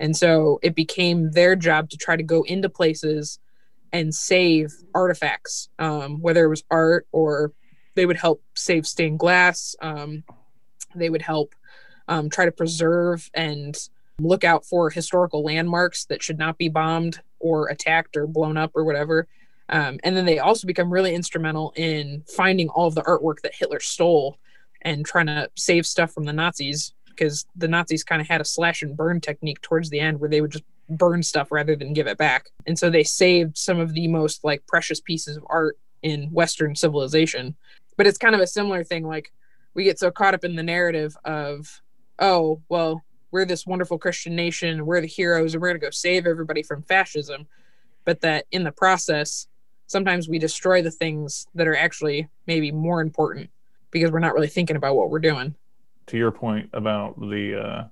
And 0.00 0.16
so 0.16 0.58
it 0.62 0.74
became 0.74 1.32
their 1.32 1.56
job 1.56 1.90
to 1.90 1.96
try 1.96 2.16
to 2.16 2.22
go 2.22 2.42
into 2.42 2.68
places 2.68 3.38
and 3.92 4.14
save 4.14 4.72
artifacts, 4.94 5.68
um, 5.78 6.20
whether 6.20 6.44
it 6.44 6.48
was 6.48 6.64
art 6.70 7.06
or 7.12 7.52
they 7.94 8.06
would 8.06 8.16
help 8.16 8.42
save 8.54 8.86
stained 8.86 9.18
glass. 9.18 9.74
Um, 9.80 10.22
they 10.94 11.10
would 11.10 11.22
help 11.22 11.54
um, 12.06 12.30
try 12.30 12.44
to 12.44 12.52
preserve 12.52 13.28
and 13.34 13.76
look 14.20 14.44
out 14.44 14.64
for 14.64 14.90
historical 14.90 15.42
landmarks 15.42 16.04
that 16.06 16.22
should 16.22 16.38
not 16.38 16.58
be 16.58 16.68
bombed 16.68 17.20
or 17.40 17.68
attacked 17.68 18.16
or 18.16 18.26
blown 18.26 18.56
up 18.56 18.72
or 18.74 18.84
whatever. 18.84 19.26
Um, 19.68 19.98
and 20.02 20.16
then 20.16 20.24
they 20.24 20.38
also 20.38 20.66
become 20.66 20.92
really 20.92 21.14
instrumental 21.14 21.72
in 21.76 22.24
finding 22.26 22.68
all 22.70 22.86
of 22.86 22.94
the 22.94 23.02
artwork 23.02 23.40
that 23.42 23.54
Hitler 23.54 23.80
stole 23.80 24.38
and 24.82 25.04
trying 25.04 25.26
to 25.26 25.50
save 25.56 25.86
stuff 25.86 26.12
from 26.12 26.24
the 26.24 26.32
Nazis 26.32 26.94
because 27.18 27.46
the 27.56 27.68
Nazis 27.68 28.04
kind 28.04 28.22
of 28.22 28.28
had 28.28 28.40
a 28.40 28.44
slash 28.44 28.82
and 28.82 28.96
burn 28.96 29.20
technique 29.20 29.60
towards 29.60 29.90
the 29.90 29.98
end 29.98 30.20
where 30.20 30.30
they 30.30 30.40
would 30.40 30.52
just 30.52 30.64
burn 30.88 31.22
stuff 31.22 31.50
rather 31.50 31.76
than 31.76 31.92
give 31.92 32.06
it 32.06 32.16
back. 32.16 32.50
And 32.66 32.78
so 32.78 32.90
they 32.90 33.04
saved 33.04 33.58
some 33.58 33.78
of 33.78 33.92
the 33.92 34.08
most 34.08 34.44
like 34.44 34.66
precious 34.66 35.00
pieces 35.00 35.36
of 35.36 35.44
art 35.48 35.78
in 36.02 36.30
Western 36.30 36.76
civilization. 36.76 37.56
But 37.96 38.06
it's 38.06 38.18
kind 38.18 38.34
of 38.34 38.40
a 38.40 38.46
similar 38.46 38.84
thing. 38.84 39.06
Like 39.06 39.32
we 39.74 39.84
get 39.84 39.98
so 39.98 40.10
caught 40.10 40.34
up 40.34 40.44
in 40.44 40.56
the 40.56 40.62
narrative 40.62 41.16
of, 41.24 41.82
oh, 42.20 42.62
well, 42.68 43.02
we're 43.30 43.44
this 43.44 43.66
wonderful 43.66 43.98
Christian 43.98 44.34
nation, 44.34 44.86
we're 44.86 45.00
the 45.00 45.06
heroes, 45.06 45.54
and 45.54 45.60
we're 45.60 45.68
going 45.68 45.80
to 45.80 45.86
go 45.86 45.90
save 45.90 46.26
everybody 46.26 46.62
from 46.62 46.82
fascism. 46.82 47.46
But 48.04 48.20
that 48.22 48.46
in 48.52 48.64
the 48.64 48.72
process, 48.72 49.48
sometimes 49.86 50.28
we 50.28 50.38
destroy 50.38 50.80
the 50.82 50.90
things 50.90 51.46
that 51.54 51.68
are 51.68 51.76
actually 51.76 52.28
maybe 52.46 52.72
more 52.72 53.00
important 53.02 53.50
because 53.90 54.10
we're 54.10 54.18
not 54.18 54.34
really 54.34 54.48
thinking 54.48 54.76
about 54.76 54.96
what 54.96 55.10
we're 55.10 55.18
doing. 55.18 55.54
To 56.06 56.16
your 56.16 56.30
point 56.30 56.70
about 56.72 57.18
the 57.20 57.60
uh, 57.60 57.84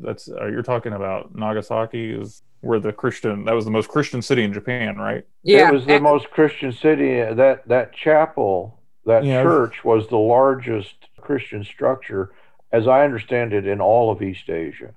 That's 0.00 0.28
uh, 0.28 0.46
you're 0.46 0.62
talking 0.62 0.92
about 0.92 1.34
Nagasaki 1.34 2.10
is 2.10 2.42
where 2.60 2.80
the 2.80 2.92
Christian 2.92 3.44
that 3.44 3.54
was 3.54 3.64
the 3.64 3.70
most 3.70 3.88
Christian 3.88 4.22
city 4.22 4.42
in 4.42 4.52
Japan, 4.52 4.96
right? 4.96 5.24
Yeah, 5.42 5.68
it 5.68 5.72
was 5.72 5.86
the 5.86 6.00
most 6.00 6.30
Christian 6.30 6.72
city. 6.72 7.20
That 7.20 7.66
that 7.68 7.92
chapel, 7.92 8.80
that 9.06 9.24
Yeah. 9.24 9.42
church, 9.42 9.84
was 9.84 10.08
the 10.08 10.18
largest 10.18 11.08
Christian 11.20 11.64
structure, 11.64 12.32
as 12.72 12.88
I 12.88 13.04
understand 13.04 13.52
it, 13.52 13.66
in 13.66 13.80
all 13.80 14.10
of 14.10 14.22
East 14.22 14.48
Asia. 14.48 14.94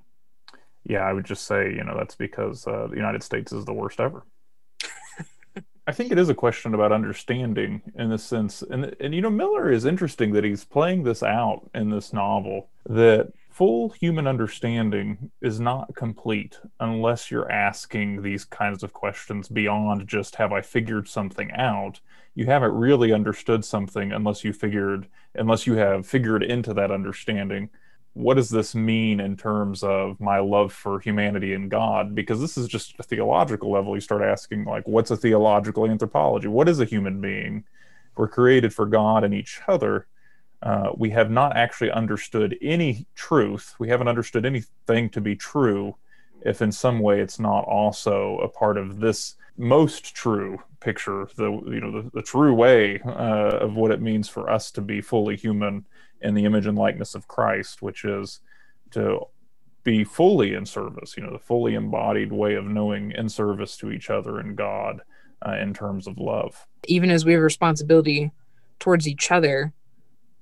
Yeah, 0.84 1.02
I 1.02 1.14
would 1.14 1.26
just 1.26 1.46
say, 1.46 1.74
you 1.74 1.84
know, 1.84 1.96
that's 1.98 2.16
because 2.16 2.66
uh, 2.68 2.88
the 2.90 2.96
United 2.96 3.22
States 3.24 3.52
is 3.52 3.66
the 3.66 3.74
worst 3.74 4.00
ever. 4.00 4.24
I 5.88 5.92
think 5.92 6.12
it 6.12 6.20
is 6.20 6.30
a 6.30 6.36
question 6.36 6.74
about 6.74 6.92
understanding 6.92 7.82
in 7.96 8.10
the 8.10 8.18
sense, 8.18 8.62
and 8.62 8.96
and 9.00 9.16
you 9.16 9.22
know, 9.22 9.32
Miller 9.32 9.72
is 9.72 9.86
interesting 9.86 10.32
that 10.34 10.44
he's 10.44 10.64
playing 10.64 11.04
this 11.04 11.24
out 11.24 11.70
in 11.74 11.90
this 11.90 12.14
novel 12.14 12.70
that 12.88 13.34
full 13.50 13.90
human 13.90 14.28
understanding 14.28 15.32
is 15.42 15.60
not 15.60 15.94
complete 15.96 16.60
unless 16.80 17.30
you're 17.30 17.52
asking 17.52 18.22
these 18.22 18.46
kinds 18.46 18.84
of 18.84 18.94
questions 18.94 19.50
beyond 19.50 20.08
just 20.08 20.36
have 20.36 20.54
I 20.54 20.62
figured 20.62 21.08
something 21.08 21.52
out. 21.52 22.00
You 22.36 22.46
haven't 22.46 22.74
really 22.74 23.12
understood 23.12 23.66
something 23.66 24.12
unless 24.12 24.44
you 24.44 24.54
figured 24.54 25.08
unless 25.36 25.66
you 25.68 25.74
have 25.76 26.06
figured 26.06 26.44
into 26.44 26.74
that 26.76 26.92
understanding 26.92 27.70
what 28.14 28.36
does 28.36 28.50
this 28.50 28.76
mean 28.76 29.20
in 29.20 29.38
terms 29.38 29.84
of 29.84 30.20
my 30.20 30.40
love 30.40 30.74
for 30.74 31.00
humanity 31.00 31.54
and 31.54 31.72
God? 31.72 32.14
Because 32.14 32.42
this 32.42 32.58
is 32.58 32.68
just 32.68 32.94
a 33.00 33.04
theological 33.04 33.72
level. 33.72 33.96
You 33.96 34.02
start 34.02 34.22
asking, 34.22 34.66
like, 34.66 34.88
what's 34.88 35.12
a 35.12 35.18
theological 35.18 35.90
anthropology? 35.90 36.48
What 36.48 36.68
is 36.68 36.80
a 36.80 36.86
human 36.86 37.22
being? 37.22 37.64
We're 38.18 38.28
created 38.28 38.74
for 38.74 38.86
God 38.86 39.24
and 39.24 39.34
each 39.34 39.62
other. 39.68 40.08
Uh, 40.62 40.92
we 40.96 41.10
have 41.12 41.32
not 41.32 41.56
actually 41.56 41.92
understood 41.92 42.58
any 42.62 43.08
truth. 43.16 43.76
We 43.80 43.88
haven't 43.88 44.10
understood 44.10 44.46
anything 44.46 45.10
to 45.12 45.22
be 45.22 45.36
true 45.36 45.96
if 46.44 46.62
in 46.62 46.72
some 46.72 47.00
way 47.00 47.22
it's 47.22 47.40
not 47.40 47.64
also 47.66 48.38
a 48.40 48.50
part 48.50 48.78
of 48.78 49.00
this 49.00 49.36
most 49.58 50.16
true 50.16 50.60
picture, 50.80 51.28
the 51.36 51.50
you 51.52 51.80
know 51.80 52.02
the, 52.02 52.10
the 52.14 52.22
true 52.22 52.54
way 52.54 53.00
uh, 53.06 53.58
of 53.60 53.76
what 53.76 53.92
it 53.92 54.02
means 54.02 54.28
for 54.28 54.50
us 54.50 54.72
to 54.72 54.82
be 54.82 55.02
fully 55.02 55.36
human 55.36 55.86
in 56.22 56.34
the 56.34 56.46
image 56.46 56.68
and 56.68 56.78
likeness 56.78 57.16
of 57.16 57.28
Christ, 57.28 57.82
which 57.82 58.06
is 58.06 58.40
to 58.92 59.22
be 59.84 60.04
fully 60.04 60.54
in 60.54 60.66
service, 60.66 61.16
you 61.18 61.24
know, 61.24 61.32
the 61.32 61.40
fully 61.40 61.74
embodied 61.74 62.32
way 62.32 62.56
of 62.56 62.66
knowing 62.66 63.12
in 63.12 63.30
service 63.30 63.78
to 63.78 63.92
each 63.92 64.10
other 64.10 64.40
and 64.40 64.56
God 64.56 65.02
uh, 65.46 65.56
in 65.56 65.74
terms 65.74 66.08
of 66.08 66.18
love. 66.18 66.68
even 66.88 67.10
as 67.10 67.26
we 67.26 67.34
have 67.34 67.42
responsibility 67.42 68.32
towards 68.80 69.08
each 69.08 69.32
other, 69.32 69.74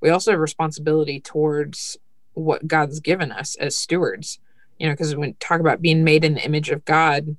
we 0.02 0.10
also 0.10 0.32
have 0.32 0.40
responsibility 0.40 1.20
towards 1.20 1.98
what 2.34 2.68
God's 2.68 3.00
given 3.00 3.32
us 3.32 3.56
as 3.56 3.78
stewards. 3.78 4.40
You 4.78 4.88
know, 4.88 4.94
because 4.94 5.16
when 5.16 5.30
we 5.30 5.34
talk 5.40 5.60
about 5.60 5.82
being 5.82 6.04
made 6.04 6.24
in 6.24 6.36
the 6.36 6.46
image 6.46 6.70
of 6.70 6.86
God 6.86 7.36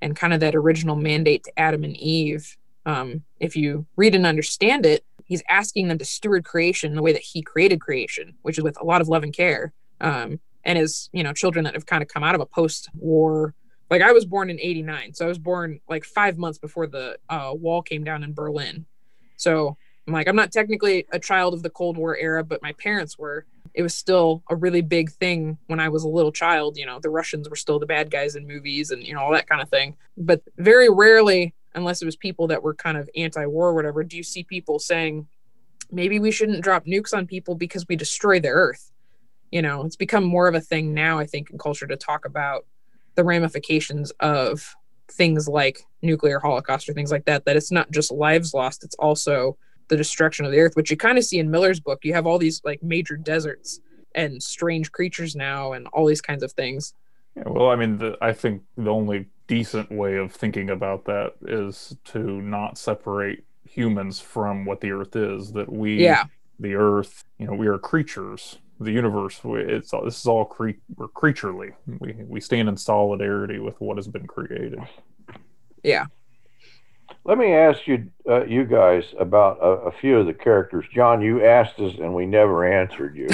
and 0.00 0.16
kind 0.16 0.32
of 0.32 0.40
that 0.40 0.54
original 0.54 0.96
mandate 0.96 1.44
to 1.44 1.58
Adam 1.58 1.84
and 1.84 1.96
Eve, 1.96 2.56
um, 2.86 3.22
if 3.40 3.56
you 3.56 3.86
read 3.96 4.14
and 4.14 4.24
understand 4.24 4.86
it, 4.86 5.04
he's 5.28 5.42
asking 5.48 5.88
them 5.88 5.98
to 5.98 6.04
steward 6.04 6.44
creation 6.44 6.94
the 6.94 7.02
way 7.02 7.12
that 7.12 7.22
he 7.22 7.42
created 7.42 7.80
creation, 7.80 8.34
which 8.42 8.58
is 8.58 8.64
with 8.64 8.80
a 8.80 8.84
lot 8.84 9.00
of 9.00 9.08
love 9.08 9.22
and 9.22 9.32
care. 9.32 9.72
Um, 10.00 10.40
and 10.64 10.78
as 10.78 11.08
you 11.12 11.22
know, 11.22 11.32
children 11.32 11.64
that 11.64 11.74
have 11.74 11.86
kind 11.86 12.02
of 12.02 12.08
come 12.08 12.24
out 12.24 12.34
of 12.34 12.40
a 12.40 12.46
post-war 12.46 13.54
like 13.90 14.02
I 14.02 14.12
was 14.12 14.24
born 14.24 14.50
in 14.50 14.60
89. 14.60 15.14
So 15.14 15.24
I 15.24 15.28
was 15.28 15.38
born 15.38 15.80
like 15.88 16.04
five 16.04 16.38
months 16.38 16.58
before 16.58 16.86
the 16.86 17.18
uh, 17.28 17.52
wall 17.54 17.82
came 17.82 18.04
down 18.04 18.22
in 18.22 18.34
Berlin. 18.34 18.86
So 19.36 19.76
I'm 20.06 20.12
like, 20.12 20.28
I'm 20.28 20.36
not 20.36 20.52
technically 20.52 21.06
a 21.12 21.18
child 21.18 21.54
of 21.54 21.62
the 21.62 21.70
Cold 21.70 21.96
War 21.96 22.16
era, 22.16 22.44
but 22.44 22.62
my 22.62 22.72
parents 22.72 23.18
were. 23.18 23.46
It 23.74 23.82
was 23.82 23.94
still 23.94 24.42
a 24.50 24.56
really 24.56 24.80
big 24.80 25.10
thing 25.10 25.58
when 25.68 25.78
I 25.78 25.88
was 25.88 26.02
a 26.02 26.08
little 26.08 26.32
child. 26.32 26.76
You 26.76 26.86
know, 26.86 26.98
the 26.98 27.10
Russians 27.10 27.48
were 27.48 27.56
still 27.56 27.78
the 27.78 27.86
bad 27.86 28.10
guys 28.10 28.34
in 28.34 28.46
movies 28.46 28.90
and, 28.90 29.06
you 29.06 29.14
know, 29.14 29.20
all 29.20 29.32
that 29.32 29.48
kind 29.48 29.62
of 29.62 29.68
thing. 29.68 29.96
But 30.16 30.42
very 30.56 30.88
rarely, 30.88 31.54
unless 31.74 32.02
it 32.02 32.06
was 32.06 32.16
people 32.16 32.46
that 32.48 32.62
were 32.62 32.74
kind 32.74 32.96
of 32.96 33.08
anti 33.16 33.46
war 33.46 33.68
or 33.68 33.74
whatever, 33.74 34.02
do 34.02 34.16
you 34.16 34.22
see 34.22 34.42
people 34.42 34.78
saying, 34.78 35.26
maybe 35.90 36.18
we 36.18 36.30
shouldn't 36.30 36.62
drop 36.62 36.86
nukes 36.86 37.14
on 37.14 37.26
people 37.26 37.54
because 37.54 37.86
we 37.88 37.96
destroy 37.96 38.40
the 38.40 38.48
earth. 38.48 38.90
You 39.50 39.62
know, 39.62 39.84
it's 39.84 39.96
become 39.96 40.24
more 40.24 40.48
of 40.48 40.54
a 40.54 40.60
thing 40.60 40.92
now, 40.92 41.18
I 41.18 41.26
think, 41.26 41.50
in 41.50 41.58
culture 41.58 41.86
to 41.86 41.96
talk 41.96 42.24
about 42.26 42.66
the 43.14 43.24
ramifications 43.24 44.10
of 44.20 44.74
things 45.10 45.48
like 45.48 45.86
nuclear 46.02 46.38
holocaust 46.38 46.88
or 46.88 46.92
things 46.92 47.10
like 47.10 47.24
that 47.24 47.46
that 47.46 47.56
it's 47.56 47.72
not 47.72 47.90
just 47.90 48.12
lives 48.12 48.52
lost 48.52 48.84
it's 48.84 48.94
also 48.96 49.56
the 49.88 49.96
destruction 49.96 50.44
of 50.44 50.52
the 50.52 50.60
earth 50.60 50.76
which 50.76 50.90
you 50.90 50.98
kind 50.98 51.16
of 51.16 51.24
see 51.24 51.38
in 51.38 51.50
miller's 51.50 51.80
book 51.80 51.98
you 52.04 52.12
have 52.12 52.26
all 52.26 52.36
these 52.36 52.60
like 52.62 52.82
major 52.82 53.16
deserts 53.16 53.80
and 54.14 54.42
strange 54.42 54.92
creatures 54.92 55.34
now 55.34 55.72
and 55.72 55.86
all 55.94 56.04
these 56.04 56.20
kinds 56.20 56.42
of 56.42 56.52
things 56.52 56.92
Yeah, 57.36 57.44
well, 57.46 57.70
I 57.70 57.76
mean, 57.76 57.98
the, 57.98 58.16
I 58.20 58.32
think 58.32 58.62
the 58.76 58.90
only 58.90 59.26
decent 59.48 59.90
way 59.90 60.16
of 60.16 60.32
thinking 60.32 60.70
about 60.70 61.04
that 61.06 61.32
is 61.42 61.96
to 62.04 62.40
not 62.40 62.78
separate 62.78 63.44
humans 63.68 64.20
from 64.20 64.64
what 64.64 64.80
the 64.80 64.92
earth 64.92 65.16
is, 65.16 65.52
that 65.52 65.70
we, 65.72 65.96
yeah 66.04 66.24
the 66.60 66.74
earth, 66.74 67.22
you 67.38 67.46
know, 67.46 67.54
we 67.54 67.66
are 67.68 67.78
creatures. 67.78 68.58
The 68.80 68.92
universe, 68.92 69.42
we- 69.44 69.60
it's 69.62 69.92
all, 69.92 70.04
this 70.04 70.18
is 70.20 70.26
all 70.26 70.44
cre- 70.44 70.78
we're 70.96 71.08
creaturely. 71.08 71.70
We 72.00 72.14
we 72.26 72.40
stand 72.40 72.68
in 72.68 72.76
solidarity 72.76 73.58
with 73.58 73.80
what 73.80 73.96
has 73.96 74.06
been 74.08 74.26
created. 74.26 74.78
yeah 75.82 76.06
Let 77.28 77.36
me 77.36 77.52
ask 77.52 77.86
you, 77.86 78.08
uh, 78.26 78.46
you 78.46 78.64
guys, 78.64 79.04
about 79.20 79.58
a, 79.60 79.88
a 79.88 79.92
few 79.92 80.16
of 80.18 80.24
the 80.24 80.32
characters. 80.32 80.86
John, 80.94 81.20
you 81.20 81.44
asked 81.44 81.78
us, 81.78 81.92
and 81.98 82.14
we 82.14 82.24
never 82.24 82.64
answered 82.66 83.14
you. 83.14 83.28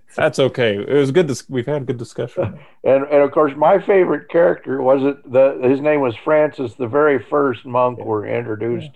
That's 0.16 0.38
okay. 0.38 0.76
It 0.76 0.88
was 0.94 1.10
good. 1.12 1.26
Dis- 1.26 1.44
we've 1.50 1.66
had 1.66 1.84
good 1.84 1.98
discussion. 1.98 2.58
and 2.84 3.04
and 3.04 3.22
of 3.22 3.32
course, 3.32 3.52
my 3.54 3.80
favorite 3.80 4.30
character 4.30 4.80
was 4.80 5.02
it 5.02 5.30
the 5.30 5.60
his 5.68 5.82
name 5.82 6.00
was 6.00 6.16
Francis, 6.24 6.72
the 6.72 6.86
very 6.88 7.22
first 7.22 7.66
monk 7.66 7.98
we're 8.02 8.24
introduced 8.26 8.92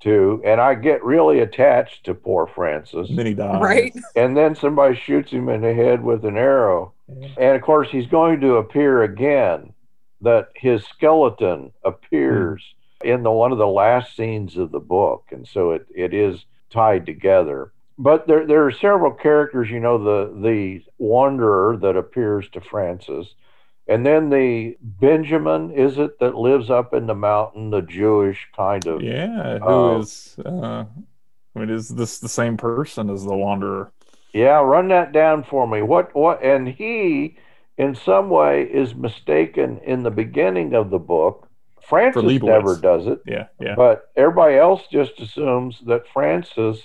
to, 0.00 0.42
and 0.44 0.60
I 0.60 0.74
get 0.74 1.04
really 1.04 1.38
attached 1.38 2.04
to 2.06 2.14
poor 2.14 2.48
Francis. 2.52 3.08
And 3.08 3.16
then 3.16 3.26
he 3.26 3.34
died. 3.34 3.62
right 3.62 3.94
And 4.16 4.36
then 4.36 4.56
somebody 4.56 4.96
shoots 4.96 5.30
him 5.30 5.48
in 5.48 5.60
the 5.60 5.74
head 5.74 6.02
with 6.02 6.24
an 6.24 6.36
arrow, 6.36 6.92
Yeah. 7.08 7.28
and 7.38 7.56
of 7.56 7.62
course, 7.62 7.88
he's 7.92 8.06
going 8.08 8.40
to 8.40 8.56
appear 8.56 9.04
again. 9.04 9.74
That 10.22 10.48
his 10.56 10.84
skeleton 10.84 11.70
appears 11.84 12.60
in 13.04 13.22
the 13.22 13.30
one 13.30 13.52
of 13.52 13.58
the 13.58 13.66
last 13.66 14.16
scenes 14.16 14.56
of 14.56 14.70
the 14.72 14.80
book, 14.80 15.24
and 15.30 15.46
so 15.46 15.72
it, 15.72 15.86
it 15.94 16.12
is 16.14 16.44
tied 16.70 17.06
together. 17.06 17.72
But 17.98 18.26
there 18.26 18.46
there 18.46 18.64
are 18.66 18.70
several 18.72 19.12
characters, 19.12 19.70
you 19.70 19.80
know, 19.80 19.98
the 19.98 20.32
the 20.40 20.82
wanderer 20.98 21.76
that 21.78 21.96
appears 21.96 22.48
to 22.50 22.60
Francis, 22.60 23.34
and 23.86 24.04
then 24.06 24.30
the 24.30 24.76
Benjamin 24.80 25.70
is 25.72 25.98
it 25.98 26.18
that 26.20 26.36
lives 26.36 26.70
up 26.70 26.94
in 26.94 27.06
the 27.06 27.14
mountain, 27.14 27.70
the 27.70 27.82
Jewish 27.82 28.48
kind 28.54 28.86
of 28.86 29.02
Yeah. 29.02 29.58
Who 29.58 29.64
Oh. 29.64 29.98
is? 30.00 30.36
Uh, 30.44 30.84
I 31.56 31.58
mean, 31.58 31.70
is 31.70 31.88
this 31.88 32.18
the 32.20 32.28
same 32.28 32.56
person 32.56 33.10
as 33.10 33.24
the 33.24 33.34
Wanderer? 33.36 33.90
Yeah, 34.32 34.60
run 34.60 34.88
that 34.88 35.12
down 35.12 35.42
for 35.42 35.66
me. 35.66 35.82
What 35.82 36.14
what 36.14 36.42
and 36.42 36.68
he 36.68 37.36
in 37.76 37.94
some 37.94 38.28
way 38.30 38.62
is 38.62 38.94
mistaken 38.94 39.78
in 39.84 40.02
the 40.02 40.10
beginning 40.10 40.74
of 40.74 40.90
the 40.90 40.98
book. 40.98 41.47
Francis 41.88 42.42
never 42.42 42.76
does 42.76 43.06
it, 43.06 43.20
Yeah. 43.26 43.46
Yeah. 43.60 43.74
but 43.76 44.10
everybody 44.16 44.56
else 44.56 44.82
just 44.90 45.18
assumes 45.20 45.80
that 45.86 46.06
Francis 46.12 46.82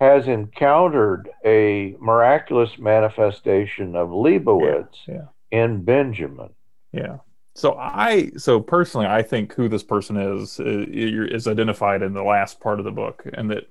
has 0.00 0.28
encountered 0.28 1.28
a 1.44 1.94
miraculous 2.00 2.78
manifestation 2.78 3.94
of 3.96 4.08
Leibowitz 4.08 4.96
Yeah. 5.06 5.26
in 5.50 5.82
Benjamin. 5.84 6.50
Yeah. 6.92 7.18
So 7.54 7.74
I, 7.78 8.30
so 8.36 8.60
personally, 8.60 9.06
I 9.06 9.22
think 9.22 9.52
who 9.54 9.68
this 9.68 9.82
person 9.82 10.16
is 10.16 10.58
is 10.60 11.46
identified 11.46 12.00
in 12.02 12.14
the 12.14 12.22
last 12.22 12.60
part 12.60 12.78
of 12.78 12.84
the 12.84 12.92
book, 12.92 13.24
and 13.34 13.50
that 13.50 13.64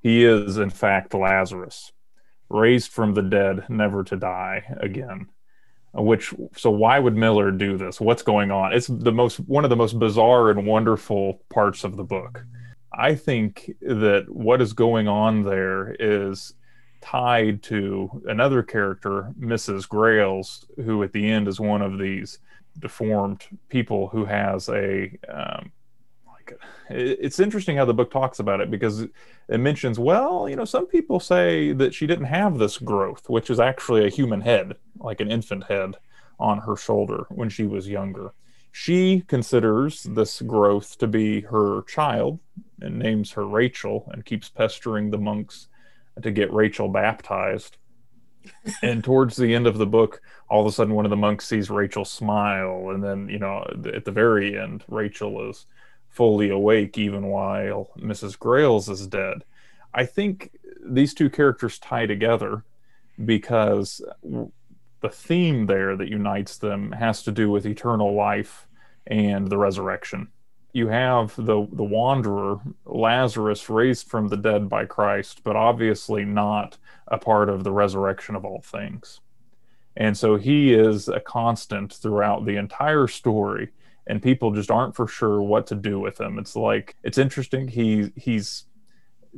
he 0.00 0.24
is 0.24 0.56
in 0.56 0.70
fact 0.70 1.12
Lazarus, 1.12 1.92
raised 2.48 2.90
from 2.92 3.12
the 3.14 3.22
dead, 3.22 3.64
never 3.68 4.04
to 4.04 4.16
die 4.16 4.64
again. 4.80 5.26
Which, 5.96 6.34
so 6.56 6.70
why 6.70 6.98
would 6.98 7.14
Miller 7.14 7.52
do 7.52 7.76
this? 7.76 8.00
What's 8.00 8.22
going 8.22 8.50
on? 8.50 8.72
It's 8.72 8.88
the 8.88 9.12
most 9.12 9.38
one 9.40 9.62
of 9.62 9.70
the 9.70 9.76
most 9.76 9.98
bizarre 9.98 10.50
and 10.50 10.66
wonderful 10.66 11.40
parts 11.50 11.84
of 11.84 11.96
the 11.96 12.02
book. 12.02 12.44
I 12.92 13.14
think 13.14 13.70
that 13.80 14.26
what 14.28 14.60
is 14.60 14.72
going 14.72 15.06
on 15.06 15.44
there 15.44 15.96
is 15.98 16.54
tied 17.00 17.62
to 17.64 18.22
another 18.26 18.62
character, 18.62 19.32
Mrs. 19.38 19.88
Grails, 19.88 20.64
who 20.76 21.02
at 21.02 21.12
the 21.12 21.30
end 21.30 21.46
is 21.46 21.60
one 21.60 21.82
of 21.82 21.98
these 21.98 22.38
deformed 22.78 23.44
people 23.68 24.08
who 24.08 24.24
has 24.24 24.68
a 24.68 25.16
um, 25.28 25.70
it's 26.90 27.40
interesting 27.40 27.76
how 27.76 27.84
the 27.84 27.94
book 27.94 28.10
talks 28.10 28.38
about 28.38 28.60
it 28.60 28.70
because 28.70 29.02
it 29.48 29.58
mentions 29.58 29.98
well 29.98 30.48
you 30.48 30.56
know 30.56 30.64
some 30.64 30.86
people 30.86 31.18
say 31.18 31.72
that 31.72 31.94
she 31.94 32.06
didn't 32.06 32.26
have 32.26 32.58
this 32.58 32.78
growth 32.78 33.28
which 33.28 33.50
is 33.50 33.58
actually 33.58 34.06
a 34.06 34.10
human 34.10 34.40
head 34.40 34.74
like 34.98 35.20
an 35.20 35.30
infant 35.30 35.64
head 35.64 35.94
on 36.38 36.58
her 36.58 36.76
shoulder 36.76 37.26
when 37.30 37.48
she 37.48 37.66
was 37.66 37.88
younger. 37.88 38.32
She 38.72 39.22
considers 39.28 40.02
this 40.02 40.42
growth 40.42 40.98
to 40.98 41.06
be 41.06 41.42
her 41.42 41.82
child 41.82 42.40
and 42.80 42.98
names 42.98 43.32
her 43.32 43.46
Rachel 43.46 44.08
and 44.12 44.24
keeps 44.24 44.48
pestering 44.48 45.10
the 45.10 45.18
monks 45.18 45.68
to 46.20 46.30
get 46.30 46.52
Rachel 46.52 46.88
baptized. 46.88 47.76
And 48.82 49.02
towards 49.02 49.36
the 49.36 49.54
end 49.54 49.66
of 49.66 49.78
the 49.78 49.86
book, 49.86 50.20
all 50.50 50.60
of 50.60 50.66
a 50.66 50.72
sudden 50.72 50.94
one 50.94 51.06
of 51.06 51.10
the 51.10 51.16
monks 51.16 51.46
sees 51.46 51.70
Rachel 51.70 52.04
smile, 52.04 52.90
and 52.90 53.02
then 53.02 53.26
you 53.30 53.38
know 53.38 53.66
at 53.94 54.04
the 54.04 54.12
very 54.12 54.58
end, 54.58 54.84
Rachel 54.86 55.48
is 55.48 55.64
fully 56.14 56.48
awake 56.48 56.96
even 56.96 57.26
while 57.26 57.90
Mrs. 57.98 58.38
Grails 58.38 58.88
is 58.88 59.06
dead. 59.08 59.44
I 59.92 60.06
think 60.06 60.52
these 60.84 61.12
two 61.12 61.28
characters 61.28 61.78
tie 61.78 62.06
together 62.06 62.62
because 63.24 64.00
the 65.00 65.08
theme 65.08 65.66
there 65.66 65.96
that 65.96 66.08
unites 66.08 66.56
them 66.56 66.92
has 66.92 67.24
to 67.24 67.32
do 67.32 67.50
with 67.50 67.66
eternal 67.66 68.14
life 68.14 68.68
and 69.08 69.48
the 69.48 69.58
resurrection. 69.58 70.28
You 70.72 70.88
have 70.88 71.34
the 71.36 71.66
the 71.72 71.84
wanderer 71.84 72.60
Lazarus 72.84 73.68
raised 73.68 74.06
from 74.08 74.28
the 74.28 74.36
dead 74.36 74.68
by 74.68 74.86
Christ, 74.86 75.42
but 75.42 75.56
obviously 75.56 76.24
not 76.24 76.78
a 77.08 77.18
part 77.18 77.48
of 77.48 77.64
the 77.64 77.72
resurrection 77.72 78.36
of 78.36 78.44
all 78.44 78.60
things. 78.60 79.20
And 79.96 80.16
so 80.16 80.36
he 80.36 80.74
is 80.74 81.08
a 81.08 81.20
constant 81.20 81.92
throughout 81.92 82.44
the 82.44 82.56
entire 82.56 83.06
story 83.08 83.70
and 84.06 84.22
people 84.22 84.52
just 84.52 84.70
aren't 84.70 84.94
for 84.94 85.06
sure 85.06 85.40
what 85.42 85.66
to 85.68 85.74
do 85.74 85.98
with 85.98 86.20
him. 86.20 86.38
It's 86.38 86.56
like 86.56 86.96
it's 87.02 87.18
interesting 87.18 87.68
he 87.68 88.12
he's 88.16 88.64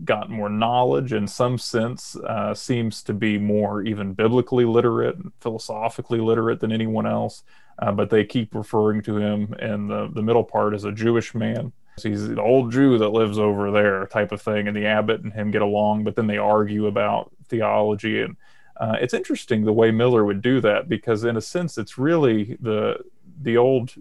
got 0.04 0.30
more 0.30 0.48
knowledge 0.48 1.12
in 1.12 1.26
some 1.26 1.58
sense, 1.58 2.16
uh, 2.16 2.54
seems 2.54 3.02
to 3.02 3.14
be 3.14 3.38
more 3.38 3.82
even 3.82 4.12
biblically 4.12 4.64
literate, 4.64 5.16
and 5.16 5.32
philosophically 5.40 6.20
literate 6.20 6.60
than 6.60 6.72
anyone 6.72 7.06
else. 7.06 7.42
Uh, 7.78 7.92
but 7.92 8.10
they 8.10 8.24
keep 8.24 8.54
referring 8.54 9.02
to 9.02 9.18
him 9.18 9.54
in 9.58 9.86
the, 9.86 10.08
the 10.12 10.22
middle 10.22 10.44
part 10.44 10.74
as 10.74 10.84
a 10.84 10.92
Jewish 10.92 11.34
man. 11.34 11.72
So 11.98 12.08
he's 12.08 12.28
the 12.28 12.40
old 12.40 12.72
Jew 12.72 12.98
that 12.98 13.10
lives 13.10 13.38
over 13.38 13.70
there, 13.70 14.06
type 14.06 14.32
of 14.32 14.40
thing. 14.40 14.68
And 14.68 14.76
the 14.76 14.86
abbot 14.86 15.22
and 15.22 15.32
him 15.32 15.50
get 15.50 15.62
along, 15.62 16.04
but 16.04 16.16
then 16.16 16.26
they 16.26 16.38
argue 16.38 16.86
about 16.86 17.30
theology. 17.48 18.22
And 18.22 18.36
uh, 18.78 18.96
it's 19.00 19.14
interesting 19.14 19.64
the 19.64 19.72
way 19.72 19.90
Miller 19.90 20.24
would 20.24 20.42
do 20.42 20.60
that 20.60 20.88
because, 20.88 21.24
in 21.24 21.36
a 21.36 21.40
sense, 21.40 21.78
it's 21.78 21.98
really 21.98 22.56
the 22.60 22.98
the 23.42 23.56
old 23.56 23.92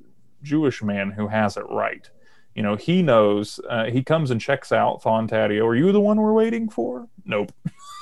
Jewish 0.46 0.82
man 0.82 1.12
who 1.12 1.28
has 1.28 1.58
it 1.58 1.66
right 1.70 2.10
you 2.56 2.64
know, 2.64 2.78
he 2.78 3.02
knows. 3.02 3.60
Uh, 3.70 3.86
he 3.86 4.02
comes 4.02 4.32
and 4.32 4.39
checks 4.39 4.72
out 4.72 5.04
Thon 5.04 5.28
Taddeo. 5.28 5.66
Are 5.66 5.76
you 5.76 5.91
the 5.91 6.00
one 6.00 6.20
we're 6.20 6.34
waiting 6.34 6.70
for? 6.70 7.08
Nope. 7.26 7.52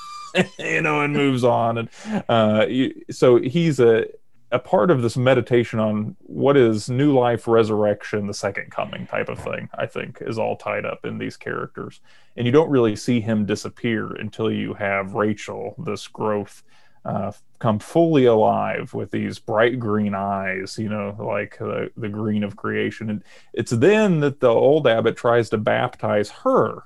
you 0.60 0.82
know, 0.82 1.02
and 1.02 1.14
moves 1.14 1.44
on. 1.44 1.80
And 1.80 1.89
uh, 2.30 2.68
so 3.12 3.38
he's 3.38 3.80
a 3.80 4.06
a 4.52 4.60
part 4.60 4.91
of 4.91 5.02
this 5.02 5.18
meditation 5.18 5.80
on 5.80 6.16
what 6.20 6.56
is 6.56 6.88
new 6.88 7.18
life, 7.18 7.48
resurrection, 7.48 8.28
the 8.28 8.36
second 8.36 8.70
coming 8.70 9.08
type 9.08 9.28
of 9.28 9.39
thing. 9.39 9.68
I 9.74 9.88
think 9.88 10.20
is 10.22 10.38
all 10.38 10.56
tied 10.56 10.86
up 10.86 11.04
in 11.04 11.18
these 11.18 11.36
characters, 11.36 12.00
and 12.38 12.46
you 12.46 12.52
don't 12.52 12.70
really 12.70 12.96
see 12.96 13.20
him 13.20 13.48
disappear 13.48 14.14
until 14.14 14.52
you 14.52 14.76
have 14.76 15.16
Rachel, 15.16 15.74
this 15.84 16.08
growth 16.08 16.62
uh, 17.06 17.32
come 17.60 17.80
fully 17.80 18.26
alive 18.26 18.93
with 18.93 19.12
these 19.12 19.39
bright 19.39 19.80
green 19.80 20.16
eyes, 20.16 20.78
you 20.78 20.89
know, 20.89 21.16
like 21.20 21.58
the, 21.58 21.91
the 21.97 22.10
green 22.10 22.43
of 22.43 22.56
creation. 22.56 23.10
And 23.10 23.24
it's 23.54 23.72
then 23.72 24.22
that 24.22 24.39
the 24.39 24.49
old 24.49 24.88
abbot 24.88 25.18
tries 25.18 25.49
to 25.49 25.58
baptize 25.58 26.30
her, 26.30 26.84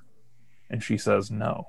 and 0.69 0.83
she 0.83 0.97
says 0.97 1.29
no, 1.29 1.67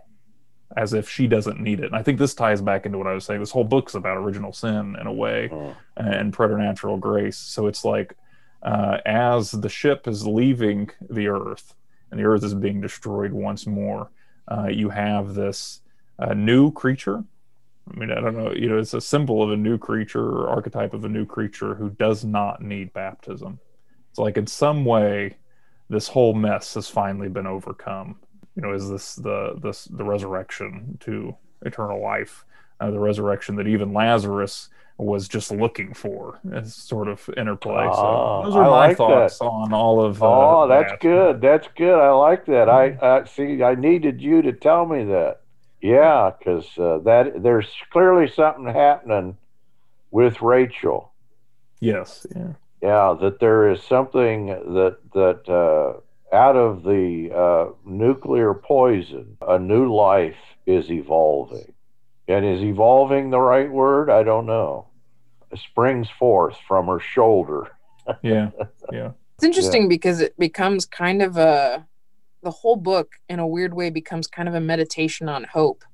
as 0.77 0.95
if 0.95 1.09
she 1.09 1.27
doesn't 1.27 1.61
need 1.61 1.81
it. 1.81 1.87
And 1.87 1.97
I 1.97 2.03
think 2.03 2.19
this 2.19 2.35
ties 2.35 2.63
back 2.63 2.87
into 2.87 2.99
what 2.99 3.07
I 3.07 3.15
was 3.15 3.25
saying. 3.25 3.41
This 3.41 3.51
whole 3.51 3.65
book's 3.65 3.95
about 3.95 4.17
original 4.17 4.53
sin 4.53 4.97
in 4.99 5.07
a 5.07 5.13
way 5.13 5.51
oh. 5.53 5.77
and 5.97 6.33
preternatural 6.33 6.97
grace. 6.97 7.37
So 7.37 7.67
it's 7.67 7.85
like 7.85 8.17
uh, 8.63 8.99
as 9.05 9.51
the 9.51 9.69
ship 9.69 10.09
is 10.09 10.27
leaving 10.27 10.91
the 11.09 11.29
earth 11.29 11.75
and 12.11 12.19
the 12.19 12.25
earth 12.25 12.45
is 12.45 12.55
being 12.55 12.81
destroyed 12.81 13.33
once 13.33 13.67
more, 13.67 14.11
uh, 14.51 14.69
you 14.69 14.89
have 14.89 15.35
this 15.35 15.83
uh, 16.19 16.33
new 16.33 16.73
creature 16.73 17.25
I 17.91 17.99
mean, 17.99 18.11
I 18.11 18.21
don't 18.21 18.37
know. 18.37 18.53
You 18.53 18.69
know, 18.69 18.79
it's 18.79 18.95
a 18.95 19.01
symbol 19.01 19.43
of 19.43 19.51
a 19.51 19.57
new 19.57 19.79
creature 19.79 20.25
or 20.25 20.49
archetype 20.49 20.95
of 20.95 21.05
a 21.05 21.09
new 21.09 21.25
creature 21.27 21.75
who 21.75 21.91
does 21.91 22.25
not 22.25 22.63
need 22.63 22.93
baptism. 22.93 23.59
It's 24.11 24.19
like 24.19 24.37
in 24.37 24.47
some 24.47 24.85
way, 24.85 25.37
this 25.89 26.09
whole 26.09 26.35
mess 26.35 26.75
has 26.75 26.89
finally 26.89 27.29
been 27.29 27.47
overcome. 27.47 28.17
You 28.57 28.63
know, 28.63 28.73
is 28.73 28.91
this 28.91 29.15
the 29.15 29.59
this 29.63 29.85
the 29.85 30.05
resurrection 30.05 30.99
to 31.01 31.35
eternal 31.63 32.03
life, 32.03 32.45
uh, 32.81 32.91
the 32.91 32.99
resurrection 32.99 33.57
that 33.57 33.67
even 33.67 33.93
Lazarus 33.93 34.69
was 34.99 35.29
just 35.29 35.53
looking 35.53 35.95
for, 35.95 36.41
as 36.53 36.75
sort 36.75 37.07
of 37.07 37.29
interplay. 37.37 37.85
So 37.85 37.91
ah, 37.93 38.43
those 38.43 38.57
are 38.57 38.65
I 38.65 38.69
my 38.69 38.87
like 38.89 38.97
thoughts 38.97 39.39
that. 39.39 39.45
on 39.45 39.73
all 39.73 40.03
of. 40.03 40.23
Uh, 40.23 40.27
oh, 40.27 40.69
that's 40.69 40.91
that. 40.93 41.01
good. 41.01 41.41
That's 41.41 41.69
good. 41.77 41.99
I 41.99 42.11
like 42.11 42.45
that. 42.47 42.69
I, 42.69 42.99
I 43.01 43.25
see. 43.25 43.63
I 43.63 43.77
needed 43.77 44.21
you 44.21 44.43
to 44.43 44.53
tell 44.53 44.87
me 44.87 45.05
that. 45.05 45.43
Yeah, 45.81 46.33
because 46.37 46.67
uh, 46.79 46.99
that 47.05 47.43
there's 47.43 47.69
clearly 47.91 48.29
something 48.29 48.67
happening 48.67 49.37
with 50.11 50.43
Rachel. 50.43 51.13
Yes. 51.81 52.27
Yeah. 52.35 52.53
Yeah, 52.83 53.17
that 53.21 53.41
there 53.41 53.71
is 53.71 53.83
something 53.83 54.47
that 54.47 54.99
that 55.13 55.49
uh, 55.49 56.01
out 56.35 56.57
of 56.57 56.83
the 56.83 57.31
uh, 57.35 57.73
nuclear 57.85 58.55
poison, 58.55 59.37
a 59.41 59.59
new 59.59 59.93
life 59.93 60.37
is 60.67 60.91
evolving, 60.91 61.73
and 62.29 62.45
is 62.45 62.63
evolving 62.63 63.31
the 63.31 63.41
right 63.41 63.71
word? 63.71 64.11
I 64.11 64.23
don't 64.23 64.47
know. 64.47 64.87
It 65.51 65.59
springs 65.59 66.09
forth 66.19 66.57
from 66.67 66.87
her 66.87 67.01
shoulder. 67.01 67.69
yeah. 68.23 68.51
Yeah. 68.93 69.13
It's 69.37 69.45
interesting 69.45 69.83
yeah. 69.83 69.89
because 69.89 70.21
it 70.21 70.37
becomes 70.39 70.85
kind 70.85 71.23
of 71.23 71.37
a 71.37 71.87
the 72.43 72.51
whole 72.51 72.77
book 72.77 73.15
in 73.29 73.39
a 73.39 73.47
weird 73.47 73.75
way 73.75 73.91
becomes 73.91 74.27
kind 74.27 74.49
of 74.49 74.55
a 74.55 74.61
meditation 74.61 75.29
on 75.29 75.45
hope 75.45 75.85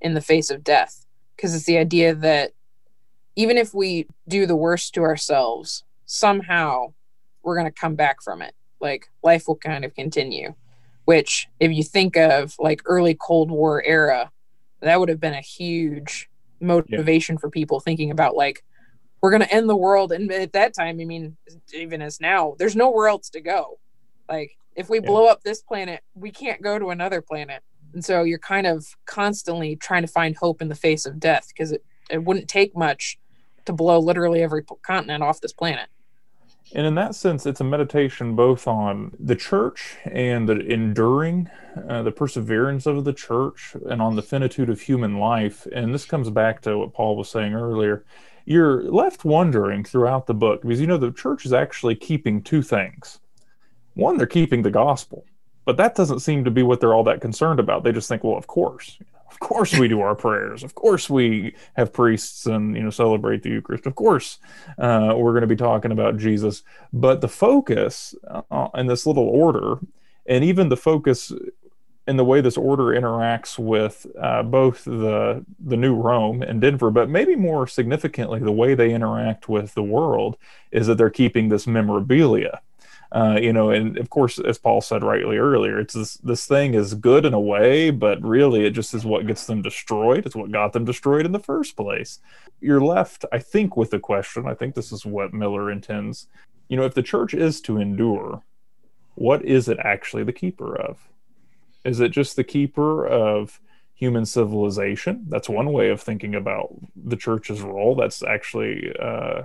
in 0.00 0.14
the 0.14 0.20
face 0.20 0.50
of 0.50 0.64
death. 0.64 1.06
Because 1.36 1.54
it's 1.54 1.64
the 1.64 1.78
idea 1.78 2.14
that 2.14 2.52
even 3.36 3.56
if 3.56 3.72
we 3.72 4.06
do 4.28 4.46
the 4.46 4.56
worst 4.56 4.94
to 4.94 5.02
ourselves 5.02 5.84
somehow 6.06 6.92
we're 7.42 7.56
going 7.56 7.66
to 7.66 7.80
come 7.80 7.94
back 7.94 8.22
from 8.22 8.42
it. 8.42 8.54
Like 8.80 9.08
life 9.22 9.44
will 9.46 9.56
kind 9.56 9.84
of 9.84 9.94
continue 9.94 10.54
which 11.04 11.48
if 11.58 11.72
you 11.72 11.82
think 11.82 12.16
of 12.16 12.54
like 12.58 12.80
early 12.84 13.14
cold 13.14 13.50
war 13.50 13.82
era 13.82 14.30
that 14.80 14.98
would 14.98 15.08
have 15.08 15.20
been 15.20 15.34
a 15.34 15.40
huge 15.40 16.28
motivation 16.60 17.34
yeah. 17.36 17.40
for 17.40 17.50
people 17.50 17.80
thinking 17.80 18.10
about 18.10 18.34
like 18.34 18.62
we're 19.20 19.30
going 19.30 19.42
to 19.42 19.54
end 19.54 19.68
the 19.68 19.76
world. 19.76 20.10
And 20.10 20.30
at 20.32 20.52
that 20.52 20.74
time 20.74 20.98
i 21.00 21.04
mean 21.04 21.36
even 21.72 22.02
as 22.02 22.20
now 22.20 22.54
there's 22.58 22.76
nowhere 22.76 23.08
else 23.08 23.30
to 23.30 23.40
go. 23.40 23.78
Like 24.28 24.56
if 24.74 24.88
we 24.88 24.98
yeah. 24.98 25.06
blow 25.06 25.26
up 25.26 25.42
this 25.42 25.62
planet, 25.62 26.00
we 26.14 26.30
can't 26.30 26.62
go 26.62 26.78
to 26.78 26.90
another 26.90 27.20
planet. 27.20 27.62
And 27.94 28.04
so 28.04 28.22
you're 28.22 28.38
kind 28.38 28.66
of 28.66 28.86
constantly 29.04 29.76
trying 29.76 30.02
to 30.02 30.08
find 30.08 30.36
hope 30.36 30.62
in 30.62 30.68
the 30.68 30.74
face 30.74 31.04
of 31.04 31.20
death 31.20 31.48
because 31.48 31.72
it, 31.72 31.84
it 32.10 32.24
wouldn't 32.24 32.48
take 32.48 32.76
much 32.76 33.18
to 33.66 33.72
blow 33.72 33.98
literally 33.98 34.42
every 34.42 34.64
continent 34.82 35.22
off 35.22 35.40
this 35.40 35.52
planet. 35.52 35.88
And 36.74 36.86
in 36.86 36.94
that 36.94 37.14
sense, 37.14 37.44
it's 37.44 37.60
a 37.60 37.64
meditation 37.64 38.34
both 38.34 38.66
on 38.66 39.12
the 39.20 39.36
church 39.36 39.96
and 40.04 40.48
the 40.48 40.58
enduring, 40.58 41.50
uh, 41.88 42.02
the 42.02 42.12
perseverance 42.12 42.86
of 42.86 43.04
the 43.04 43.12
church, 43.12 43.76
and 43.90 44.00
on 44.00 44.16
the 44.16 44.22
finitude 44.22 44.70
of 44.70 44.80
human 44.80 45.18
life. 45.18 45.66
And 45.72 45.92
this 45.92 46.06
comes 46.06 46.30
back 46.30 46.62
to 46.62 46.78
what 46.78 46.94
Paul 46.94 47.16
was 47.16 47.28
saying 47.28 47.52
earlier. 47.52 48.04
You're 48.46 48.84
left 48.84 49.24
wondering 49.24 49.84
throughout 49.84 50.26
the 50.26 50.34
book 50.34 50.62
because 50.62 50.80
you 50.80 50.86
know 50.86 50.96
the 50.96 51.12
church 51.12 51.44
is 51.44 51.52
actually 51.52 51.94
keeping 51.94 52.42
two 52.42 52.62
things 52.62 53.20
one, 53.94 54.16
they're 54.16 54.26
keeping 54.26 54.62
the 54.62 54.70
gospel, 54.70 55.24
but 55.64 55.76
that 55.76 55.94
doesn't 55.94 56.20
seem 56.20 56.44
to 56.44 56.50
be 56.50 56.62
what 56.62 56.80
they're 56.80 56.94
all 56.94 57.04
that 57.04 57.20
concerned 57.20 57.60
about. 57.60 57.84
They 57.84 57.92
just 57.92 58.08
think, 58.08 58.24
well, 58.24 58.36
of 58.36 58.46
course, 58.46 58.98
of 59.32 59.40
course 59.40 59.78
we 59.78 59.88
do 59.88 60.00
our 60.00 60.14
prayers. 60.14 60.62
Of 60.62 60.74
course 60.74 61.08
we 61.08 61.54
have 61.74 61.92
priests 61.92 62.46
and 62.46 62.76
you 62.76 62.82
know 62.82 62.90
celebrate 62.90 63.42
the 63.42 63.50
Eucharist. 63.50 63.86
Of 63.86 63.94
course 63.94 64.38
uh, 64.78 65.14
we're 65.16 65.32
going 65.32 65.42
to 65.42 65.46
be 65.46 65.56
talking 65.56 65.92
about 65.92 66.18
Jesus. 66.18 66.62
But 66.92 67.20
the 67.20 67.28
focus 67.28 68.14
uh, 68.28 68.68
in 68.74 68.86
this 68.86 69.06
little 69.06 69.28
order, 69.28 69.76
and 70.26 70.44
even 70.44 70.68
the 70.68 70.76
focus 70.76 71.32
in 72.06 72.16
the 72.16 72.24
way 72.24 72.40
this 72.40 72.56
order 72.56 72.84
interacts 72.84 73.58
with 73.58 74.06
uh, 74.20 74.42
both 74.42 74.84
the 74.84 75.44
the 75.58 75.76
new 75.76 75.94
Rome 75.94 76.42
and 76.42 76.60
Denver, 76.60 76.90
but 76.90 77.08
maybe 77.08 77.34
more 77.34 77.66
significantly, 77.66 78.40
the 78.40 78.52
way 78.52 78.74
they 78.74 78.92
interact 78.92 79.48
with 79.48 79.74
the 79.74 79.82
world 79.82 80.36
is 80.70 80.86
that 80.88 80.98
they're 80.98 81.10
keeping 81.10 81.48
this 81.48 81.66
memorabilia 81.66 82.60
uh, 83.12 83.38
you 83.40 83.52
know, 83.52 83.70
and 83.70 83.98
of 83.98 84.08
course, 84.08 84.38
as 84.38 84.56
Paul 84.56 84.80
said 84.80 85.04
rightly 85.04 85.36
earlier, 85.36 85.78
it's 85.78 85.92
this 85.92 86.14
this 86.14 86.46
thing 86.46 86.72
is 86.72 86.94
good 86.94 87.26
in 87.26 87.34
a 87.34 87.40
way, 87.40 87.90
but 87.90 88.22
really 88.22 88.64
it 88.64 88.70
just 88.70 88.94
is 88.94 89.04
what 89.04 89.26
gets 89.26 89.44
them 89.46 89.60
destroyed. 89.60 90.24
It's 90.24 90.34
what 90.34 90.50
got 90.50 90.72
them 90.72 90.86
destroyed 90.86 91.26
in 91.26 91.32
the 91.32 91.38
first 91.38 91.76
place. 91.76 92.20
You're 92.60 92.80
left, 92.80 93.26
I 93.30 93.38
think, 93.38 93.76
with 93.76 93.90
the 93.90 93.98
question. 93.98 94.46
I 94.46 94.54
think 94.54 94.74
this 94.74 94.92
is 94.92 95.04
what 95.04 95.34
Miller 95.34 95.70
intends. 95.70 96.26
You 96.68 96.78
know, 96.78 96.84
if 96.84 96.94
the 96.94 97.02
church 97.02 97.34
is 97.34 97.60
to 97.62 97.76
endure, 97.76 98.42
what 99.14 99.44
is 99.44 99.68
it 99.68 99.78
actually 99.84 100.24
the 100.24 100.32
keeper 100.32 100.74
of? 100.74 101.06
Is 101.84 102.00
it 102.00 102.12
just 102.12 102.36
the 102.36 102.44
keeper 102.44 103.06
of 103.06 103.60
human 103.94 104.24
civilization? 104.24 105.26
That's 105.28 105.50
one 105.50 105.70
way 105.72 105.90
of 105.90 106.00
thinking 106.00 106.34
about 106.34 106.74
the 106.96 107.16
church's 107.16 107.60
role. 107.60 107.94
That's 107.94 108.22
actually 108.22 108.90
uh, 108.98 109.42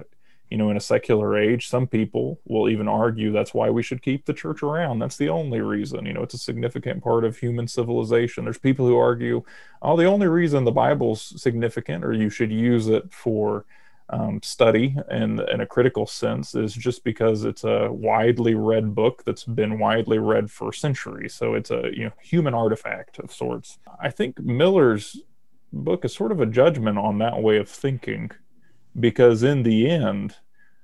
you 0.50 0.58
know, 0.58 0.70
in 0.70 0.78
a 0.78 0.82
secular 0.82 1.38
age, 1.38 1.68
some 1.68 1.88
people 1.88 2.40
will 2.46 2.70
even 2.70 2.88
argue 2.88 3.32
that's 3.32 3.54
why 3.54 3.70
we 3.70 3.84
should 3.84 4.02
keep 4.02 4.26
the 4.26 4.34
church 4.34 4.64
around. 4.64 5.00
That's 5.00 5.18
the 5.18 5.30
only 5.30 5.60
reason. 5.60 6.06
You 6.06 6.14
know, 6.14 6.24
it's 6.24 6.34
a 6.34 6.40
significant 6.40 7.04
part 7.04 7.26
of 7.26 7.38
human 7.38 7.68
civilization. 7.68 8.46
There's 8.46 8.58
people 8.58 8.88
who 8.88 8.98
argue, 8.98 9.44
oh, 9.82 9.98
the 9.98 10.06
only 10.06 10.28
reason 10.28 10.64
the 10.64 10.72
Bible's 10.72 11.34
significant 11.42 12.06
or 12.06 12.14
you 12.14 12.30
should 12.30 12.52
use 12.52 12.88
it 12.88 13.14
for 13.14 13.66
um, 14.10 14.40
study 14.42 14.96
and 15.10 15.42
in 15.42 15.60
a 15.60 15.66
critical 15.66 16.08
sense 16.08 16.56
is 16.56 16.74
just 16.74 17.04
because 17.04 17.44
it's 17.44 17.66
a 17.66 17.92
widely 17.92 18.56
read 18.56 18.96
book 18.96 19.24
that's 19.26 19.44
been 19.44 19.80
widely 19.80 20.18
read 20.18 20.50
for 20.50 20.72
centuries. 20.72 21.34
So 21.34 21.56
it's 21.56 21.72
a 21.72 21.90
you 21.94 22.06
know 22.06 22.12
human 22.22 22.54
artifact 22.54 23.20
of 23.20 23.34
sorts. 23.34 23.80
I 24.02 24.10
think 24.10 24.40
Miller's 24.40 25.22
book 25.74 26.06
is 26.06 26.14
sort 26.14 26.32
of 26.32 26.40
a 26.40 26.46
judgment 26.46 26.98
on 26.98 27.18
that 27.18 27.42
way 27.42 27.58
of 27.58 27.68
thinking 27.68 28.32
because 29.00 29.44
in 29.44 29.64
the 29.64 29.90
end 29.90 30.36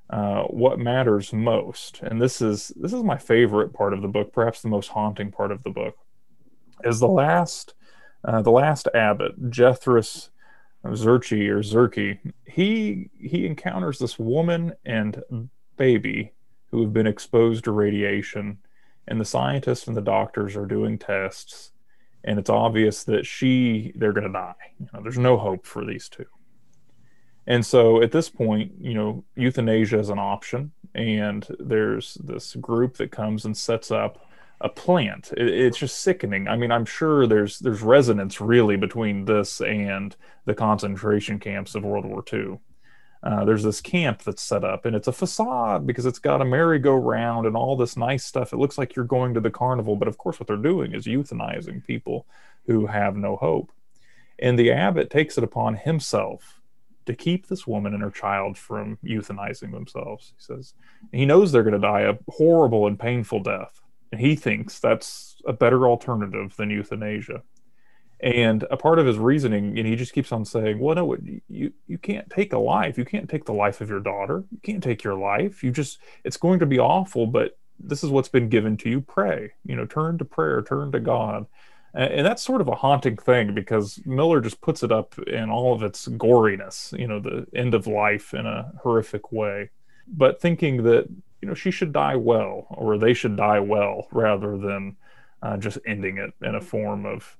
uh, 0.10 0.44
what 0.44 0.80
matters 0.80 1.34
most 1.34 2.02
and 2.04 2.22
this 2.22 2.42
is 2.42 2.72
this 2.76 2.94
is 2.94 3.04
my 3.04 3.18
favorite 3.18 3.74
part 3.74 3.94
of 3.94 4.02
the 4.02 4.08
book 4.08 4.32
perhaps 4.32 4.62
the 4.62 4.68
most 4.68 4.90
haunting 4.90 5.32
part 5.32 5.52
of 5.52 5.64
the 5.64 5.70
book 5.70 5.98
is 6.84 7.00
the 7.00 7.08
last 7.08 7.74
uh, 8.26 8.42
the 8.42 8.52
last 8.52 8.88
abbot 8.94 9.50
jethros 9.50 10.30
Zerchi 10.92 11.48
or 11.48 11.60
Zerki, 11.60 12.20
he 12.46 13.10
he 13.18 13.46
encounters 13.46 14.00
this 14.00 14.20
woman 14.20 14.74
and 14.86 15.24
baby 15.78 16.34
who 16.72 16.82
have 16.82 16.94
been 16.94 17.08
exposed 17.08 17.64
to 17.64 17.72
radiation, 17.72 18.58
and 19.08 19.20
the 19.20 19.26
scientists 19.26 19.88
and 19.88 19.96
the 19.96 20.02
doctors 20.02 20.56
are 20.56 20.66
doing 20.66 20.98
tests, 20.98 21.72
and 22.24 22.38
it's 22.38 22.50
obvious 22.50 23.04
that 23.06 23.26
she 23.26 23.94
they're 23.96 24.14
going 24.14 24.28
to 24.28 24.34
die. 24.34 24.54
You 24.80 24.90
know, 24.94 25.02
there's 25.02 25.18
no 25.18 25.38
hope 25.38 25.66
for 25.66 25.86
these 25.86 26.10
two. 26.10 26.26
And 27.46 27.66
so 27.66 28.02
at 28.02 28.12
this 28.12 28.30
point, 28.30 28.72
you 28.80 28.94
know, 28.94 29.24
euthanasia 29.36 30.00
is 30.00 30.10
an 30.10 30.20
option, 30.20 30.72
and 30.96 31.46
there's 31.60 32.16
this 32.16 32.56
group 32.56 32.98
that 32.98 33.12
comes 33.12 33.46
and 33.46 33.56
sets 33.56 33.92
up 33.92 34.26
a 34.62 34.70
plant. 34.70 35.34
It, 35.36 35.48
it's 35.48 35.78
just 35.78 36.02
sickening. 36.02 36.48
I 36.48 36.56
mean, 36.56 36.72
I'm 36.72 36.86
sure 36.86 37.28
there's 37.28 37.60
there's 37.60 37.82
resonance 37.82 38.40
really 38.40 38.78
between 38.78 39.26
this 39.26 39.62
and 39.62 40.16
the 40.46 40.56
concentration 40.56 41.40
camps 41.40 41.76
of 41.76 41.84
World 41.84 42.06
War 42.06 42.24
II. 42.32 42.60
Uh, 43.22 43.46
there's 43.46 43.64
this 43.64 43.80
camp 43.80 44.22
that's 44.24 44.42
set 44.42 44.66
up, 44.66 44.86
and 44.86 44.96
it's 44.96 45.08
a 45.08 45.14
facade 45.14 45.88
because 45.88 46.06
it's 46.06 46.20
got 46.20 46.42
a 46.42 46.46
merry-go-round 46.46 47.48
and 47.48 47.56
all 47.56 47.78
this 47.78 47.96
nice 47.96 48.26
stuff. 48.26 48.52
It 48.52 48.58
looks 48.58 48.78
like 48.78 48.96
you're 48.98 49.06
going 49.06 49.34
to 49.34 49.40
the 49.40 49.50
carnival, 49.50 49.96
but 49.96 50.10
of 50.10 50.18
course, 50.18 50.40
what 50.40 50.48
they're 50.48 50.58
doing 50.58 50.94
is 50.94 51.06
euthanizing 51.06 51.86
people 51.86 52.26
who 52.66 52.88
have 52.88 53.16
no 53.16 53.38
hope. 53.38 53.72
And 54.40 54.60
the 54.60 54.72
abbot 54.72 55.10
takes 55.10 55.38
it 55.38 55.44
upon 55.44 55.76
himself 55.76 56.60
to 57.06 57.16
keep 57.16 57.48
this 57.48 57.68
woman 57.68 57.94
and 57.94 58.04
her 58.04 58.12
child 58.12 58.58
from 58.58 58.98
euthanizing 59.04 59.72
themselves. 59.72 60.34
He 60.38 60.44
says 60.44 60.74
he 61.12 61.26
knows 61.26 61.52
they're 61.52 61.64
going 61.64 61.74
to 61.74 61.80
die 61.80 62.02
a 62.02 62.18
horrible 62.30 62.88
and 62.88 63.00
painful 63.00 63.42
death, 63.42 63.82
and 64.12 64.22
he 64.22 64.36
thinks 64.36 64.80
that's 64.80 65.42
a 65.46 65.54
better 65.54 65.88
alternative 65.88 66.56
than 66.56 66.70
euthanasia. 66.70 67.44
And 68.20 68.64
a 68.72 68.78
part 68.78 69.00
of 69.00 69.06
his 69.06 69.18
reasoning, 69.18 69.78
and 69.78 69.86
he 69.86 69.98
just 69.98 70.14
keeps 70.14 70.32
on 70.32 70.46
saying, 70.46 70.80
"Well, 70.80 70.96
no, 70.96 71.18
you 71.50 71.74
you 71.88 71.98
can't 71.98 72.30
take 72.30 72.54
a 72.54 72.58
life. 72.58 72.98
You 72.98 73.04
can't 73.04 73.30
take 73.30 73.44
the 73.44 73.54
life 73.54 73.82
of 73.82 73.90
your 73.90 74.00
daughter. 74.00 74.46
You 74.50 74.60
can't 74.64 74.82
take 74.82 75.04
your 75.04 75.16
life. 75.16 75.62
You 75.62 75.72
just 75.72 75.98
it's 76.24 76.38
going 76.38 76.60
to 76.60 76.66
be 76.66 76.80
awful, 76.80 77.28
but 77.28 77.58
this 77.78 78.02
is 78.02 78.10
what's 78.10 78.30
been 78.30 78.48
given 78.48 78.78
to 78.78 78.90
you. 78.90 79.02
Pray. 79.02 79.52
You 79.66 79.76
know, 79.76 79.86
turn 79.86 80.18
to 80.20 80.26
prayer, 80.26 80.62
turn 80.62 80.92
to 80.94 81.00
God." 81.02 81.48
And 81.96 82.26
that's 82.26 82.42
sort 82.42 82.62
of 82.62 82.68
a 82.68 82.76
haunting 82.76 83.18
thing 83.18 83.54
because 83.54 84.00
Miller 84.06 84.42
just 84.42 84.62
puts 84.62 84.82
it 84.82 84.92
up 84.92 85.18
in 85.28 85.52
all 85.52 85.76
of 85.76 85.84
its 85.84 86.08
goriness, 86.08 86.98
you 86.98 87.08
know, 87.08 87.20
the 87.20 87.46
end 87.54 87.76
of 87.76 87.86
life 87.86 88.34
in 88.34 88.48
a 88.48 88.72
horrific 88.82 89.32
way. 89.32 89.70
But 90.08 90.42
thinking 90.42 90.84
that, 90.84 91.08
you 91.42 91.48
know, 91.48 91.54
she 91.54 91.70
should 91.70 91.94
die 91.94 92.16
well 92.16 92.66
or 92.72 92.98
they 92.98 93.14
should 93.14 93.38
die 93.38 93.60
well 93.60 94.08
rather 94.12 94.58
than 94.58 94.98
uh, 95.44 95.58
just 95.58 95.78
ending 95.86 96.18
it 96.18 96.34
in 96.42 96.56
a 96.56 96.62
form 96.62 97.06
of 97.06 97.38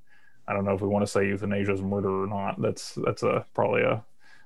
I 0.48 0.54
don't 0.54 0.66
know 0.66 0.74
if 0.74 0.82
we 0.82 0.88
want 0.88 1.04
to 1.06 1.12
say 1.12 1.28
euthanasia 1.28 1.74
is 1.74 1.82
murder 1.82 2.24
or 2.24 2.28
not. 2.28 2.62
That's 2.62 2.96
that's 3.06 3.24
a 3.24 3.46
probably 3.54 3.84
a 3.84 4.04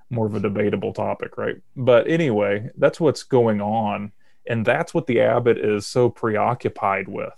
more 0.10 0.28
of 0.28 0.36
a 0.36 0.40
debatable 0.40 0.94
topic, 0.94 1.38
right? 1.38 1.58
But 1.76 2.08
anyway, 2.08 2.70
that's 2.78 3.00
what's 3.00 3.24
going 3.24 3.62
on, 3.62 4.12
and 4.46 4.66
that's 4.66 4.94
what 4.94 5.08
the 5.08 5.22
abbot 5.22 5.58
is 5.58 5.86
so 5.86 6.10
preoccupied 6.10 7.08
with, 7.08 7.34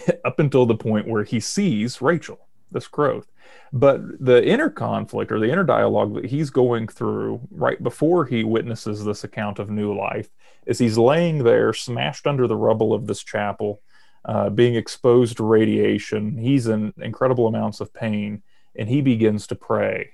up 0.24 0.38
until 0.38 0.66
the 0.66 0.74
point 0.74 1.08
where 1.08 1.24
he 1.24 1.40
sees 1.40 2.00
Rachel, 2.02 2.48
this 2.70 2.88
growth. 2.88 3.30
But 3.72 4.24
the 4.24 4.46
inner 4.46 4.70
conflict 4.70 5.32
or 5.32 5.38
the 5.38 5.50
inner 5.50 5.64
dialogue 5.64 6.14
that 6.14 6.26
he's 6.26 6.50
going 6.50 6.88
through 6.88 7.40
right 7.50 7.82
before 7.82 8.26
he 8.26 8.44
witnesses 8.44 9.04
this 9.04 9.24
account 9.24 9.58
of 9.58 9.70
new 9.70 9.96
life 9.96 10.28
is 10.66 10.78
he's 10.78 10.98
laying 10.98 11.44
there, 11.44 11.72
smashed 11.72 12.26
under 12.26 12.46
the 12.46 12.56
rubble 12.56 12.92
of 12.92 13.06
this 13.06 13.22
chapel 13.22 13.80
uh, 14.24 14.50
being 14.50 14.74
exposed 14.74 15.36
to 15.38 15.44
radiation. 15.44 16.36
He's 16.38 16.68
in 16.68 16.92
incredible 16.98 17.46
amounts 17.46 17.80
of 17.80 17.92
pain, 17.92 18.42
and 18.76 18.88
he 18.88 19.00
begins 19.00 19.46
to 19.48 19.54
pray 19.54 20.12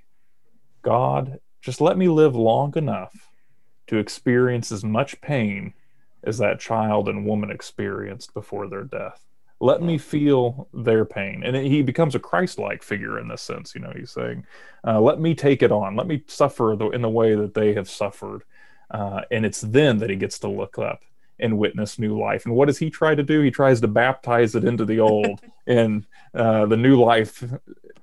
God, 0.82 1.40
just 1.60 1.80
let 1.80 1.98
me 1.98 2.08
live 2.08 2.34
long 2.34 2.76
enough 2.76 3.30
to 3.88 3.98
experience 3.98 4.70
as 4.70 4.84
much 4.84 5.20
pain 5.20 5.74
as 6.22 6.38
that 6.38 6.60
child 6.60 7.08
and 7.08 7.26
woman 7.26 7.50
experienced 7.50 8.32
before 8.32 8.68
their 8.68 8.84
death. 8.84 9.27
Let 9.60 9.82
me 9.82 9.98
feel 9.98 10.68
their 10.72 11.04
pain. 11.04 11.42
And 11.44 11.56
he 11.56 11.82
becomes 11.82 12.14
a 12.14 12.20
Christ 12.20 12.58
like 12.58 12.82
figure 12.82 13.18
in 13.18 13.28
this 13.28 13.42
sense. 13.42 13.74
You 13.74 13.80
know, 13.80 13.92
he's 13.94 14.12
saying, 14.12 14.46
uh, 14.86 15.00
Let 15.00 15.20
me 15.20 15.34
take 15.34 15.62
it 15.62 15.72
on. 15.72 15.96
Let 15.96 16.06
me 16.06 16.22
suffer 16.26 16.72
in 16.92 17.02
the 17.02 17.08
way 17.08 17.34
that 17.34 17.54
they 17.54 17.74
have 17.74 17.88
suffered. 17.88 18.42
Uh, 18.90 19.22
and 19.30 19.44
it's 19.44 19.60
then 19.60 19.98
that 19.98 20.10
he 20.10 20.16
gets 20.16 20.38
to 20.40 20.48
look 20.48 20.78
up 20.78 21.02
and 21.40 21.58
witness 21.58 21.98
new 21.98 22.18
life. 22.18 22.46
And 22.46 22.54
what 22.54 22.66
does 22.66 22.78
he 22.78 22.90
try 22.90 23.14
to 23.14 23.22
do? 23.22 23.40
He 23.42 23.50
tries 23.50 23.80
to 23.80 23.88
baptize 23.88 24.54
it 24.54 24.64
into 24.64 24.84
the 24.84 25.00
old, 25.00 25.40
and 25.66 26.06
uh, 26.34 26.66
the 26.66 26.76
new 26.76 27.00
life 27.00 27.44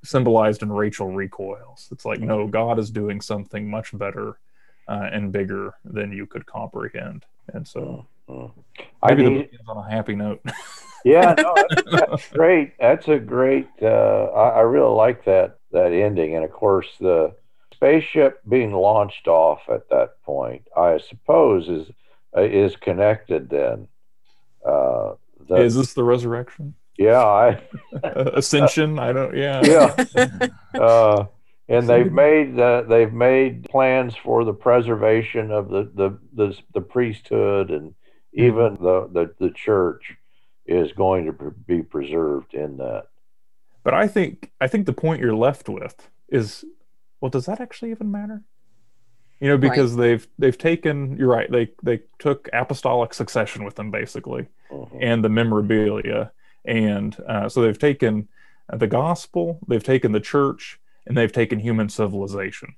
symbolized 0.03 0.61
in 0.61 0.71
Rachel 0.71 1.11
recoils. 1.11 1.89
It's 1.91 2.05
like, 2.05 2.19
no, 2.19 2.47
God 2.47 2.79
is 2.79 2.89
doing 2.89 3.21
something 3.21 3.69
much 3.69 3.97
better 3.97 4.37
uh, 4.87 5.09
and 5.11 5.31
bigger 5.31 5.73
than 5.83 6.11
you 6.11 6.25
could 6.25 6.45
comprehend. 6.45 7.25
And 7.53 7.67
so, 7.67 8.05
mm-hmm. 8.29 8.59
maybe 9.07 9.25
I 9.25 9.29
mean, 9.29 9.37
the 9.51 9.57
book 9.57 9.77
on 9.77 9.77
a 9.77 9.89
happy 9.89 10.15
note. 10.15 10.41
yeah, 11.05 11.35
no, 11.37 11.53
that's, 11.55 11.91
that's, 11.91 12.29
great. 12.29 12.73
That's 12.79 13.07
a 13.07 13.19
great. 13.19 13.69
Uh, 13.81 14.25
I, 14.35 14.49
I 14.49 14.59
really 14.61 14.93
like 14.93 15.23
that 15.25 15.59
that 15.71 15.93
ending, 15.93 16.35
and 16.35 16.43
of 16.43 16.51
course 16.51 16.87
the 16.99 17.33
spaceship 17.73 18.41
being 18.49 18.73
launched 18.73 19.27
off 19.27 19.61
at 19.69 19.87
that 19.89 20.21
point, 20.23 20.67
I 20.75 20.97
suppose, 20.97 21.69
is 21.69 21.87
uh, 22.35 22.41
is 22.41 22.75
connected 22.75 23.49
then. 23.49 23.87
Uh, 24.65 25.13
the, 25.47 25.57
is 25.57 25.75
this 25.75 25.93
the 25.93 26.03
resurrection? 26.03 26.73
Yeah, 26.97 27.23
I 27.23 27.61
ascension. 28.03 28.97
I 28.97 29.13
don't. 29.13 29.37
Yeah, 29.37 29.61
yeah. 29.63 30.47
Uh, 30.75 31.25
and 31.69 31.87
they've 31.87 32.11
made 32.11 32.59
uh, 32.59 32.81
they've 32.81 33.13
made 33.13 33.63
plans 33.69 34.13
for 34.13 34.43
the 34.43 34.53
preservation 34.53 35.51
of 35.51 35.69
the 35.69 35.89
the 35.95 36.19
the, 36.33 36.57
the 36.73 36.81
priesthood 36.81 37.71
and 37.71 37.91
mm-hmm. 37.91 38.43
even 38.43 38.73
the, 38.75 39.09
the 39.13 39.33
the 39.39 39.51
church 39.51 40.17
is 40.65 40.91
going 40.93 41.25
to 41.25 41.33
be 41.67 41.83
preserved 41.83 42.53
in 42.53 42.77
that. 42.77 43.07
But 43.83 43.93
I 43.93 44.07
think 44.07 44.51
I 44.59 44.67
think 44.67 44.85
the 44.85 44.93
point 44.93 45.21
you're 45.21 45.35
left 45.35 45.69
with 45.69 46.09
is, 46.29 46.65
well, 47.21 47.29
does 47.29 47.45
that 47.45 47.61
actually 47.61 47.91
even 47.91 48.11
matter? 48.11 48.43
you 49.39 49.49
know 49.49 49.57
because 49.57 49.93
right. 49.93 50.01
they've 50.01 50.27
they've 50.39 50.57
taken 50.57 51.17
you're 51.17 51.29
right 51.29 51.51
they 51.51 51.69
they 51.83 52.01
took 52.19 52.49
apostolic 52.53 53.13
succession 53.13 53.63
with 53.63 53.75
them 53.75 53.91
basically 53.91 54.47
uh-huh. 54.71 54.97
and 54.99 55.23
the 55.23 55.29
memorabilia 55.29 56.31
and 56.65 57.17
uh, 57.27 57.47
so 57.47 57.61
they've 57.61 57.79
taken 57.79 58.27
the 58.73 58.87
gospel 58.87 59.59
they've 59.67 59.83
taken 59.83 60.11
the 60.11 60.19
church 60.19 60.79
and 61.05 61.17
they've 61.17 61.31
taken 61.31 61.59
human 61.59 61.89
civilization 61.89 62.75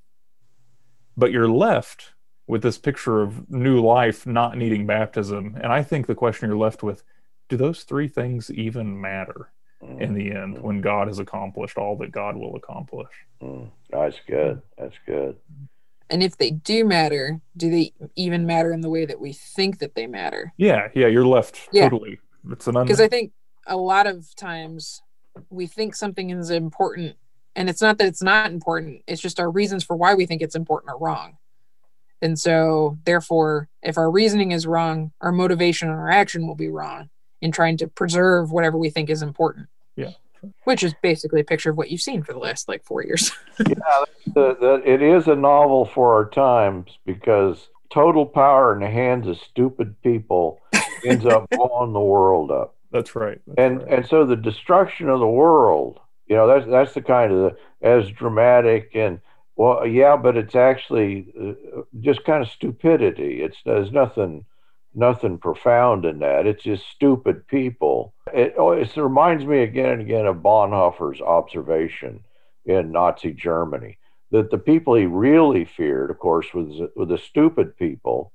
but 1.16 1.32
you're 1.32 1.50
left 1.50 2.14
with 2.48 2.62
this 2.62 2.78
picture 2.78 3.22
of 3.22 3.50
new 3.50 3.82
life 3.82 4.26
not 4.26 4.58
needing 4.58 4.86
baptism 4.86 5.56
and 5.62 5.72
i 5.72 5.84
think 5.84 6.08
the 6.08 6.16
question 6.16 6.50
you're 6.50 6.58
left 6.58 6.84
with 6.84 7.04
do 7.50 7.58
those 7.58 7.84
three 7.84 8.08
things 8.08 8.52
even 8.52 9.00
matter 9.00 9.52
in 10.00 10.16
the 10.16 10.32
end 10.32 10.56
mm-hmm. 10.56 10.66
when 10.66 10.82
god 10.82 11.08
has 11.08 11.20
accomplished 11.20 11.78
all 11.78 11.96
that 11.96 12.12
god 12.12 12.36
will 12.36 12.56
accomplish 12.56 13.14
mm. 13.42 13.70
that's 13.92 14.20
good 14.28 14.62
that's 14.78 14.96
good 15.06 15.38
and 16.10 16.24
if 16.24 16.38
they 16.38 16.52
do 16.52 16.86
matter, 16.86 17.42
do 17.56 17.70
they 17.70 17.92
even 18.16 18.46
matter 18.46 18.72
in 18.72 18.82
the 18.82 18.90
way 18.90 19.06
that 19.06 19.20
we 19.20 19.34
think 19.34 19.80
that 19.80 19.96
they 19.96 20.08
matter? 20.08 20.54
Yeah, 20.58 20.88
yeah, 20.94 21.08
you're 21.08 21.26
left 21.26 21.68
yeah. 21.72 21.90
totally. 21.90 22.20
It's 22.50 22.68
an 22.68 22.76
because 22.76 23.02
I 23.02 23.10
think 23.10 23.34
a 23.66 23.76
lot 23.76 24.08
of 24.08 24.34
times 24.36 25.02
we 25.50 25.68
think 25.68 25.96
something 25.96 26.30
is 26.30 26.50
important, 26.50 27.18
and 27.56 27.70
it's 27.70 27.82
not 27.82 27.98
that 27.98 28.08
it's 28.08 28.24
not 28.24 28.52
important. 28.52 29.04
It's 29.06 29.22
just 29.22 29.40
our 29.40 29.52
reasons 29.52 29.84
for 29.84 29.96
why 29.96 30.14
we 30.14 30.26
think 30.26 30.42
it's 30.42 30.56
important 30.56 30.92
are 30.92 31.00
wrong. 31.00 31.38
And 32.22 32.40
so, 32.40 32.98
therefore, 33.04 33.70
if 33.84 33.98
our 33.98 34.10
reasoning 34.10 34.52
is 34.52 34.66
wrong, 34.66 35.12
our 35.22 35.32
motivation 35.32 35.90
and 35.90 36.00
our 36.00 36.10
action 36.10 36.48
will 36.48 36.56
be 36.56 36.70
wrong 36.70 37.10
in 37.42 37.52
trying 37.52 37.78
to 37.78 37.88
preserve 37.88 38.52
whatever 38.52 38.78
we 38.78 38.90
think 38.90 39.10
is 39.10 39.22
important. 39.22 39.68
Yeah 39.96 40.12
which 40.64 40.84
is 40.84 40.94
basically 41.02 41.42
a 41.42 41.44
picture 41.44 41.70
of 41.70 41.78
what 41.78 41.90
you've 41.90 42.02
seen 42.02 42.24
for 42.24 42.34
the 42.34 42.40
last 42.40 42.68
like 42.68 42.84
four 42.84 43.04
years. 43.04 43.32
yeah, 43.68 43.76
the, 44.28 44.56
the, 44.60 44.82
it 44.86 45.02
is 45.02 45.28
a 45.28 45.36
novel 45.36 45.86
for 45.86 46.14
our 46.14 46.30
times 46.30 46.98
because 47.06 47.70
total 47.92 48.26
power 48.26 48.74
in 48.74 48.82
the 48.82 48.90
hands 48.90 49.28
of 49.28 49.38
stupid 49.38 49.96
people 50.02 50.60
ends 51.06 51.26
up 51.26 51.50
blowing 51.50 51.94
the 51.94 52.00
world 52.00 52.52
up. 52.52 52.76
That's 52.92 53.16
right. 53.16 53.40
That's 53.48 53.58
and 53.58 53.80
right. 53.80 53.94
and 53.94 54.08
so 54.08 54.26
the 54.26 54.36
destruction 54.36 55.10
of 55.10 55.20
the 55.20 55.28
world, 55.28 56.00
you 56.28 56.36
know, 56.36 56.48
that's 56.48 56.70
that's 56.70 56.94
the 56.94 57.02
kind 57.02 57.32
of 57.32 57.38
the, 57.40 57.58
as 57.88 58.10
dramatic 58.12 58.92
and 58.94 59.20
well, 59.56 59.88
yeah, 59.88 60.16
but 60.16 60.38
it's 60.38 60.56
actually 60.56 61.34
uh, 61.40 61.82
just 62.00 62.24
kind 62.26 62.44
of 62.44 62.50
stupidity. 62.50 63.42
It's 63.42 63.58
there's 63.66 63.92
nothing 63.92 64.46
nothing 64.98 65.38
profound 65.38 66.06
in 66.06 66.20
that. 66.20 66.48
It's 66.48 66.64
just 66.64 66.90
stupid 66.90 67.48
people. 67.48 68.14
It, 68.34 68.56
it 68.58 68.98
reminds 68.98 69.46
me 69.46 69.62
again 69.62 69.92
and 69.92 70.02
again 70.02 70.26
of 70.26 70.38
Bonhoeffer's 70.38 71.22
observation 71.22 72.24
in 72.66 72.92
Nazi 72.92 73.32
Germany 73.32 73.98
that 74.32 74.52
the 74.52 74.58
people 74.58 74.96
he 74.96 75.06
really 75.06 75.66
feared, 75.66 76.12
of 76.12 76.20
course, 76.20 76.48
was 76.54 76.82
were 76.96 77.06
the 77.06 77.18
stupid 77.18 77.78
people 77.78 78.34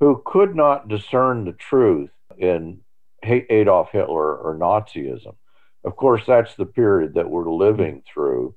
who 0.00 0.22
could 0.24 0.54
not 0.54 0.88
discern 0.88 1.44
the 1.44 1.52
truth 1.52 2.10
in 2.38 2.80
Adolf 3.22 3.90
Hitler 3.92 4.36
or 4.36 4.56
Nazism. 4.58 5.36
Of 5.84 5.96
course, 5.96 6.22
that's 6.26 6.54
the 6.56 6.66
period 6.66 7.14
that 7.14 7.30
we're 7.30 7.50
living 7.50 8.02
through. 8.12 8.54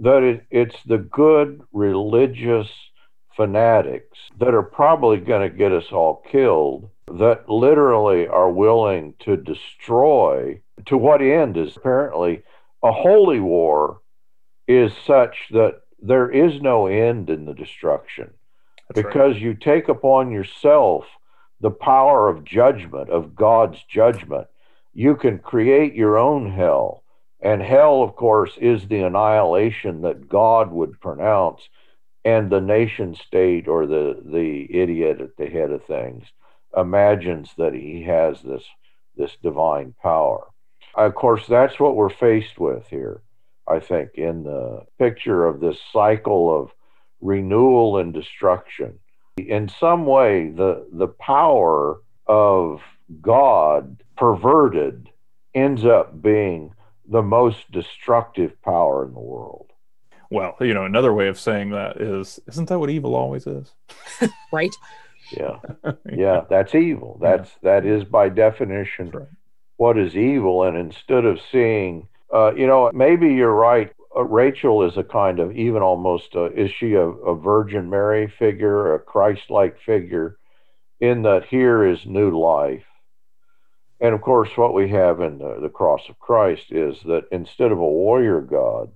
That 0.00 0.22
it, 0.22 0.46
it's 0.50 0.76
the 0.86 0.98
good 0.98 1.62
religious 1.72 2.68
fanatics 3.36 4.18
that 4.38 4.54
are 4.54 4.62
probably 4.62 5.18
going 5.18 5.48
to 5.48 5.56
get 5.56 5.72
us 5.72 5.92
all 5.92 6.22
killed 6.30 6.88
that 7.06 7.48
literally 7.48 8.26
are 8.26 8.50
willing 8.50 9.14
to 9.20 9.36
destroy 9.36 10.60
to 10.86 10.96
what 10.96 11.20
end 11.20 11.56
is 11.56 11.76
apparently 11.76 12.42
a 12.82 12.92
holy 12.92 13.40
war 13.40 14.00
is 14.66 14.92
such 15.06 15.36
that 15.50 15.80
there 16.00 16.30
is 16.30 16.60
no 16.60 16.86
end 16.86 17.30
in 17.30 17.44
the 17.44 17.54
destruction 17.54 18.30
That's 18.88 19.02
because 19.02 19.34
right. 19.34 19.42
you 19.42 19.54
take 19.54 19.88
upon 19.88 20.30
yourself 20.30 21.04
the 21.60 21.70
power 21.70 22.28
of 22.28 22.44
judgment, 22.44 23.08
of 23.08 23.36
God's 23.36 23.82
judgment. 23.84 24.48
You 24.92 25.16
can 25.16 25.38
create 25.38 25.94
your 25.94 26.18
own 26.18 26.50
hell. 26.50 27.04
And 27.40 27.62
hell, 27.62 28.02
of 28.02 28.14
course, 28.14 28.52
is 28.60 28.86
the 28.86 29.02
annihilation 29.02 30.02
that 30.02 30.28
God 30.28 30.70
would 30.70 31.00
pronounce, 31.00 31.62
and 32.24 32.50
the 32.50 32.60
nation 32.60 33.14
state 33.14 33.68
or 33.68 33.86
the, 33.86 34.20
the 34.24 34.66
idiot 34.74 35.20
at 35.20 35.36
the 35.36 35.46
head 35.46 35.70
of 35.70 35.84
things 35.84 36.24
imagines 36.76 37.50
that 37.58 37.74
he 37.74 38.02
has 38.02 38.40
this, 38.42 38.64
this 39.16 39.36
divine 39.42 39.94
power. 40.02 40.46
Of 40.94 41.14
course, 41.14 41.46
that's 41.46 41.80
what 41.80 41.96
we're 41.96 42.10
faced 42.10 42.58
with 42.58 42.86
here, 42.88 43.22
I 43.66 43.80
think, 43.80 44.10
in 44.14 44.44
the 44.44 44.84
picture 44.98 45.46
of 45.46 45.60
this 45.60 45.78
cycle 45.92 46.54
of 46.60 46.70
renewal 47.20 47.98
and 47.98 48.12
destruction 48.12 48.98
in 49.38 49.68
some 49.68 50.06
way 50.06 50.48
the 50.48 50.86
the 50.92 51.08
power 51.08 52.00
of 52.26 52.82
God 53.20 54.02
perverted 54.16 55.08
ends 55.54 55.84
up 55.84 56.20
being 56.22 56.74
the 57.08 57.22
most 57.22 57.70
destructive 57.70 58.60
power 58.62 59.04
in 59.04 59.12
the 59.12 59.20
world. 59.20 59.71
Well, 60.32 60.56
you 60.60 60.72
know, 60.72 60.86
another 60.86 61.12
way 61.12 61.28
of 61.28 61.38
saying 61.38 61.70
that 61.70 62.00
is, 62.00 62.40
isn't 62.48 62.70
that 62.70 62.78
what 62.78 62.88
evil 62.88 63.14
always 63.14 63.46
is? 63.46 63.70
right? 64.50 64.74
Yeah, 65.30 65.58
yeah, 66.10 66.44
that's 66.48 66.74
evil. 66.74 67.18
That's 67.20 67.50
that 67.62 67.84
is 67.84 68.04
by 68.04 68.30
definition 68.30 69.10
right. 69.10 69.28
what 69.76 69.98
is 69.98 70.16
evil. 70.16 70.62
And 70.62 70.78
instead 70.78 71.26
of 71.26 71.38
seeing, 71.50 72.08
uh, 72.32 72.54
you 72.54 72.66
know, 72.66 72.90
maybe 72.94 73.34
you're 73.34 73.54
right. 73.54 73.92
Uh, 74.16 74.24
Rachel 74.24 74.82
is 74.88 74.96
a 74.96 75.04
kind 75.04 75.38
of 75.38 75.54
even 75.54 75.82
almost 75.82 76.34
uh, 76.34 76.50
is 76.52 76.70
she 76.70 76.94
a, 76.94 77.06
a 77.06 77.36
Virgin 77.36 77.90
Mary 77.90 78.32
figure, 78.38 78.94
a 78.94 79.00
Christ-like 79.00 79.80
figure, 79.80 80.38
in 80.98 81.22
that 81.22 81.44
here 81.44 81.84
is 81.84 82.06
new 82.06 82.38
life. 82.38 82.84
And 84.00 84.14
of 84.14 84.22
course, 84.22 84.48
what 84.56 84.72
we 84.72 84.88
have 84.88 85.20
in 85.20 85.36
the, 85.36 85.58
the 85.60 85.68
cross 85.68 86.08
of 86.08 86.18
Christ 86.18 86.72
is 86.72 86.96
that 87.04 87.24
instead 87.30 87.70
of 87.70 87.78
a 87.78 87.84
warrior 87.84 88.40
God, 88.40 88.90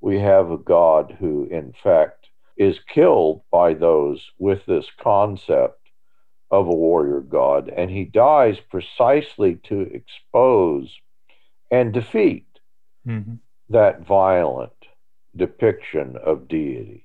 we 0.00 0.18
have 0.18 0.50
a 0.50 0.58
God 0.58 1.16
who, 1.18 1.44
in 1.50 1.72
fact, 1.82 2.28
is 2.56 2.78
killed 2.92 3.42
by 3.50 3.74
those 3.74 4.24
with 4.38 4.64
this 4.66 4.86
concept 5.00 5.80
of 6.50 6.66
a 6.66 6.74
warrior 6.74 7.20
God. 7.20 7.68
And 7.68 7.90
he 7.90 8.04
dies 8.04 8.58
precisely 8.70 9.56
to 9.64 9.80
expose 9.80 10.94
and 11.70 11.92
defeat 11.92 12.46
Mhm. 13.06 13.40
that 13.68 14.00
violent 14.02 14.72
depiction 15.34 16.16
of 16.16 16.48
deity. 16.48 17.04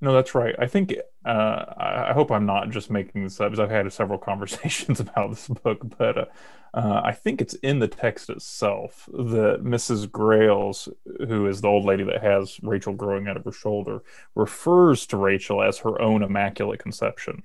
No, 0.00 0.12
that's 0.12 0.34
right. 0.34 0.54
I 0.58 0.66
think 0.66 0.94
uh, 1.26 1.74
I 1.76 2.12
hope 2.12 2.30
I'm 2.30 2.46
not 2.46 2.70
just 2.70 2.88
making 2.88 3.24
this 3.24 3.40
up 3.40 3.50
because 3.50 3.58
I've 3.58 3.70
had 3.70 3.92
several 3.92 4.18
conversations 4.30 5.00
about 5.00 5.30
this 5.30 5.48
book, 5.48 5.80
but 5.98 6.18
uh, 6.18 6.24
uh, 6.72 7.02
I 7.04 7.12
think 7.12 7.40
it's 7.40 7.54
in 7.54 7.80
the 7.80 7.88
text 7.88 8.30
itself 8.30 9.08
that 9.12 9.64
Mrs. 9.64 10.10
Grails, 10.10 10.88
who 11.26 11.46
is 11.46 11.60
the 11.60 11.68
old 11.68 11.84
lady 11.84 12.04
that 12.04 12.22
has 12.22 12.60
Rachel 12.62 12.92
growing 12.92 13.26
out 13.26 13.36
of 13.36 13.44
her 13.44 13.52
shoulder, 13.52 14.02
refers 14.36 15.06
to 15.08 15.16
Rachel 15.16 15.62
as 15.62 15.78
her 15.78 16.00
own 16.00 16.22
immaculate 16.22 16.78
conception. 16.78 17.42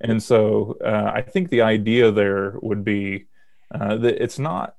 And 0.00 0.22
so 0.22 0.76
uh, 0.84 1.12
I 1.14 1.22
think 1.22 1.48
the 1.48 1.62
idea 1.62 2.10
there 2.10 2.56
would 2.60 2.84
be 2.84 3.26
uh, 3.72 3.96
that 3.96 4.22
it's 4.22 4.38
not 4.38 4.74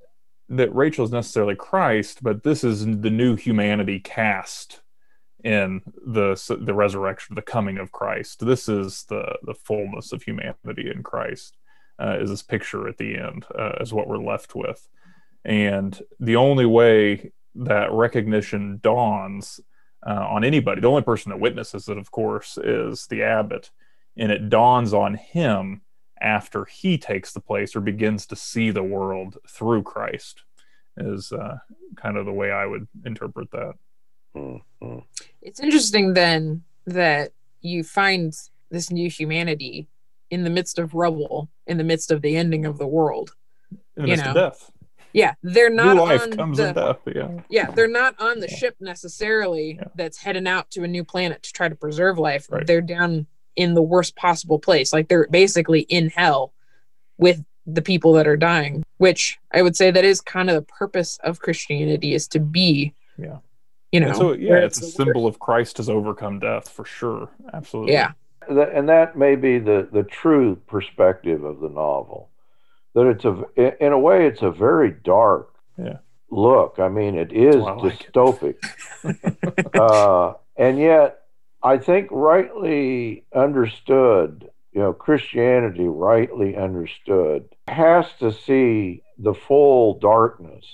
that 0.49 0.75
Rachel 0.75 1.05
is 1.05 1.11
necessarily 1.11 1.55
Christ, 1.55 2.21
but 2.21 2.43
this 2.43 2.63
is 2.63 2.85
the 2.85 3.09
new 3.09 3.35
humanity 3.35 3.99
cast 3.99 4.81
in 5.43 5.81
the 6.05 6.35
the 6.61 6.73
resurrection, 6.73 7.35
the 7.35 7.41
coming 7.41 7.77
of 7.77 7.91
Christ. 7.91 8.45
This 8.45 8.69
is 8.69 9.03
the 9.09 9.37
the 9.43 9.53
fullness 9.53 10.11
of 10.11 10.23
humanity 10.23 10.89
in 10.89 11.03
Christ. 11.03 11.57
Uh, 11.99 12.17
is 12.19 12.29
this 12.29 12.41
picture 12.41 12.87
at 12.87 12.97
the 12.97 13.17
end 13.17 13.45
uh, 13.57 13.73
is 13.79 13.93
what 13.93 14.07
we're 14.07 14.17
left 14.17 14.55
with, 14.55 14.87
and 15.45 16.01
the 16.19 16.35
only 16.35 16.65
way 16.65 17.31
that 17.55 17.91
recognition 17.91 18.79
dawns 18.81 19.59
uh, 20.05 20.27
on 20.29 20.43
anybody, 20.43 20.81
the 20.81 20.87
only 20.87 21.03
person 21.03 21.29
that 21.29 21.39
witnesses 21.39 21.87
it, 21.87 21.97
of 21.97 22.11
course, 22.11 22.57
is 22.57 23.07
the 23.07 23.21
abbot, 23.21 23.69
and 24.17 24.31
it 24.31 24.49
dawns 24.49 24.93
on 24.93 25.15
him 25.15 25.81
after 26.19 26.65
he 26.65 26.97
takes 26.97 27.33
the 27.33 27.39
place 27.39 27.75
or 27.75 27.81
begins 27.81 28.25
to 28.25 28.35
see 28.35 28.71
the 28.71 28.83
world 28.83 29.37
through 29.47 29.83
Christ. 29.83 30.43
Is 30.95 31.31
uh, 31.31 31.57
kind 31.95 32.17
of 32.17 32.25
the 32.25 32.33
way 32.33 32.51
I 32.51 32.65
would 32.65 32.87
interpret 33.05 33.51
that. 33.51 33.73
Mm-hmm. 34.35 34.99
It's 35.41 35.59
interesting 35.59 36.13
then 36.13 36.63
that 36.85 37.31
you 37.61 37.83
find 37.83 38.33
this 38.69 38.91
new 38.91 39.09
humanity 39.09 39.87
in 40.29 40.43
the 40.43 40.49
midst 40.49 40.79
of 40.79 40.93
rubble, 40.93 41.49
in 41.67 41.77
the 41.77 41.83
midst 41.83 42.11
of 42.11 42.21
the 42.21 42.35
ending 42.35 42.65
of 42.65 42.77
the 42.77 42.87
world. 42.87 43.35
In 43.71 43.77
the 43.95 44.01
You 44.03 44.07
midst 44.15 44.25
of 44.25 44.33
death, 44.35 44.71
Yeah, 45.13 45.35
they're 45.43 45.69
not 45.69 45.95
new 45.95 46.01
life 46.01 46.23
on 46.23 46.31
comes 46.31 46.57
the, 46.57 46.69
in 46.69 46.73
death. 46.75 46.97
Yeah, 47.05 47.29
Yeah, 47.49 47.71
they're 47.71 47.87
not 47.87 48.19
on 48.19 48.39
the 48.39 48.49
Yeah. 48.49 48.55
ship 48.57 48.75
necessarily 48.79 49.73
Yeah. 49.75 49.87
that's 49.95 50.17
heading 50.17 50.47
out 50.47 50.71
to 50.71 50.83
a 50.83 50.87
new 50.87 51.03
planet 51.03 51.43
to 51.43 51.53
try 51.53 51.69
to 51.69 51.75
preserve 51.75 52.17
life. 52.17 52.47
Right. 52.49 52.65
They're 52.65 52.81
down 52.81 53.27
in 53.55 53.75
the 53.75 53.83
worst 53.83 54.15
possible 54.15 54.57
place. 54.57 54.91
Like 54.91 55.09
they're 55.09 55.27
basically 55.27 55.81
in 55.81 56.09
hell 56.09 56.51
with 57.19 57.45
the 57.67 57.83
people 57.83 58.13
that 58.13 58.27
are 58.27 58.35
dying, 58.35 58.83
which 58.97 59.37
I 59.51 59.61
would 59.61 59.75
say 59.75 59.91
that 59.91 60.03
is 60.03 60.19
kind 60.19 60.49
of 60.49 60.55
the 60.55 60.63
purpose 60.63 61.17
of 61.23 61.39
Christianity 61.39 62.13
is 62.15 62.27
to 62.29 62.39
be, 62.39 62.93
yeah. 63.17 63.37
You 63.93 63.99
know, 63.99 64.07
And 64.07 64.17
so 64.17 64.33
yeah, 64.33 64.49
where 64.49 64.63
it's 64.63 64.77
a 64.79 64.81
the 64.81 64.87
symbol 64.87 65.27
of 65.27 65.39
Christ 65.39 65.77
has 65.77 65.87
overcome 65.87 66.39
death 66.39 66.67
for 66.67 66.83
sure. 66.83 67.29
Absolutely. 67.53 67.93
Yeah. 67.93 68.11
And 68.49 68.89
that 68.89 69.15
may 69.17 69.35
be 69.37 69.59
the, 69.59 69.87
the 69.91 70.03
true 70.03 70.55
perspective 70.67 71.43
of 71.45 71.59
the 71.61 71.69
novel. 71.69 72.29
That 72.95 73.07
it's 73.07 73.23
a, 73.25 73.85
in 73.85 73.93
a 73.93 73.99
way, 73.99 74.27
it's 74.27 74.41
a 74.41 74.51
very 74.51 74.91
dark 74.91 75.53
Yeah. 75.77 75.99
look. 76.29 76.79
I 76.79 76.89
mean, 76.89 77.15
it 77.15 77.31
is 77.31 77.55
why 77.57 77.71
I 77.71 77.75
like 77.75 78.01
it. 78.01 78.13
dystopic. 78.13 78.55
uh, 79.79 80.33
and 80.57 80.77
yet, 80.79 81.19
I 81.61 81.77
think 81.77 82.09
rightly 82.11 83.25
understood, 83.33 84.49
you 84.73 84.81
know, 84.81 84.91
Christianity 84.93 85.87
rightly 85.87 86.57
understood 86.57 87.47
has 87.67 88.05
to 88.19 88.31
see 88.33 89.03
the 89.17 89.33
full 89.33 89.97
darkness 89.99 90.65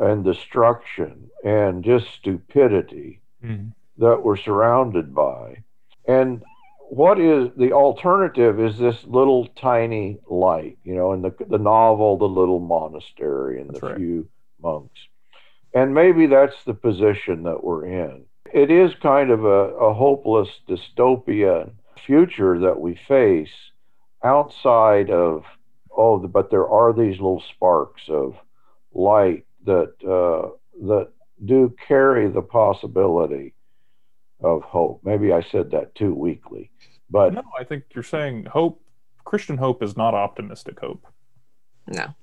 and 0.00 0.24
destruction 0.24 1.30
and 1.44 1.84
just 1.84 2.06
stupidity 2.14 3.20
Mhm. 3.42 3.72
that 3.98 4.22
we're 4.22 4.36
surrounded 4.36 5.14
by. 5.14 5.62
And 6.06 6.42
what 6.88 7.18
is 7.18 7.50
the 7.56 7.72
alternative 7.72 8.60
is 8.60 8.78
this 8.78 9.04
little 9.06 9.46
tiny 9.56 10.18
light, 10.28 10.78
you 10.84 10.94
know, 10.94 11.12
in 11.12 11.22
the 11.22 11.34
the 11.48 11.58
novel, 11.58 12.16
the 12.16 12.28
little 12.28 12.60
monastery 12.60 13.60
and 13.60 13.70
That's 13.70 13.80
the 13.80 13.86
right. 13.88 13.96
few 13.96 14.28
monks. 14.62 14.98
And 15.74 15.92
maybe 15.94 16.26
that's 16.26 16.62
the 16.64 16.74
position 16.74 17.42
that 17.42 17.62
we're 17.64 17.86
in. 17.86 18.24
It 18.52 18.70
is 18.70 18.94
kind 18.96 19.30
of 19.30 19.44
a, 19.44 19.74
a 19.76 19.92
hopeless 19.92 20.48
dystopia 20.68 21.70
future 21.98 22.58
that 22.60 22.80
we 22.80 22.94
face 22.94 23.52
outside 24.22 25.10
of 25.10 25.44
oh 25.96 26.18
but 26.18 26.50
there 26.50 26.68
are 26.68 26.92
these 26.92 27.16
little 27.16 27.40
sparks 27.54 28.02
of 28.08 28.34
light 28.94 29.45
that 29.66 29.92
uh, 30.04 30.50
that 30.86 31.10
do 31.44 31.74
carry 31.86 32.28
the 32.28 32.42
possibility 32.42 33.54
of 34.40 34.62
hope. 34.62 35.00
Maybe 35.04 35.32
I 35.32 35.42
said 35.42 35.70
that 35.72 35.94
too 35.94 36.14
weakly. 36.14 36.70
But 37.10 37.34
no, 37.34 37.42
I 37.58 37.64
think 37.64 37.84
you're 37.94 38.04
saying 38.04 38.46
hope. 38.46 38.82
Christian 39.24 39.56
hope 39.56 39.82
is 39.82 39.96
not 39.96 40.14
optimistic 40.14 40.78
hope. 40.80 41.06
No. 41.88 42.14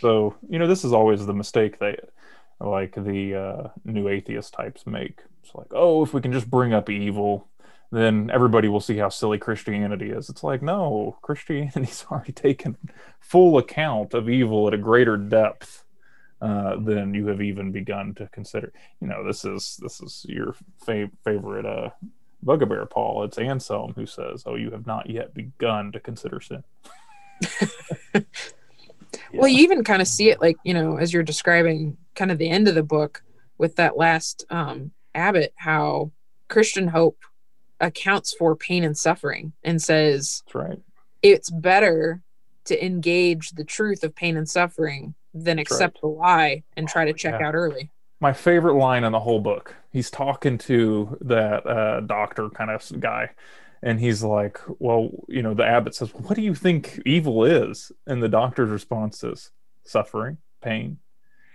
So 0.00 0.34
you 0.48 0.58
know, 0.58 0.66
this 0.66 0.84
is 0.84 0.92
always 0.92 1.24
the 1.24 1.34
mistake 1.34 1.78
that 1.78 2.10
like 2.60 2.94
the 2.94 3.34
uh, 3.34 3.68
new 3.84 4.08
atheist 4.08 4.52
types 4.52 4.86
make. 4.86 5.20
It's 5.42 5.54
like, 5.54 5.68
oh, 5.70 6.02
if 6.02 6.12
we 6.12 6.20
can 6.20 6.32
just 6.32 6.50
bring 6.50 6.72
up 6.72 6.90
evil, 6.90 7.48
then 7.90 8.30
everybody 8.32 8.68
will 8.68 8.80
see 8.80 8.96
how 8.96 9.08
silly 9.08 9.38
Christianity 9.38 10.10
is. 10.10 10.28
It's 10.28 10.42
like, 10.42 10.62
no, 10.62 11.16
Christianity's 11.22 12.04
already 12.10 12.32
taken 12.32 12.76
full 13.20 13.58
account 13.58 14.14
of 14.14 14.28
evil 14.28 14.66
at 14.66 14.74
a 14.74 14.78
greater 14.78 15.16
depth 15.16 15.84
uh, 16.40 16.76
than 16.76 17.14
you 17.14 17.26
have 17.26 17.40
even 17.40 17.72
begun 17.72 18.14
to 18.14 18.28
consider. 18.28 18.72
You 19.00 19.08
know, 19.08 19.24
this 19.26 19.44
is 19.44 19.78
this 19.82 20.00
is 20.00 20.24
your 20.28 20.54
fa- 20.84 21.10
favorite 21.24 21.66
uh, 21.66 21.90
bugbear, 22.42 22.86
Paul. 22.86 23.24
It's 23.24 23.38
Anselm 23.38 23.92
who 23.94 24.06
says, 24.06 24.44
"Oh, 24.46 24.54
you 24.54 24.70
have 24.70 24.86
not 24.86 25.10
yet 25.10 25.34
begun 25.34 25.92
to 25.92 26.00
consider 26.00 26.40
sin." 26.40 26.64
Well, 29.32 29.48
you 29.48 29.62
even 29.62 29.84
kind 29.84 30.00
of 30.02 30.08
see 30.08 30.30
it 30.30 30.40
like, 30.40 30.56
you 30.64 30.74
know, 30.74 30.96
as 30.96 31.12
you're 31.12 31.22
describing 31.22 31.96
kind 32.14 32.30
of 32.30 32.38
the 32.38 32.48
end 32.48 32.68
of 32.68 32.74
the 32.74 32.82
book 32.82 33.22
with 33.58 33.76
that 33.76 33.96
last 33.96 34.44
um, 34.50 34.92
abbot, 35.14 35.52
how 35.56 36.12
Christian 36.48 36.88
hope 36.88 37.18
accounts 37.80 38.34
for 38.34 38.56
pain 38.56 38.84
and 38.84 38.96
suffering 38.96 39.52
and 39.62 39.80
says 39.80 40.42
That's 40.46 40.54
right. 40.54 40.78
it's 41.22 41.50
better 41.50 42.22
to 42.68 42.84
engage 42.84 43.50
the 43.52 43.64
truth 43.64 44.04
of 44.04 44.14
pain 44.14 44.36
and 44.36 44.48
suffering 44.48 45.14
than 45.34 45.56
That's 45.58 45.70
accept 45.72 46.00
the 46.00 46.08
lie 46.08 46.62
and 46.76 46.88
try 46.88 47.04
to 47.04 47.10
Oh, 47.10 47.14
check 47.14 47.40
yeah. 47.40 47.48
out 47.48 47.54
early. 47.54 47.90
My 48.20 48.32
favorite 48.32 48.74
line 48.74 49.04
in 49.04 49.12
the 49.12 49.20
whole 49.20 49.40
book. 49.40 49.76
He's 49.92 50.10
talking 50.10 50.58
to 50.58 51.16
that 51.20 51.66
uh, 51.66 52.00
doctor 52.00 52.48
kind 52.50 52.70
of 52.70 53.00
guy, 53.00 53.30
and 53.82 54.00
he's 54.00 54.24
like, 54.24 54.58
"Well, 54.80 55.10
you 55.28 55.42
know," 55.42 55.54
the 55.54 55.64
abbot 55.64 55.94
says, 55.94 56.12
"What 56.14 56.34
do 56.34 56.42
you 56.42 56.54
think 56.54 57.00
evil 57.06 57.44
is?" 57.44 57.92
And 58.06 58.20
the 58.22 58.28
doctor's 58.28 58.70
response 58.70 59.22
is, 59.22 59.52
"Suffering, 59.84 60.38
pain." 60.62 60.98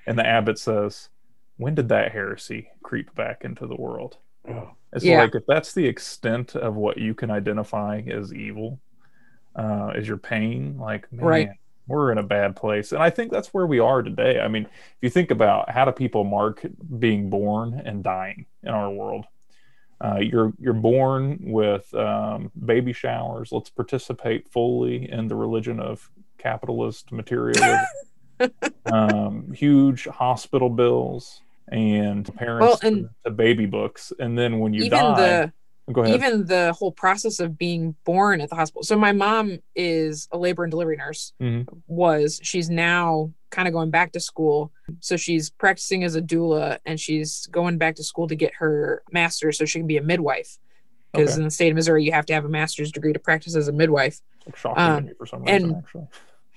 And 0.07 0.17
the 0.17 0.25
abbot 0.25 0.57
says, 0.57 1.09
"When 1.57 1.75
did 1.75 1.89
that 1.89 2.11
heresy 2.13 2.69
creep 2.81 3.13
back 3.13 3.43
into 3.43 3.67
the 3.67 3.75
world?" 3.75 4.17
Oh, 4.47 4.71
It's 4.93 5.03
Yeah. 5.03 5.21
like 5.21 5.35
if 5.35 5.45
that's 5.47 5.73
the 5.73 5.87
extent 5.87 6.55
of 6.55 6.75
what 6.75 6.97
you 6.97 7.13
can 7.13 7.29
identify 7.31 7.99
as 8.07 8.33
evil, 8.33 8.79
uh, 9.55 9.91
is 9.95 10.07
your 10.07 10.17
pain. 10.17 10.77
Like, 10.77 11.11
man, 11.11 11.25
Right. 11.25 11.49
we're 11.87 12.11
in 12.11 12.17
a 12.17 12.23
bad 12.23 12.55
place, 12.55 12.91
and 12.91 13.01
I 13.03 13.09
think 13.09 13.31
that's 13.31 13.53
where 13.53 13.65
we 13.67 13.79
are 13.79 14.01
today. 14.01 14.39
I 14.39 14.47
mean, 14.47 14.63
if 14.63 14.97
you 15.01 15.09
think 15.09 15.31
about 15.31 15.69
how 15.69 15.85
do 15.85 15.91
people 15.91 16.23
mark 16.23 16.65
being 16.99 17.29
born 17.29 17.81
and 17.85 18.03
dying 18.03 18.45
in 18.63 18.69
our 18.69 18.89
world, 18.89 19.25
uh, 20.01 20.17
you're 20.19 20.51
you're 20.59 20.73
born 20.73 21.39
with 21.41 21.93
um, 21.93 22.51
baby 22.65 22.93
showers. 22.93 23.51
Let's 23.51 23.69
participate 23.69 24.49
fully 24.49 25.09
in 25.09 25.27
the 25.27 25.35
religion 25.35 25.79
of 25.79 26.09
capitalist 26.37 27.11
materialism. 27.11 27.79
um, 28.91 29.51
huge 29.53 30.05
hospital 30.07 30.69
bills 30.69 31.41
and 31.69 32.33
parents 32.35 32.61
Well, 32.83 32.91
and- 32.91 33.09
to, 33.23 33.29
to 33.29 33.31
baby 33.31 33.65
books, 33.65 34.11
and 34.19 34.37
then 34.37 34.59
when 34.59 34.73
you 34.73 34.83
even 34.85 34.99
die, 34.99 35.15
the. 35.45 35.53
Even 35.89 36.45
the 36.45 36.73
whole 36.77 36.91
process 36.91 37.39
of 37.39 37.57
being 37.57 37.95
born 38.05 38.39
at 38.41 38.49
the 38.49 38.55
hospital. 38.55 38.83
So 38.83 38.97
my 38.97 39.11
mom 39.11 39.59
is 39.75 40.27
a 40.31 40.37
labor 40.37 40.63
and 40.63 40.71
delivery 40.71 40.95
nurse. 40.97 41.33
Mhm. 41.41 41.67
Was 41.87 42.39
she's 42.43 42.69
now 42.69 43.31
kind 43.49 43.67
of 43.67 43.73
going 43.73 43.89
back 43.89 44.11
to 44.13 44.19
school. 44.19 44.71
So 44.99 45.17
she's 45.17 45.49
practicing 45.49 46.03
as 46.03 46.15
a 46.15 46.21
doula 46.21 46.79
and 46.85 46.99
she's 46.99 47.45
going 47.47 47.77
back 47.77 47.95
to 47.95 48.03
school 48.03 48.27
to 48.27 48.35
get 48.35 48.53
her 48.55 49.03
master's 49.11 49.57
so 49.57 49.65
she 49.65 49.79
can 49.79 49.87
be 49.87 49.97
a 49.97 50.01
midwife. 50.03 50.57
Because 51.11 51.31
Okay. 51.33 51.39
in 51.39 51.43
the 51.45 51.51
state 51.51 51.69
of 51.69 51.75
Missouri, 51.75 52.03
you 52.03 52.11
have 52.13 52.25
to 52.27 52.33
have 52.33 52.45
a 52.45 52.49
master's 52.49 52.91
degree 52.91 53.13
to 53.13 53.19
practice 53.19 53.55
as 53.55 53.67
a 53.67 53.71
midwife. 53.71 54.21
It's 54.47 54.57
shocking 54.59 54.83
um, 54.83 55.03
to 55.03 55.09
me 55.09 55.13
for 55.17 55.25
some 55.27 55.43
reason, 55.43 55.63
and- 55.69 55.75
actually. 55.77 56.07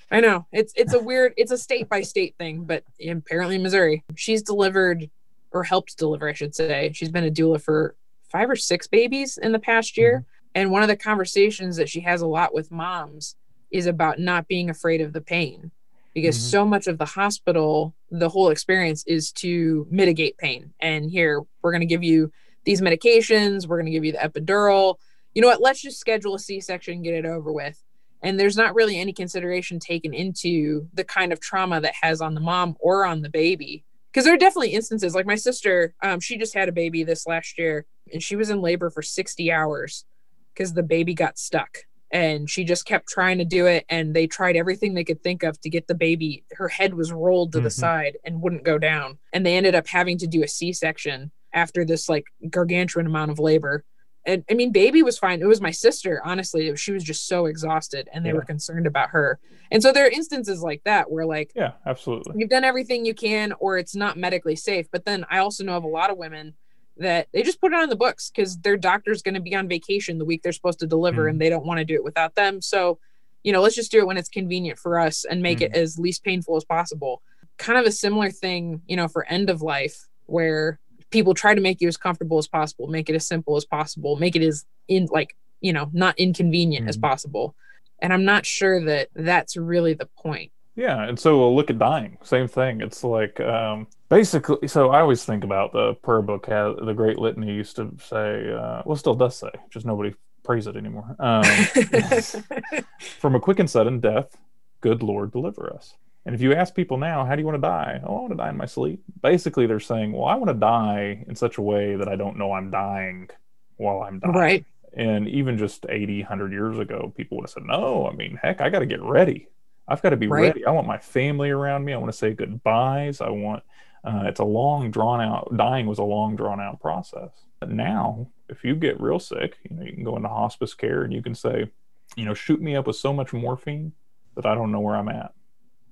I 0.08 0.20
know 0.20 0.46
it's 0.52 0.72
it's 0.76 0.94
a 0.94 1.00
weird 1.00 1.34
it's 1.36 1.50
a 1.50 1.58
state 1.58 1.88
by 1.88 2.02
state 2.02 2.36
thing, 2.38 2.62
but 2.62 2.84
apparently 3.04 3.58
Missouri, 3.58 4.04
she's 4.14 4.40
delivered 4.40 5.10
or 5.50 5.64
helped 5.64 5.98
deliver, 5.98 6.28
I 6.28 6.32
should 6.32 6.54
say. 6.54 6.92
She's 6.94 7.08
been 7.08 7.24
a 7.24 7.30
doula 7.30 7.60
for 7.60 7.96
five 8.30 8.50
or 8.50 8.56
six 8.56 8.86
babies 8.86 9.38
in 9.38 9.52
the 9.52 9.58
past 9.58 9.96
year, 9.96 10.24
and 10.54 10.70
one 10.70 10.82
of 10.82 10.88
the 10.88 10.96
conversations 10.96 11.76
that 11.76 11.88
she 11.88 12.00
has 12.00 12.22
a 12.22 12.26
lot 12.26 12.54
with 12.54 12.70
moms 12.70 13.36
is 13.70 13.86
about 13.86 14.18
not 14.18 14.48
being 14.48 14.70
afraid 14.70 15.00
of 15.00 15.12
the 15.12 15.20
pain, 15.20 15.70
because 16.14 16.36
Mhm. 16.36 16.50
so 16.50 16.64
much 16.64 16.86
of 16.86 16.98
the 16.98 17.04
hospital, 17.04 17.94
the 18.10 18.28
whole 18.28 18.50
experience 18.50 19.04
is 19.06 19.32
to 19.32 19.86
mitigate 19.90 20.38
pain. 20.38 20.72
And 20.80 21.10
here 21.10 21.42
we're 21.62 21.72
going 21.72 21.80
to 21.80 21.86
give 21.86 22.04
you 22.04 22.32
these 22.64 22.80
medications, 22.80 23.66
we're 23.66 23.76
going 23.76 23.86
to 23.86 23.92
give 23.92 24.04
you 24.04 24.12
the 24.12 24.18
epidural. 24.18 24.96
You 25.34 25.42
know 25.42 25.48
what? 25.48 25.60
Let's 25.60 25.82
just 25.82 26.00
schedule 26.00 26.34
a 26.34 26.38
C-section, 26.38 27.02
get 27.02 27.14
it 27.14 27.26
over 27.26 27.52
with 27.52 27.82
and 28.22 28.40
there's 28.40 28.56
not 28.56 28.74
really 28.74 28.98
any 28.98 29.12
consideration 29.12 29.78
taken 29.78 30.14
into 30.14 30.88
the 30.94 31.04
kind 31.04 31.32
of 31.32 31.38
trauma 31.38 31.80
that 31.82 31.92
has 32.00 32.20
on 32.22 32.34
the 32.34 32.40
mom 32.40 32.74
or 32.80 33.04
on 33.04 33.20
the 33.20 33.28
baby 33.28 33.84
because 34.16 34.24
there 34.24 34.32
are 34.32 34.38
definitely 34.38 34.70
instances 34.70 35.14
like 35.14 35.26
my 35.26 35.34
sister 35.34 35.92
um, 36.02 36.20
she 36.20 36.38
just 36.38 36.54
had 36.54 36.70
a 36.70 36.72
baby 36.72 37.04
this 37.04 37.26
last 37.26 37.58
year 37.58 37.84
and 38.14 38.22
she 38.22 38.34
was 38.34 38.48
in 38.48 38.62
labor 38.62 38.88
for 38.88 39.02
60 39.02 39.52
hours 39.52 40.06
because 40.54 40.72
the 40.72 40.82
baby 40.82 41.12
got 41.12 41.38
stuck 41.38 41.80
and 42.10 42.48
she 42.48 42.64
just 42.64 42.86
kept 42.86 43.08
trying 43.08 43.36
to 43.36 43.44
do 43.44 43.66
it 43.66 43.84
and 43.90 44.16
they 44.16 44.26
tried 44.26 44.56
everything 44.56 44.94
they 44.94 45.04
could 45.04 45.22
think 45.22 45.42
of 45.42 45.60
to 45.60 45.68
get 45.68 45.86
the 45.86 45.94
baby 45.94 46.44
her 46.52 46.68
head 46.68 46.94
was 46.94 47.12
rolled 47.12 47.52
to 47.52 47.60
the 47.60 47.68
Mhm. 47.68 47.72
side 47.72 48.16
and 48.24 48.40
wouldn't 48.40 48.64
go 48.64 48.78
down 48.78 49.18
and 49.34 49.44
they 49.44 49.54
ended 49.54 49.74
up 49.74 49.86
having 49.86 50.16
to 50.18 50.26
do 50.26 50.42
a 50.42 50.48
c-section 50.48 51.30
after 51.52 51.84
this 51.84 52.08
like 52.08 52.24
gargantuan 52.48 53.04
amount 53.04 53.30
of 53.30 53.38
labor 53.38 53.84
and 54.26 54.44
I 54.50 54.54
mean, 54.54 54.72
baby 54.72 55.02
was 55.02 55.18
fine. 55.18 55.40
It 55.40 55.46
was 55.46 55.60
my 55.60 55.70
sister, 55.70 56.20
honestly. 56.24 56.74
She 56.76 56.92
was 56.92 57.04
just 57.04 57.26
so 57.28 57.46
exhausted 57.46 58.08
and 58.12 58.26
they 58.26 58.32
were 58.32 58.42
concerned 58.44 58.86
about 58.86 59.10
her. 59.10 59.38
And 59.70 59.82
so 59.82 59.92
there 59.92 60.04
are 60.06 60.10
instances 60.10 60.62
like 60.62 60.82
that 60.84 61.10
where, 61.10 61.24
like, 61.24 61.52
Yeah, 61.54 61.72
absolutely. 61.86 62.34
you've 62.38 62.50
done 62.50 62.64
everything 62.64 63.04
you 63.06 63.14
can 63.14 63.52
or 63.60 63.78
it's 63.78 63.94
not 63.96 64.16
medically 64.18 64.56
safe. 64.56 64.86
But 64.90 65.04
then 65.04 65.24
I 65.30 65.38
also 65.38 65.64
know 65.64 65.76
of 65.76 65.84
a 65.84 65.88
lot 65.88 66.10
of 66.10 66.18
women 66.18 66.54
that 66.98 67.28
they 67.32 67.42
just 67.42 67.60
put 67.60 67.72
it 67.72 67.78
on 67.78 67.88
the 67.88 67.96
books 67.96 68.30
because 68.34 68.58
their 68.58 68.76
doctor's 68.76 69.22
going 69.22 69.34
to 69.34 69.40
be 69.40 69.54
on 69.54 69.68
vacation 69.68 70.18
the 70.18 70.24
week 70.24 70.42
they're 70.42 70.52
supposed 70.52 70.80
to 70.80 70.86
deliver 70.86 71.24
Mhm. 71.26 71.30
and 71.30 71.40
they 71.40 71.48
don't 71.50 71.64
want 71.66 71.78
to 71.78 71.84
do 71.84 71.94
it 71.94 72.02
without 72.04 72.34
them. 72.34 72.60
So, 72.60 72.98
you 73.44 73.52
know, 73.52 73.60
let's 73.60 73.76
just 73.76 73.92
do 73.92 73.98
it 74.00 74.06
when 74.06 74.16
it's 74.16 74.28
convenient 74.28 74.78
for 74.78 74.98
us 74.98 75.24
and 75.24 75.40
make 75.42 75.60
it 75.60 75.72
as 75.74 75.98
least 75.98 76.24
painful 76.24 76.56
as 76.56 76.64
possible. 76.64 77.22
Kind 77.58 77.78
of 77.78 77.86
a 77.86 77.92
similar 77.92 78.30
thing, 78.30 78.82
you 78.88 78.96
know, 78.96 79.06
for 79.08 79.24
end 79.26 79.50
of 79.50 79.62
life 79.62 80.08
where 80.26 80.80
people 81.16 81.32
try 81.32 81.54
to 81.54 81.62
make 81.62 81.80
you 81.80 81.88
as 81.88 81.96
comfortable 81.96 82.36
as 82.36 82.46
possible, 82.46 82.88
make 82.88 83.08
it 83.08 83.14
as 83.14 83.26
simple 83.26 83.56
as 83.56 83.64
possible, 83.64 84.16
make 84.16 84.36
it 84.36 84.42
as 84.42 84.66
in 84.86 85.06
like, 85.10 85.34
you 85.62 85.72
know, 85.72 85.88
not 85.94 86.14
inconvenient 86.18 86.86
as 86.90 86.98
Mhm. 86.98 87.00
possible. 87.08 87.54
And 88.02 88.12
I'm 88.12 88.26
not 88.26 88.44
sure 88.44 88.84
that 88.84 89.08
that's 89.14 89.56
really 89.56 89.94
the 89.94 90.04
point. 90.24 90.52
Yeah, 90.74 91.08
and 91.08 91.18
so 91.18 91.38
we'll 91.38 91.56
look 91.56 91.70
at 91.70 91.78
dying. 91.78 92.18
Same 92.22 92.48
thing. 92.48 92.82
It's 92.82 93.02
like 93.02 93.40
um, 93.40 93.86
basically. 94.10 94.68
So 94.68 94.90
I 94.90 95.00
always 95.00 95.24
think 95.24 95.42
about 95.42 95.72
the 95.72 95.94
prayer 95.94 96.20
book. 96.20 96.44
Has, 96.46 96.76
the 96.84 96.92
Great 96.92 97.18
Litany 97.18 97.50
used 97.54 97.76
to 97.76 97.84
say, 97.98 98.52
uh, 98.52 98.82
well, 98.84 98.96
still 98.96 99.14
does 99.14 99.36
say, 99.38 99.52
just 99.70 99.86
nobody 99.86 100.12
prays 100.44 100.66
it 100.66 100.76
anymore. 100.76 101.16
Um, 101.18 101.44
from 103.22 103.34
a 103.34 103.40
quick 103.40 103.58
and 103.58 103.70
sudden 103.70 104.00
death, 104.00 104.36
good 104.82 105.02
Lord, 105.02 105.32
deliver 105.32 105.72
us. 105.72 105.94
And 106.26 106.34
if 106.34 106.42
you 106.42 106.52
ask 106.54 106.74
people 106.74 106.96
now, 106.96 107.24
how 107.24 107.36
do 107.36 107.40
you 107.40 107.46
want 107.46 107.56
to 107.56 107.62
die? 107.68 108.00
Oh, 108.04 108.16
I 108.16 108.20
want 108.22 108.32
to 108.32 108.36
die 108.36 108.50
in 108.50 108.56
my 108.56 108.66
sleep. 108.66 109.00
Basically, 109.22 109.66
they're 109.66 109.78
saying, 109.78 110.12
well, 110.12 110.24
I 110.24 110.34
want 110.34 110.48
to 110.48 110.54
die 110.54 111.24
in 111.28 111.36
such 111.36 111.56
a 111.56 111.62
way 111.62 111.94
that 111.94 112.08
I 112.08 112.16
don't 112.16 112.36
know 112.36 112.52
I'm 112.52 112.70
dying 112.70 113.30
while 113.76 114.02
I'm 114.02 114.18
dying. 114.18 114.34
right. 114.34 114.64
And 114.92 115.28
even 115.28 115.56
just 115.56 115.86
80, 115.88 116.22
100 116.22 116.52
years 116.52 116.78
ago, 116.80 117.12
people 117.16 117.36
would 117.36 117.44
have 117.44 117.50
said, 117.50 117.64
no, 117.64 118.08
I 118.10 118.14
mean, 118.14 118.40
heck, 118.42 118.60
I 118.60 118.70
got 118.70 118.80
to 118.80 118.86
get 118.86 119.02
ready. 119.02 119.48
I've 119.86 120.02
got 120.02 120.10
to 120.10 120.16
be 120.16 120.26
Right. 120.26 120.48
ready. 120.48 120.66
I 120.66 120.70
want 120.72 120.88
my 120.88 120.98
family 120.98 121.50
around 121.50 121.84
me. 121.84 121.92
I 121.92 121.96
want 121.98 122.10
to 122.10 122.16
say 122.18 122.32
goodbyes. 122.32 123.20
I 123.20 123.28
want, 123.28 123.62
uh, 124.04 124.24
it's 124.26 124.40
a 124.40 124.44
long, 124.44 124.90
drawn 124.90 125.20
out, 125.20 125.56
dying 125.56 125.86
was 125.86 125.98
a 125.98 126.02
long, 126.02 126.34
drawn 126.34 126.60
out 126.60 126.80
process. 126.80 127.30
But 127.60 127.70
now, 127.70 128.26
if 128.48 128.64
you 128.64 128.74
get 128.74 129.00
real 129.00 129.20
sick, 129.20 129.58
you 129.68 129.76
know, 129.76 129.84
you 129.84 129.92
can 129.92 130.02
go 130.02 130.16
into 130.16 130.28
hospice 130.28 130.74
care 130.74 131.02
and 131.02 131.12
you 131.12 131.22
can 131.22 131.36
say, 131.36 131.70
you 132.16 132.24
know, 132.24 132.34
shoot 132.34 132.60
me 132.60 132.74
up 132.74 132.86
with 132.88 132.96
so 132.96 133.12
much 133.12 133.32
morphine 133.32 133.92
that 134.34 134.46
I 134.46 134.54
don't 134.56 134.72
know 134.72 134.80
where 134.80 134.96
I'm 134.96 135.08
at. 135.08 135.32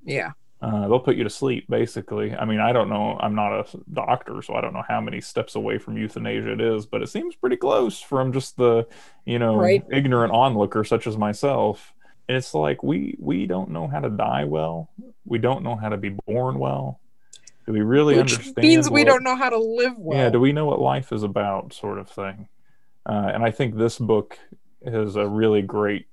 Yeah. 0.04 0.32
Uh, 0.62 0.88
they'll 0.88 0.98
put 1.00 1.16
you 1.16 1.24
to 1.24 1.30
sleep, 1.30 1.66
basically. 1.68 2.34
I 2.34 2.46
mean, 2.46 2.58
I 2.60 2.72
don't 2.72 2.88
know. 2.88 3.18
I'm 3.20 3.34
not 3.34 3.52
a 3.52 3.78
doctor, 3.92 4.40
so 4.40 4.54
I 4.54 4.62
don't 4.62 4.72
know 4.72 4.84
how 4.88 4.98
many 5.00 5.20
steps 5.20 5.56
away 5.56 5.76
from 5.76 5.98
euthanasia 5.98 6.52
it 6.52 6.60
is, 6.60 6.86
but 6.86 7.02
it 7.02 7.08
seems 7.08 7.34
pretty 7.34 7.56
close 7.56 8.00
from 8.00 8.32
just 8.32 8.56
the, 8.56 8.86
you 9.26 9.38
know, 9.38 9.56
Right. 9.56 9.84
ignorant 9.92 10.32
onlooker 10.32 10.82
such 10.84 11.06
as 11.06 11.18
myself. 11.18 11.92
And 12.28 12.36
it's 12.38 12.54
like 12.54 12.82
we 12.82 13.14
we 13.20 13.44
don't 13.46 13.70
know 13.70 13.86
how 13.86 14.00
to 14.00 14.08
die 14.08 14.44
well. 14.44 14.88
We 15.26 15.36
don't 15.38 15.62
know 15.62 15.76
how 15.76 15.90
to 15.90 15.98
be 15.98 16.16
born 16.26 16.58
well. 16.58 16.98
Do 17.66 17.72
we 17.74 17.82
really 17.82 18.16
Which 18.16 18.32
understand? 18.32 18.56
means 18.66 18.88
we 18.90 19.00
what- 19.00 19.06
don't 19.08 19.22
know 19.24 19.36
how 19.36 19.50
to 19.50 19.58
live 19.58 19.98
well. 19.98 20.18
yeah, 20.18 20.30
do 20.30 20.40
we 20.40 20.52
know 20.52 20.64
what 20.64 20.80
life 20.80 21.12
is 21.12 21.22
about, 21.22 21.74
sort 21.74 21.98
of 21.98 22.08
thing? 22.08 22.48
Uh, 23.06 23.30
and 23.34 23.42
I 23.44 23.50
think 23.50 23.76
this 23.76 23.98
book 23.98 24.38
is 24.80 25.16
a 25.16 25.28
really 25.28 25.60
great 25.60 26.06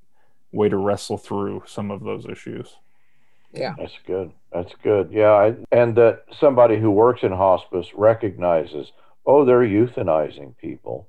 way 0.51 0.67
to 0.67 0.75
wrestle 0.75 1.17
through 1.17 1.63
some 1.67 1.89
of 1.91 2.03
those 2.03 2.25
issues. 2.25 2.75
Yeah. 3.53 3.73
That's 3.77 3.97
good. 4.07 4.31
That's 4.51 4.73
good. 4.83 5.11
Yeah, 5.11 5.31
I, 5.31 5.55
and 5.71 5.95
that 5.95 6.23
somebody 6.39 6.77
who 6.79 6.91
works 6.91 7.23
in 7.23 7.31
hospice 7.31 7.87
recognizes, 7.95 8.91
oh, 9.25 9.45
they're 9.45 9.61
euthanizing 9.61 10.55
people 10.57 11.07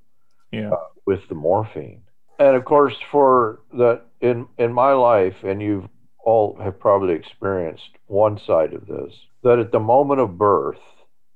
Yeah. 0.50 0.70
Uh, 0.70 0.86
with 1.06 1.28
the 1.28 1.34
morphine. 1.34 2.02
and 2.38 2.56
of 2.56 2.64
course, 2.64 2.96
for 3.10 3.60
the 3.72 4.00
in 4.20 4.46
in 4.58 4.72
my 4.72 4.92
life, 4.92 5.44
and 5.44 5.60
you've 5.62 5.88
all 6.24 6.56
have 6.62 6.78
probably 6.78 7.14
experienced 7.14 7.90
one 8.06 8.38
side 8.38 8.72
of 8.74 8.86
this, 8.86 9.12
that 9.42 9.58
at 9.58 9.72
the 9.72 9.80
moment 9.80 10.20
of 10.20 10.38
birth, 10.38 10.78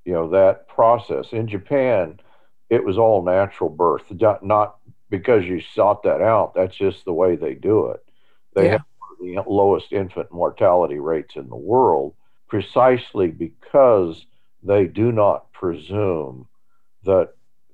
you 0.05 0.13
know, 0.13 0.29
that 0.31 0.69
process 0.69 1.33
in 1.33 1.49
Japan, 1.49 2.21
it 2.71 2.85
was 2.85 2.97
all 2.99 3.25
natural 3.25 3.71
birth, 3.71 4.05
not 4.43 4.77
because 5.11 5.45
you 5.45 5.61
sought 5.75 6.03
that 6.05 6.21
out. 6.21 6.55
That's 6.55 6.77
just 6.77 7.05
the 7.05 7.13
way 7.13 7.35
they 7.37 7.55
do 7.55 7.87
it. 7.87 8.05
They 8.55 8.67
yeah. 8.67 8.71
have 8.73 8.85
the 9.21 9.43
lowest 9.47 9.93
infant 9.93 10.31
mortality 10.33 10.99
rates 10.99 11.37
in 11.37 11.49
the 11.49 11.57
world 11.57 12.15
precisely 12.49 13.29
because 13.29 14.25
they 14.63 14.85
do 14.87 15.13
not 15.13 15.53
presume 15.53 16.47
that 17.05 17.31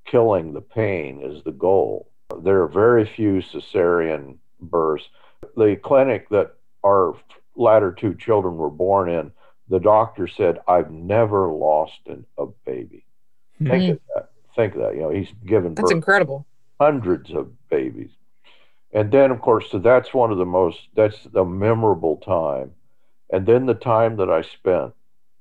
killing 0.06 0.52
the 0.52 0.60
pain 0.60 1.20
is 1.22 1.42
the 1.44 1.52
goal. 1.52 2.08
There 2.42 2.62
are 2.62 2.68
very 2.68 3.04
few 3.04 3.42
cesarean 3.42 4.36
births. 4.60 5.08
The 5.56 5.76
clinic 5.82 6.28
that 6.30 6.54
our 6.84 7.14
latter 7.56 7.92
two 7.92 8.14
children 8.14 8.56
were 8.56 8.70
born 8.70 9.08
in, 9.08 9.32
the 9.68 9.80
doctor 9.80 10.26
said, 10.26 10.58
I've 10.68 10.90
never 10.90 11.48
lost 11.48 12.00
an, 12.06 12.24
a 12.38 12.46
baby. 12.66 13.04
Mm-hmm. 13.60 13.70
Think 13.70 13.92
of 13.92 14.00
that. 14.14 14.30
Think 14.56 14.74
of 14.74 14.80
that. 14.82 14.94
You 14.94 15.02
know, 15.02 15.10
he's 15.10 15.32
given 15.46 15.74
That's 15.74 15.92
incredible. 15.92 16.46
Hundreds 16.80 17.30
of 17.32 17.50
babies. 17.68 18.10
And 18.92 19.10
then, 19.10 19.30
of 19.30 19.40
course, 19.40 19.70
so 19.70 19.78
that's 19.78 20.12
one 20.12 20.30
of 20.30 20.38
the 20.38 20.44
most, 20.44 20.78
that's 20.94 21.22
the 21.32 21.44
memorable 21.44 22.18
time. 22.18 22.72
And 23.30 23.46
then 23.46 23.66
the 23.66 23.74
time 23.74 24.16
that 24.16 24.30
I 24.30 24.42
spent, 24.42 24.92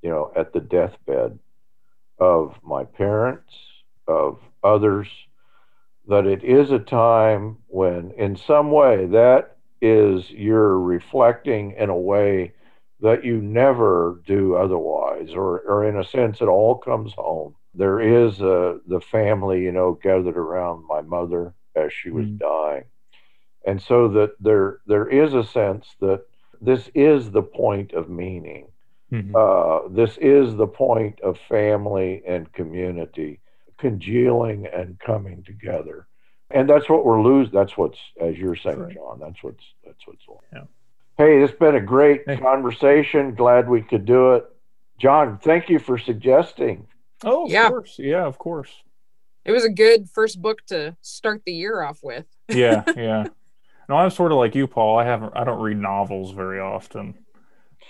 you 0.02 0.10
know, 0.10 0.32
at 0.36 0.54
the 0.54 0.62
deathbed 0.62 1.38
of 2.18 2.58
my 2.64 2.86
parents, 2.86 3.54
of 4.08 4.40
others, 4.64 5.08
that 6.08 6.26
it 6.26 6.44
is 6.44 6.72
a 6.72 6.80
time 6.80 7.58
when, 7.68 8.12
in 8.18 8.36
some 8.36 8.72
way, 8.72 9.06
that 9.08 9.58
is 9.82 10.30
you're 10.30 10.80
reflecting 10.80 11.74
in 11.78 11.90
a 11.90 11.98
way 11.98 12.54
that 13.02 13.26
you 13.26 13.42
never 13.42 14.22
do 14.26 14.56
otherwise, 14.56 15.32
or, 15.34 15.60
or 15.62 15.86
in 15.86 15.98
a 15.98 16.04
sense, 16.04 16.40
it 16.40 16.46
all 16.46 16.76
comes 16.76 17.14
home. 17.14 17.56
There 17.74 18.00
is 18.00 18.40
a, 18.42 18.80
the 18.86 19.02
family, 19.02 19.62
you 19.64 19.72
know, 19.72 20.00
gathered 20.02 20.38
around 20.38 20.86
my 20.88 21.02
mother 21.02 21.54
as 21.76 21.92
she 21.92 22.12
was 22.12 22.26
mm-hmm. 22.26 22.38
dying. 22.38 22.84
And 23.66 23.82
so 23.82 24.08
that 24.10 24.32
there 24.40 24.80
there 24.88 25.08
is 25.08 25.34
a 25.34 25.44
sense 25.44 25.88
that 26.00 26.24
this 26.60 26.90
is 26.94 27.32
the 27.32 27.44
point 27.44 27.94
of 27.94 28.10
meaning. 28.10 28.68
Mm-hmm. 29.12 29.36
Uh, 29.36 29.90
this 29.90 30.18
is 30.18 30.56
the 30.56 30.68
point 30.68 31.20
of 31.22 31.38
family 31.50 32.24
and 32.26 32.52
community 32.54 33.40
congealing 33.78 34.68
and 34.68 35.00
coming 35.00 35.44
together 35.44 36.08
and 36.54 36.70
that's 36.70 36.90
what 36.90 37.06
we're 37.06 37.22
losing. 37.22 37.54
That's 37.54 37.78
what's, 37.78 37.98
as 38.20 38.38
you're 38.38 38.56
saying, 38.56 38.80
right. 38.80 38.94
John. 38.94 39.20
That's 39.20 39.42
what's 39.42 39.64
that's 39.86 40.06
what's. 40.06 40.22
Yeah. 40.54 40.64
Hey, 41.18 41.42
it's 41.42 41.54
been 41.54 41.76
a 41.76 41.82
great 41.82 42.24
hey. 42.26 42.38
conversation. 42.38 43.36
Glad 43.36 43.70
we 43.70 43.82
could 43.82 44.06
do 44.06 44.34
it, 44.34 44.46
John. 44.98 45.38
Thank 45.38 45.70
you 45.70 45.80
for 45.80 45.98
suggesting. 45.98 46.88
Oh, 47.24 47.46
of 47.46 47.52
yeah. 47.52 47.70
course, 47.70 47.96
yeah, 48.00 48.26
of 48.26 48.38
course. 48.38 48.72
It 49.46 49.52
was 49.52 49.64
a 49.64 49.70
good 49.70 50.10
first 50.10 50.42
book 50.42 50.66
to 50.68 50.96
start 51.02 51.44
the 51.46 51.54
year 51.54 51.82
off 51.82 52.00
with. 52.04 52.26
yeah, 52.50 52.84
yeah. 52.96 53.28
No, 53.92 53.98
I'm 53.98 54.10
sort 54.10 54.32
of 54.32 54.38
like 54.38 54.56
you, 54.56 54.68
Paul. 54.68 54.98
I 54.98 55.04
haven't. 55.04 55.34
I 55.36 55.44
don't 55.44 55.60
read 55.60 55.76
novels 55.76 56.32
very 56.32 56.62
often, 56.62 57.14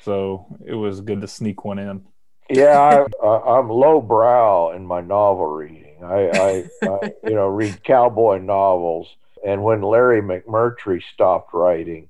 so 0.01 0.47
it 0.65 0.73
was 0.73 0.99
good 0.99 1.21
to 1.21 1.27
sneak 1.27 1.63
one 1.63 1.77
in. 1.77 2.01
Yeah, 2.49 2.79
I, 2.79 3.05
uh, 3.23 3.39
I'm 3.41 3.69
low 3.69 4.01
brow 4.01 4.71
in 4.71 4.83
my 4.83 5.01
novel 5.01 5.45
reading. 5.45 6.03
I, 6.03 6.29
I, 6.33 6.69
I, 6.81 7.11
you 7.23 7.35
know, 7.35 7.45
read 7.45 7.83
cowboy 7.83 8.39
novels, 8.39 9.15
and 9.45 9.63
when 9.63 9.83
Larry 9.83 10.23
McMurtry 10.23 11.03
stopped 11.13 11.53
writing, 11.53 12.09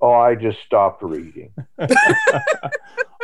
oh, 0.00 0.12
I 0.12 0.36
just 0.36 0.58
stopped 0.64 1.02
reading. 1.02 1.52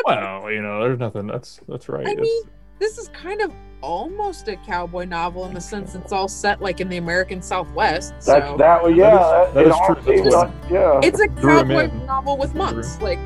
well, 0.04 0.50
you 0.50 0.62
know, 0.62 0.82
there's 0.82 0.98
nothing. 0.98 1.28
That's 1.28 1.60
that's 1.68 1.88
right. 1.88 2.08
I 2.08 2.14
mean, 2.16 2.42
this 2.78 2.98
is 2.98 3.08
kind 3.08 3.40
of 3.40 3.52
almost 3.80 4.48
a 4.48 4.56
cowboy 4.56 5.04
novel 5.04 5.46
in 5.46 5.54
the 5.54 5.60
sense 5.60 5.94
it's 5.94 6.12
all 6.12 6.28
set 6.28 6.60
like 6.60 6.80
in 6.80 6.88
the 6.88 6.96
American 6.96 7.40
Southwest. 7.40 8.14
So. 8.18 8.32
That's 8.32 8.58
that. 8.58 8.96
Yeah, 8.96 9.48
that 9.54 9.66
is, 9.66 9.72
that 9.72 9.76
is 9.90 10.04
true. 10.04 10.14
It's, 10.14 10.70
yeah, 10.70 11.00
it's 11.02 11.20
a 11.20 11.28
cowboy 11.28 11.90
novel 12.06 12.36
with 12.36 12.54
monks. 12.54 13.00
Like. 13.00 13.18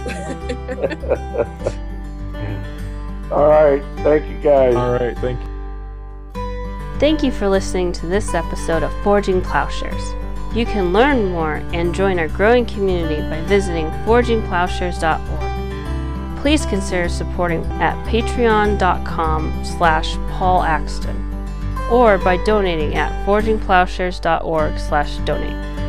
all 3.30 3.48
right. 3.48 3.82
Thank 3.98 4.28
you, 4.30 4.38
guys. 4.42 4.74
All 4.74 4.92
right. 4.92 5.16
Thank 5.18 5.38
you. 5.40 5.46
Thank 6.98 7.22
you 7.22 7.30
for 7.30 7.48
listening 7.48 7.92
to 7.92 8.06
this 8.06 8.34
episode 8.34 8.82
of 8.82 8.92
Forging 9.02 9.40
Plowshares. 9.40 10.02
You 10.54 10.66
can 10.66 10.92
learn 10.92 11.26
more 11.26 11.56
and 11.72 11.94
join 11.94 12.18
our 12.18 12.28
growing 12.28 12.66
community 12.66 13.22
by 13.22 13.40
visiting 13.42 13.86
forgingplowshares.org. 14.04 15.59
Please 16.40 16.64
consider 16.66 17.08
supporting 17.08 17.64
at 17.82 17.94
patreon.com 18.06 19.64
slash 19.64 20.16
Paul 20.30 20.62
Axton 20.62 21.16
or 21.90 22.16
by 22.18 22.42
donating 22.44 22.94
at 22.94 23.26
forgingplowshares.org 23.26 24.78
slash 24.78 25.16
donate. 25.18 25.79